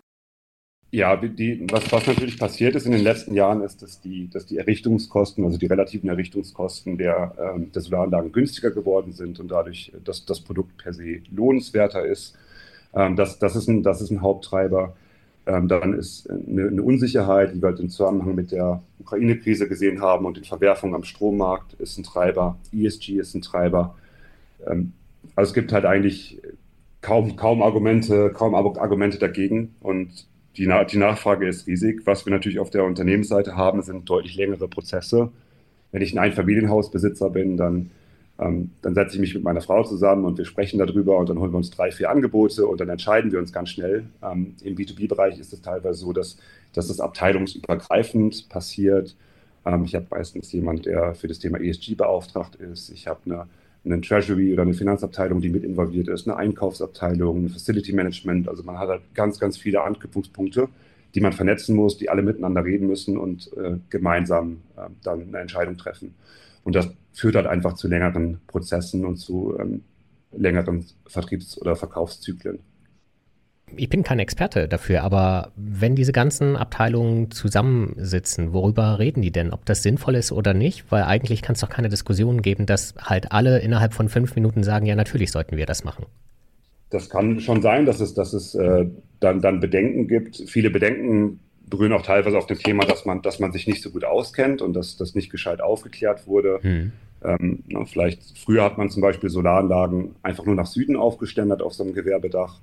Ja, 0.90 1.16
die, 1.16 1.66
was, 1.70 1.90
was 1.92 2.06
natürlich 2.06 2.38
passiert 2.38 2.74
ist 2.74 2.86
in 2.86 2.92
den 2.92 3.02
letzten 3.02 3.34
Jahren, 3.34 3.60
ist, 3.60 3.82
dass 3.82 4.00
die, 4.00 4.30
dass 4.30 4.46
die 4.46 4.56
Errichtungskosten, 4.56 5.44
also 5.44 5.58
die 5.58 5.66
relativen 5.66 6.08
Errichtungskosten 6.08 6.96
der, 6.96 7.34
ähm, 7.38 7.72
der 7.72 7.82
Solaranlagen 7.82 8.32
günstiger 8.32 8.70
geworden 8.70 9.12
sind 9.12 9.40
und 9.40 9.48
dadurch, 9.48 9.92
dass 10.04 10.24
das 10.24 10.40
Produkt 10.40 10.78
per 10.78 10.92
se 10.92 11.22
lohnenswerter 11.30 12.06
ist. 12.06 12.36
Ähm, 12.94 13.16
das, 13.16 13.38
das, 13.38 13.56
ist 13.56 13.68
ein, 13.68 13.82
das 13.82 14.00
ist 14.00 14.10
ein 14.10 14.22
Haupttreiber. 14.22 14.96
Ähm, 15.46 15.68
dann 15.68 15.94
ist 15.94 16.28
eine, 16.28 16.66
eine, 16.66 16.82
Unsicherheit, 16.82 17.54
die 17.54 17.62
wir 17.62 17.68
halt 17.68 17.80
im 17.80 17.88
Zusammenhang 17.88 18.34
mit 18.34 18.50
der 18.50 18.82
Ukraine-Krise 18.98 19.68
gesehen 19.68 20.00
haben 20.00 20.26
und 20.26 20.36
den 20.36 20.44
Verwerfungen 20.44 20.94
am 20.94 21.04
Strommarkt, 21.04 21.74
ist 21.74 21.96
ein 21.98 22.02
Treiber. 22.02 22.58
ESG 22.72 23.18
ist 23.18 23.34
ein 23.34 23.42
Treiber. 23.42 23.96
Ähm, 24.66 24.92
also 25.36 25.50
es 25.50 25.54
gibt 25.54 25.72
halt 25.72 25.84
eigentlich 25.84 26.40
kaum, 27.00 27.36
kaum 27.36 27.62
Argumente, 27.62 28.30
kaum 28.30 28.54
Argumente 28.54 29.18
dagegen 29.18 29.74
und 29.80 30.26
die, 30.56 30.68
die 30.90 30.98
Nachfrage 30.98 31.46
ist 31.46 31.66
riesig. 31.66 32.02
Was 32.06 32.26
wir 32.26 32.32
natürlich 32.32 32.58
auf 32.58 32.70
der 32.70 32.84
Unternehmensseite 32.84 33.56
haben, 33.56 33.82
sind 33.82 34.08
deutlich 34.08 34.36
längere 34.36 34.68
Prozesse. 34.68 35.30
Wenn 35.92 36.02
ich 36.02 36.12
ein 36.12 36.18
Einfamilienhausbesitzer 36.18 37.30
bin, 37.30 37.56
dann 37.56 37.90
Ähm, 38.38 38.70
dann 38.82 38.94
setze 38.94 39.14
ich 39.14 39.20
mich 39.20 39.34
mit 39.34 39.42
meiner 39.42 39.62
Frau 39.62 39.82
zusammen 39.82 40.24
und 40.26 40.36
wir 40.36 40.44
sprechen 40.44 40.78
darüber 40.78 41.16
und 41.16 41.30
dann 41.30 41.38
holen 41.38 41.52
wir 41.52 41.56
uns 41.56 41.70
drei, 41.70 41.90
vier 41.90 42.10
Angebote 42.10 42.66
und 42.66 42.80
dann 42.80 42.88
entscheiden 42.88 43.32
wir 43.32 43.38
uns 43.38 43.52
ganz 43.52 43.70
schnell. 43.70 44.04
Ähm, 44.22 44.54
Im 44.62 44.76
B2B-Bereich 44.76 45.38
ist 45.38 45.52
es 45.52 45.62
teilweise 45.62 46.00
so, 46.00 46.12
dass, 46.12 46.36
dass 46.74 46.88
das 46.88 47.00
abteilungsübergreifend 47.00 48.48
passiert. 48.50 49.16
Ähm, 49.64 49.84
ich 49.84 49.94
habe 49.94 50.06
meistens 50.10 50.52
jemanden, 50.52 50.82
der 50.82 51.14
für 51.14 51.28
das 51.28 51.38
Thema 51.38 51.58
ESG 51.58 51.94
beauftragt 51.94 52.56
ist. 52.56 52.90
Ich 52.90 53.06
habe 53.06 53.20
eine, 53.24 53.46
eine 53.86 54.02
Treasury 54.02 54.52
oder 54.52 54.62
eine 54.62 54.74
Finanzabteilung, 54.74 55.40
die 55.40 55.48
mit 55.48 55.64
involviert 55.64 56.08
ist, 56.08 56.28
eine 56.28 56.36
Einkaufsabteilung, 56.36 57.46
ein 57.46 57.48
Facility 57.48 57.94
Management. 57.94 58.48
Also 58.48 58.62
man 58.64 58.78
hat 58.78 58.88
halt 58.88 59.02
ganz, 59.14 59.38
ganz 59.38 59.56
viele 59.56 59.82
Anknüpfungspunkte, 59.82 60.68
die 61.14 61.20
man 61.22 61.32
vernetzen 61.32 61.74
muss, 61.74 61.96
die 61.96 62.10
alle 62.10 62.20
miteinander 62.20 62.62
reden 62.62 62.86
müssen 62.86 63.16
und 63.16 63.50
äh, 63.56 63.78
gemeinsam 63.88 64.58
äh, 64.76 64.90
dann 65.02 65.22
eine 65.28 65.38
Entscheidung 65.38 65.78
treffen. 65.78 66.14
Und 66.66 66.74
das 66.74 66.88
führt 67.12 67.36
halt 67.36 67.46
einfach 67.46 67.74
zu 67.74 67.86
längeren 67.86 68.40
Prozessen 68.48 69.04
und 69.04 69.18
zu 69.18 69.56
ähm, 69.56 69.82
längeren 70.32 70.84
Vertriebs- 71.06 71.56
oder 71.60 71.76
Verkaufszyklen. 71.76 72.58
Ich 73.76 73.88
bin 73.88 74.02
kein 74.02 74.18
Experte 74.18 74.66
dafür, 74.66 75.04
aber 75.04 75.52
wenn 75.54 75.94
diese 75.94 76.10
ganzen 76.10 76.56
Abteilungen 76.56 77.30
zusammensitzen, 77.30 78.52
worüber 78.52 78.98
reden 78.98 79.22
die 79.22 79.30
denn? 79.30 79.52
Ob 79.52 79.64
das 79.64 79.84
sinnvoll 79.84 80.16
ist 80.16 80.32
oder 80.32 80.54
nicht? 80.54 80.90
Weil 80.90 81.04
eigentlich 81.04 81.40
kann 81.40 81.54
es 81.54 81.60
doch 81.60 81.68
keine 81.68 81.88
Diskussion 81.88 82.42
geben, 82.42 82.66
dass 82.66 82.96
halt 83.00 83.30
alle 83.30 83.60
innerhalb 83.60 83.94
von 83.94 84.08
fünf 84.08 84.34
Minuten 84.34 84.64
sagen, 84.64 84.86
ja, 84.86 84.96
natürlich 84.96 85.30
sollten 85.30 85.56
wir 85.56 85.66
das 85.66 85.84
machen. 85.84 86.06
Das 86.90 87.08
kann 87.08 87.38
schon 87.38 87.62
sein, 87.62 87.86
dass 87.86 88.00
es, 88.00 88.12
dass 88.14 88.32
es 88.32 88.56
äh, 88.56 88.86
dann, 89.20 89.40
dann 89.40 89.60
Bedenken 89.60 90.08
gibt. 90.08 90.42
Viele 90.48 90.70
Bedenken 90.70 91.38
berühren 91.68 91.92
auch 91.92 92.02
teilweise 92.02 92.38
auf 92.38 92.46
dem 92.46 92.58
Thema, 92.58 92.84
dass 92.84 93.04
man, 93.04 93.22
dass 93.22 93.40
man 93.40 93.52
sich 93.52 93.66
nicht 93.66 93.82
so 93.82 93.90
gut 93.90 94.04
auskennt 94.04 94.62
und 94.62 94.74
dass 94.74 94.96
das 94.96 95.14
nicht 95.14 95.30
gescheit 95.30 95.60
aufgeklärt 95.60 96.26
wurde. 96.26 96.60
Hm. 96.62 96.92
Ähm, 97.24 97.64
na, 97.66 97.84
vielleicht 97.84 98.38
früher 98.38 98.62
hat 98.62 98.78
man 98.78 98.90
zum 98.90 99.02
Beispiel 99.02 99.30
Solaranlagen 99.30 100.14
einfach 100.22 100.44
nur 100.44 100.54
nach 100.54 100.66
Süden 100.66 100.96
aufgeständert 100.96 101.62
auf 101.62 101.74
so 101.74 101.82
einem 101.82 101.94
Gewerbedach 101.94 102.60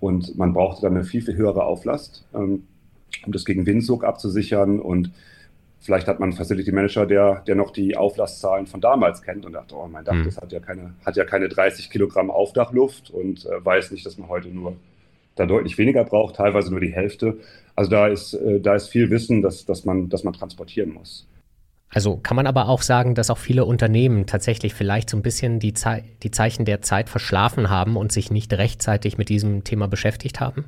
und 0.00 0.36
man 0.38 0.52
brauchte 0.52 0.82
dann 0.82 0.94
eine 0.94 1.04
viel, 1.04 1.22
viel 1.22 1.36
höhere 1.36 1.64
Auflast, 1.64 2.24
ähm, 2.34 2.64
um 3.26 3.32
das 3.32 3.44
gegen 3.44 3.66
Windzug 3.66 4.04
abzusichern 4.04 4.80
und 4.80 5.10
vielleicht 5.80 6.08
hat 6.08 6.18
man 6.18 6.30
einen 6.30 6.36
Facility 6.36 6.72
Manager, 6.72 7.04
der, 7.04 7.42
der 7.46 7.56
noch 7.56 7.72
die 7.72 7.96
Auflastzahlen 7.96 8.66
von 8.66 8.80
damals 8.80 9.22
kennt 9.22 9.44
und 9.44 9.52
dachte, 9.52 9.74
oh, 9.74 9.86
mein 9.86 10.04
Dach, 10.04 10.14
hm. 10.14 10.24
das 10.24 10.38
hat 10.38 10.50
ja 10.52 10.60
keine, 10.60 10.94
hat 11.04 11.16
ja 11.16 11.24
keine 11.24 11.48
30 11.48 11.90
Kilogramm 11.90 12.30
Aufdachluft 12.30 13.10
und 13.10 13.44
äh, 13.44 13.62
weiß 13.62 13.90
nicht, 13.90 14.06
dass 14.06 14.16
man 14.16 14.28
heute 14.28 14.48
nur 14.48 14.76
da 15.34 15.46
deutlich 15.46 15.78
weniger 15.78 16.04
braucht, 16.04 16.36
teilweise 16.36 16.70
nur 16.70 16.80
die 16.80 16.92
Hälfte. 16.92 17.38
Also 17.76 17.90
da 17.90 18.06
ist, 18.06 18.34
äh, 18.34 18.60
da 18.60 18.74
ist 18.74 18.88
viel 18.88 19.10
Wissen, 19.10 19.42
dass, 19.42 19.64
dass, 19.64 19.84
man, 19.84 20.08
dass 20.08 20.24
man 20.24 20.32
transportieren 20.32 20.92
muss. 20.92 21.26
Also 21.88 22.16
kann 22.16 22.36
man 22.36 22.46
aber 22.46 22.68
auch 22.68 22.82
sagen, 22.82 23.14
dass 23.14 23.30
auch 23.30 23.38
viele 23.38 23.64
Unternehmen 23.64 24.26
tatsächlich 24.26 24.74
vielleicht 24.74 25.10
so 25.10 25.16
ein 25.16 25.22
bisschen 25.22 25.60
die, 25.60 25.74
Ze 25.74 26.02
die 26.22 26.30
Zeichen 26.32 26.64
der 26.64 26.82
Zeit 26.82 27.08
verschlafen 27.08 27.70
haben 27.70 27.96
und 27.96 28.10
sich 28.10 28.30
nicht 28.30 28.52
rechtzeitig 28.52 29.16
mit 29.16 29.28
diesem 29.28 29.62
Thema 29.62 29.86
beschäftigt 29.86 30.40
haben? 30.40 30.64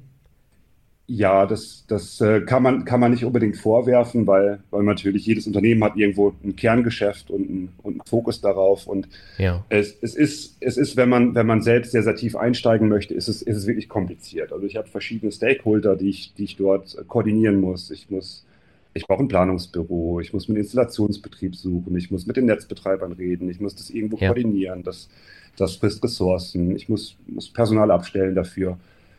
Ja, 1.08 1.46
das, 1.46 1.84
das 1.86 2.20
äh, 2.20 2.40
kann, 2.40 2.64
man, 2.64 2.84
kann 2.84 2.98
man 2.98 3.12
nicht 3.12 3.24
unbedingt 3.24 3.56
vorwerfen, 3.56 4.26
weil, 4.26 4.58
weil 4.70 4.82
natürlich 4.82 5.24
jedes 5.24 5.46
Unternehmen 5.46 5.84
hat 5.84 5.96
irgendwo 5.96 6.34
ein 6.42 6.56
Kerngeschäft 6.56 7.30
und, 7.30 7.48
ein, 7.48 7.68
und 7.84 7.92
einen 7.92 8.06
Fokus 8.08 8.40
darauf. 8.40 8.88
Und 8.88 9.08
ja. 9.38 9.64
es, 9.68 9.96
es, 10.02 10.16
ist, 10.16 10.56
es 10.58 10.76
ist, 10.76 10.96
wenn 10.96 11.08
man, 11.08 11.36
wenn 11.36 11.46
man 11.46 11.62
selbst 11.62 11.92
sehr, 11.92 12.02
sehr 12.02 12.16
tief 12.16 12.34
einsteigen 12.34 12.88
möchte, 12.88 13.14
ist 13.14 13.28
es, 13.28 13.40
ist 13.40 13.56
es 13.56 13.66
wirklich 13.68 13.88
kompliziert. 13.88 14.52
Also 14.52 14.66
ich 14.66 14.76
habe 14.76 14.88
verschiedene 14.88 15.30
Stakeholder, 15.30 15.94
die 15.94 16.08
ich, 16.08 16.34
die 16.34 16.42
ich 16.42 16.56
dort 16.56 16.96
koordinieren 17.06 17.60
muss. 17.60 17.92
Ich 17.92 18.10
muss, 18.10 18.44
ich 18.92 19.06
brauche 19.06 19.22
ein 19.22 19.28
Planungsbüro, 19.28 20.18
ich 20.18 20.32
muss 20.32 20.48
einen 20.48 20.58
Installationsbetrieb 20.58 21.54
suchen, 21.54 21.96
ich 21.96 22.10
muss 22.10 22.26
mit 22.26 22.36
den 22.36 22.46
Netzbetreibern 22.46 23.12
reden, 23.12 23.48
ich 23.48 23.60
muss 23.60 23.76
das 23.76 23.90
irgendwo 23.90 24.16
ja. 24.16 24.26
koordinieren, 24.26 24.82
das, 24.82 25.08
das 25.56 25.76
frisst 25.76 26.02
Ressourcen, 26.02 26.74
ich 26.74 26.88
muss, 26.88 27.16
muss 27.28 27.48
Personal 27.48 27.92
abstellen 27.92 28.34
dafür. 28.34 28.76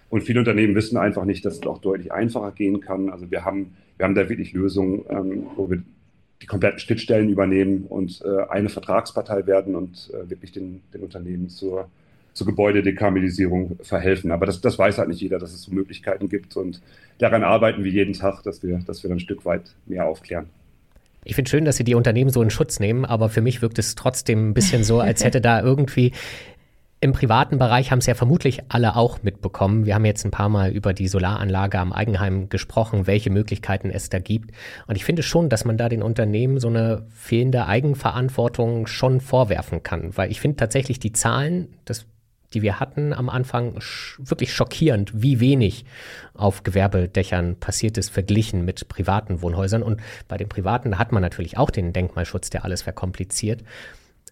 Und 0.09 0.21
viele 0.21 0.39
Unternehmen 0.39 0.75
wissen 0.75 0.97
einfach 0.97 1.25
nicht, 1.25 1.45
dass 1.45 1.55
es 1.55 1.67
auch 1.67 1.79
deutlich 1.79 2.11
einfacher 2.11 2.51
gehen 2.51 2.79
kann. 2.79 3.09
Also 3.09 3.29
wir 3.29 3.43
haben, 3.43 3.73
wir 3.97 4.05
haben 4.05 4.15
da 4.15 4.29
wirklich 4.29 4.53
Lösungen, 4.53 5.03
ähm, 5.09 5.47
wo 5.55 5.69
wir 5.69 5.83
die 6.41 6.45
kompletten 6.45 6.79
Schnittstellen 6.79 7.29
übernehmen 7.29 7.85
und 7.89 8.21
äh, 8.23 8.49
eine 8.49 8.69
Vertragspartei 8.69 9.47
werden 9.47 9.75
und 9.75 10.11
äh, 10.13 10.29
wirklich 10.29 10.51
den, 10.51 10.81
den 10.93 11.01
Unternehmen 11.01 11.49
zur, 11.49 11.89
zur 12.33 12.47
Gebäudedekarbonisierung 12.47 13.79
verhelfen. 13.81 14.31
Aber 14.31 14.45
das, 14.45 14.61
das 14.61 14.77
weiß 14.77 14.99
halt 14.99 15.09
nicht 15.09 15.19
jeder, 15.19 15.39
dass 15.39 15.53
es 15.53 15.63
so 15.63 15.73
Möglichkeiten 15.73 16.29
gibt. 16.29 16.55
Und 16.55 16.81
daran 17.17 17.43
arbeiten 17.43 17.83
wir 17.83 17.91
jeden 17.91 18.13
Tag, 18.13 18.43
dass 18.43 18.63
wir, 18.63 18.77
dass 18.85 19.03
wir 19.03 19.09
dann 19.09 19.17
ein 19.17 19.21
Stück 19.21 19.45
weit 19.45 19.73
mehr 19.87 20.05
aufklären. 20.05 20.47
Ich 21.25 21.35
finde 21.35 21.49
schön, 21.49 21.65
dass 21.65 21.75
Sie 21.75 21.83
die 21.83 21.95
Unternehmen 21.95 22.29
so 22.29 22.41
in 22.41 22.49
Schutz 22.49 22.79
nehmen, 22.79 23.03
aber 23.03 23.27
für 23.27 23.41
mich 23.41 23.61
wirkt 23.61 23.79
es 23.79 23.95
trotzdem 23.95 24.49
ein 24.49 24.53
bisschen 24.53 24.85
so, 24.85 25.01
als 25.01 25.25
hätte 25.25 25.41
da 25.41 25.61
irgendwie 25.61 26.13
im 26.99 27.11
privaten 27.11 27.59
Bereich 27.59 27.91
haben 27.91 27.99
es 27.99 28.07
ja 28.07 28.15
vermutlich 28.15 28.61
alle 28.69 28.95
auch 28.95 29.21
mitbekommen. 29.21 29.85
Wir 29.85 29.93
haben 29.93 30.05
jetzt 30.05 30.25
ein 30.25 30.31
paar 30.31 30.49
Mal 30.49 30.71
über 30.71 30.93
die 30.93 31.07
Solaranlage 31.07 31.77
am 31.77 31.93
Eigenheim 31.93 32.49
gesprochen, 32.49 33.05
welche 33.05 33.29
Möglichkeiten 33.29 33.91
es 33.91 34.09
da 34.09 34.17
gibt. 34.17 34.51
Und 34.87 34.95
ich 34.95 35.05
finde 35.05 35.21
schon, 35.21 35.49
dass 35.49 35.63
man 35.63 35.77
da 35.77 35.89
den 35.89 36.01
Unternehmen 36.01 36.59
so 36.59 36.69
eine 36.69 37.05
fehlende 37.13 37.67
Eigenverantwortung 37.67 38.87
schon 38.87 39.21
vorwerfen 39.21 39.83
kann. 39.83 40.17
Weil 40.17 40.31
ich 40.31 40.41
finde 40.41 40.57
tatsächlich 40.57 40.97
die 40.97 41.11
Zahlen, 41.11 41.67
das, 41.85 42.07
die 42.55 42.63
wir 42.63 42.79
hatten 42.79 43.13
am 43.13 43.29
Anfang, 43.29 43.79
sch 43.79 44.19
wirklich 44.19 44.51
schockierend, 44.51 45.21
wie 45.21 45.39
wenig 45.39 45.85
auf 46.33 46.63
Gewerbedächern 46.63 47.57
passiert 47.59 47.99
ist, 47.99 48.09
verglichen 48.09 48.65
mit 48.65 48.87
privaten 48.87 49.43
Wohnhäusern. 49.43 49.83
Und 49.83 50.01
bei 50.27 50.37
den 50.37 50.49
privaten, 50.49 50.97
hat 50.97 51.11
man 51.11 51.21
natürlich 51.21 51.59
auch 51.59 51.69
den 51.69 51.93
Denkmalschutz, 51.93 52.49
der 52.49 52.65
alles 52.65 52.81
verkompliziert. 52.81 53.63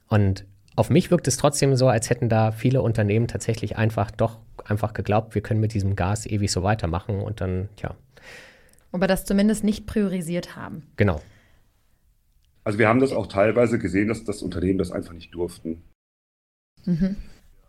Und 0.08 0.46
auf 0.76 0.90
mich 0.90 1.12
wirkt 1.12 1.28
es 1.28 1.38
trotzdem 1.38 1.76
so, 1.76 1.88
als 1.88 2.10
hätten 2.10 2.30
da 2.30 2.52
viele 2.52 2.82
Unternehmen 2.82 3.28
tatsächlich 3.28 3.78
einfach 3.78 4.12
doch 4.12 4.40
einfach 4.66 4.94
geglaubt, 4.94 5.36
wir 5.36 5.42
können 5.42 5.60
mit 5.60 5.74
diesem 5.74 5.96
Gas 5.96 6.26
ewig 6.26 6.52
so 6.52 6.64
weitermachen 6.64 7.22
und 7.22 7.42
dann, 7.42 7.70
ja. 7.82 7.96
Aber 8.92 9.08
das 9.08 9.26
zumindest 9.26 9.64
nicht 9.64 9.86
priorisiert 9.86 10.56
haben. 10.56 10.84
Genau. 10.96 11.22
Also 12.64 12.80
wir 12.80 12.88
haben 12.88 13.00
das 13.00 13.12
auch 13.12 13.28
teilweise 13.28 13.78
gesehen, 13.78 14.08
dass 14.08 14.24
das 14.24 14.42
Unternehmen 14.42 14.80
das 14.80 14.92
einfach 14.92 15.14
nicht 15.14 15.34
durften. 15.34 15.84
Mhm 16.86 17.18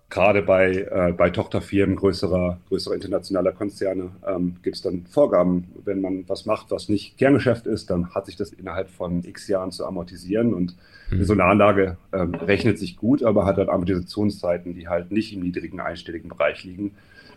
gerade 0.09 0.42
bei, 0.42 0.87
äh, 0.90 1.12
bei 1.12 1.31
Tochterfirmen 1.31 1.97
größerer, 1.97 2.59
größerer 2.69 2.95
internationaler 2.95 3.53
Konzerne 3.53 4.11
ähm, 4.27 4.57
gibt 4.62 4.77
es 4.77 4.83
dann 4.83 5.05
Vorgaben. 5.07 5.64
Wenn 5.85 6.01
man 6.01 6.29
was 6.29 6.47
macht, 6.47 6.71
was 6.71 6.88
nicht 6.88 7.19
Kerngeschäft 7.19 7.66
ist, 7.66 7.90
dann 7.90 8.14
hat 8.14 8.27
sich 8.27 8.37
das 8.37 8.51
innerhalb 8.51 8.88
von 8.88 9.25
x 9.25 9.49
Jahren 9.49 9.73
zu 9.73 9.85
amortisieren. 9.85 10.55
Und 10.55 10.77
mhm. 11.11 11.25
so 11.25 11.33
eine 11.33 11.45
Anlage 11.45 11.97
ähm, 12.12 12.35
rechnet 12.35 12.79
sich 12.79 12.97
gut, 12.97 13.23
aber 13.23 13.47
hat 13.47 13.57
halt 13.57 13.69
Amortisationszeiten, 13.69 14.75
die 14.75 14.88
halt 14.88 15.11
nicht 15.11 15.33
im 15.33 15.40
niedrigen 15.40 15.81
einstelligen 15.81 16.29
Bereich 16.29 16.62
liegen. 16.64 16.92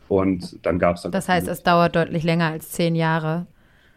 Und 0.08 0.66
dann 0.66 0.80
gab 0.80 0.98
es 0.98 1.04
dann. 1.04 1.12
Das 1.12 1.30
heißt, 1.30 1.48
es 1.48 1.64
dauert 1.64 1.96
deutlich 1.96 2.24
länger 2.24 2.52
als 2.52 2.72
zehn 2.72 2.96
Jahre. 2.96 3.48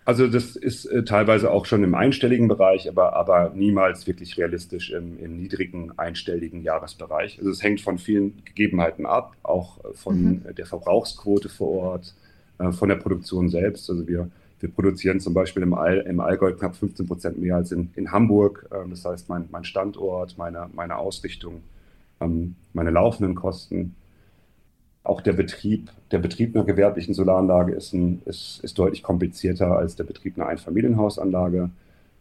Also 0.04 0.26
das 0.26 0.56
ist 0.56 0.86
äh, 0.86 1.04
teilweise 1.04 1.50
auch 1.50 1.64
schon 1.64 1.84
im 1.84 1.94
einstelligen 1.94 2.48
Bereich, 2.48 2.88
aber, 2.88 3.14
aber 3.14 3.52
niemals 3.54 4.06
wirklich 4.06 4.36
realistisch 4.36 4.90
im, 4.90 5.18
im 5.18 5.36
niedrigen 5.36 5.96
einstelligen 5.96 6.62
Jahresbereich. 6.62 7.38
Also 7.38 7.50
es 7.50 7.62
hängt 7.62 7.80
von 7.80 7.98
vielen 7.98 8.42
Gegebenheiten 8.44 9.06
ab, 9.06 9.36
auch 9.44 9.78
von 9.94 10.22
mhm. 10.22 10.54
der 10.56 10.66
Verbrauchsquote 10.66 11.48
vor 11.48 11.68
Ort, 11.68 12.14
äh, 12.58 12.72
von 12.72 12.88
der 12.88 12.96
Produktion 12.96 13.48
selbst. 13.48 13.88
Also 13.90 14.08
wir, 14.08 14.28
wir 14.58 14.70
produzieren 14.70 15.20
zum 15.20 15.34
Beispiel 15.34 15.62
im, 15.62 15.74
All, 15.74 15.98
im 15.98 16.18
Allgäu 16.18 16.52
knapp 16.52 16.74
15 16.74 17.06
Prozent 17.06 17.38
mehr 17.38 17.56
als 17.56 17.70
in, 17.70 17.90
in 17.94 18.10
Hamburg. 18.10 18.68
Ähm, 18.74 18.90
das 18.90 19.04
heißt, 19.04 19.28
mein, 19.28 19.48
mein 19.52 19.64
Standort, 19.64 20.36
meine, 20.36 20.68
meine 20.72 20.96
Ausrichtung, 20.96 21.62
ähm, 22.20 22.56
meine 22.72 22.90
laufenden 22.90 23.36
Kosten 23.36 23.94
auch 25.04 25.20
der 25.20 25.32
Betrieb, 25.32 25.90
der 26.10 26.18
Betrieb 26.18 26.54
einer 26.54 26.64
gewerblichen 26.64 27.14
Solaranlage 27.14 27.72
ist, 27.72 27.92
ein, 27.92 28.22
ist, 28.24 28.60
ist 28.62 28.78
deutlich 28.78 29.02
komplizierter 29.02 29.76
als 29.76 29.96
der 29.96 30.04
Betrieb 30.04 30.36
einer 30.36 30.48
Einfamilienhausanlage. 30.48 31.70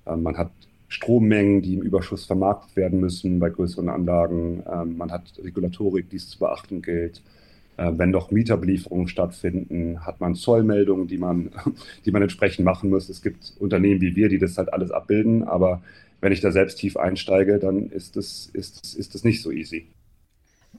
Ähm, 0.07 0.23
man 0.23 0.37
hat 0.37 0.51
Strommengen, 0.87 1.61
die 1.61 1.75
im 1.75 1.81
Überschuss 1.81 2.25
vermarktet 2.25 2.75
werden 2.75 2.99
müssen 2.99 3.39
bei 3.39 3.49
größeren 3.49 3.87
Anlagen. 3.87 4.63
Ähm, 4.71 4.97
man 4.97 5.11
hat 5.11 5.23
Regulatorik, 5.41 6.09
die 6.09 6.17
es 6.17 6.29
zu 6.29 6.39
beachten 6.39 6.81
gilt. 6.81 7.21
Äh, 7.77 7.91
wenn 7.97 8.11
doch 8.11 8.31
Mieterbelieferungen 8.31 9.07
stattfinden, 9.07 10.05
hat 10.05 10.19
man 10.19 10.35
Zollmeldungen, 10.35 11.07
die 11.07 11.17
man, 11.17 11.51
die 12.05 12.11
man 12.11 12.23
entsprechend 12.23 12.65
machen 12.65 12.89
muss. 12.89 13.09
Es 13.09 13.21
gibt 13.21 13.53
Unternehmen 13.59 14.01
wie 14.01 14.15
wir, 14.15 14.27
die 14.27 14.39
das 14.39 14.57
halt 14.57 14.73
alles 14.73 14.91
abbilden, 14.91 15.43
aber 15.43 15.81
wenn 16.19 16.31
ich 16.31 16.41
da 16.41 16.51
selbst 16.51 16.77
tief 16.77 16.97
einsteige, 16.97 17.57
dann 17.57 17.89
ist 17.89 18.17
es 18.17 18.49
ist, 18.53 18.95
ist 18.95 19.15
das 19.15 19.23
nicht 19.23 19.41
so 19.41 19.51
easy. 19.51 19.87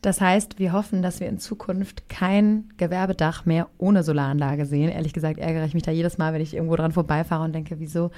Das 0.00 0.20
heißt, 0.20 0.58
wir 0.58 0.72
hoffen, 0.72 1.02
dass 1.02 1.20
wir 1.20 1.28
in 1.28 1.38
Zukunft 1.38 2.08
kein 2.08 2.70
Gewerbedach 2.76 3.44
mehr 3.44 3.68
ohne 3.78 4.02
Solaranlage 4.02 4.66
sehen. 4.66 4.88
Ehrlich 4.88 5.12
gesagt 5.12 5.38
ärgere 5.38 5.64
ich 5.64 5.74
mich 5.74 5.84
da 5.84 5.92
jedes 5.92 6.18
Mal, 6.18 6.32
wenn 6.32 6.40
ich 6.40 6.54
irgendwo 6.54 6.74
dran 6.74 6.92
vorbeifahre 6.92 7.44
und 7.44 7.54
denke, 7.54 7.78
wieso 7.78 8.10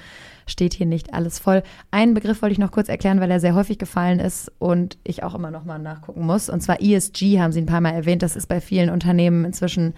steht 0.47 0.73
hier 0.73 0.87
nicht 0.87 1.13
alles 1.13 1.37
voll. 1.37 1.61
Einen 1.91 2.15
Begriff 2.15 2.41
wollte 2.41 2.53
ich 2.53 2.59
noch 2.59 2.71
kurz 2.71 2.89
erklären, 2.89 3.19
weil 3.19 3.29
er 3.29 3.39
sehr 3.39 3.53
häufig 3.53 3.77
gefallen 3.77 4.19
ist 4.19 4.51
und 4.57 4.97
ich 5.03 5.21
auch 5.21 5.35
immer 5.35 5.51
noch 5.51 5.65
mal 5.65 5.77
nachgucken 5.77 6.25
muss. 6.25 6.49
Und 6.49 6.61
zwar 6.61 6.81
ESG 6.81 7.39
haben 7.39 7.51
Sie 7.51 7.61
ein 7.61 7.67
paar 7.67 7.81
Mal 7.81 7.91
erwähnt. 7.93 8.23
Das 8.23 8.35
ist 8.35 8.47
bei 8.47 8.61
vielen 8.61 8.89
Unternehmen 8.89 9.45
inzwischen 9.45 9.93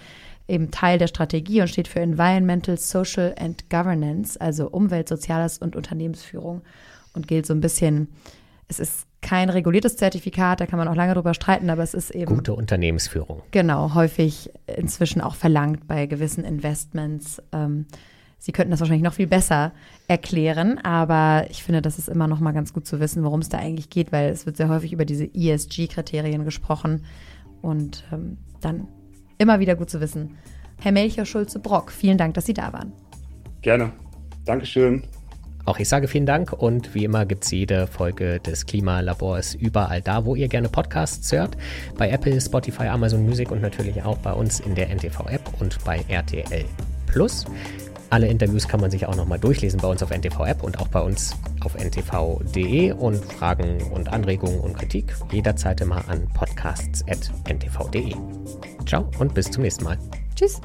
eben 0.48 0.72
Teil 0.72 0.98
der 0.98 1.08
Strategie 1.08 1.62
und 1.62 1.70
steht 1.70 1.88
für 1.88 2.00
Environmental, 2.00 2.78
Social 2.78 3.36
and 3.38 3.70
Governance, 3.70 4.40
also 4.40 4.70
Umwelt, 4.70 5.08
Soziales 5.08 5.58
und 5.58 5.76
Unternehmensführung 5.76 6.64
und 7.14 7.28
gilt 7.28 7.46
so 7.46 7.54
ein 7.54 7.62
bisschen, 7.62 8.10
es 8.68 8.80
ist 8.80 9.08
kein 9.28 9.50
reguliertes 9.50 9.98
Zertifikat, 9.98 10.62
da 10.62 10.66
kann 10.66 10.80
man 10.80 10.88
auch 10.88 10.96
lange 10.96 11.14
drüber 11.14 11.34
streiten, 11.34 11.70
aber 11.70 11.84
es 11.84 11.94
ist 11.94 12.12
eben. 12.12 12.34
Gute 12.34 12.54
Unternehmensführung. 12.54 13.42
Genau, 13.52 13.94
häufig 13.94 14.52
inzwischen 14.68 15.20
auch 15.20 15.36
verlangt 15.36 15.86
bei 15.86 16.06
gewissen 16.06 16.46
Investments. 16.46 17.42
Ähm, 17.52 17.86
Sie 18.40 18.52
könnten 18.52 18.72
das 18.72 18.80
wahrscheinlich 18.80 19.04
noch 19.04 19.16
viel 19.16 19.28
besser 19.28 19.74
erklären, 20.08 20.78
aber 20.78 21.48
ich 21.50 21.64
finde, 21.64 21.82
das 21.82 21.98
ist 21.98 22.08
immer 22.08 22.28
noch 22.28 22.40
mal 22.40 22.52
ganz 22.52 22.72
gut 22.72 22.86
zu 22.86 23.00
wissen, 23.00 23.24
worum 23.24 23.42
es 23.42 23.50
da 23.50 23.58
eigentlich 23.58 23.90
geht, 23.90 24.12
weil 24.12 24.30
es 24.30 24.46
wird 24.46 24.58
sehr 24.58 24.70
häufig 24.70 24.94
über 24.94 25.06
diese 25.06 25.26
ESG-Kriterien 25.26 26.46
gesprochen 26.46 27.04
und 27.62 28.06
ähm, 28.14 28.38
dann 28.62 28.88
immer 29.40 29.60
wieder 29.60 29.76
gut 29.76 29.90
zu 29.90 30.00
wissen. 30.00 30.38
Herr 30.80 30.92
Melchior 30.92 31.26
Schulze-Brock, 31.26 31.92
vielen 31.92 32.20
Dank, 32.20 32.36
dass 32.36 32.46
Sie 32.46 32.54
da 32.54 32.72
waren. 32.72 32.94
Gerne. 33.62 33.92
Dankeschön. 34.46 35.04
Auch 35.68 35.80
ich 35.80 35.90
sage 35.90 36.08
vielen 36.08 36.26
Dank 36.26 36.54
und 36.54 36.96
wie 36.96 37.04
immer 37.04 37.26
gibt 37.26 37.44
es 37.44 37.52
jede 37.52 37.88
Folge 37.88 38.40
des 38.40 38.66
Klimalabors 38.66 39.54
überall 39.54 40.02
da, 40.02 40.24
wo 40.24 40.34
ihr 40.34 40.48
gerne 40.48 40.70
Podcasts 40.70 41.30
hört. 41.34 41.58
Bei 41.98 42.10
Apple, 42.10 42.40
Spotify, 42.40 42.88
Amazon 42.88 43.26
Music 43.26 43.52
und 43.52 43.62
natürlich 43.62 44.02
auch 44.02 44.18
bei 44.20 44.32
uns 44.32 44.62
in 44.62 44.76
der 44.76 44.90
NTV-App 44.90 45.42
und 45.60 45.84
bei 45.84 46.06
RTL 46.08 46.64
Plus. 47.08 47.44
Alle 48.10 48.28
Interviews 48.28 48.66
kann 48.66 48.80
man 48.80 48.92
sich 48.92 49.08
auch 49.08 49.16
nochmal 49.18 49.40
durchlesen 49.40 49.82
bei 49.82 49.90
uns 49.90 50.02
auf 50.02 50.12
NTV-App 50.12 50.64
und 50.64 50.80
auch 50.80 50.88
bei 50.88 51.02
uns 51.02 51.36
auf 51.60 51.76
ntv.de 51.76 52.94
und 52.94 53.26
Fragen 53.26 53.92
und 53.92 54.08
Anregungen 54.08 54.62
und 54.62 54.78
Kritik 54.78 55.14
jederzeit 55.34 55.82
immer 55.82 56.08
an 56.08 56.30
podcasts.ntv.de. 56.34 58.14
Ciao 58.86 59.12
und 59.20 59.34
bis 59.34 59.52
zum 59.52 59.64
nächsten 59.64 59.84
Mal. 59.84 59.98
Tschüss. 60.34 60.62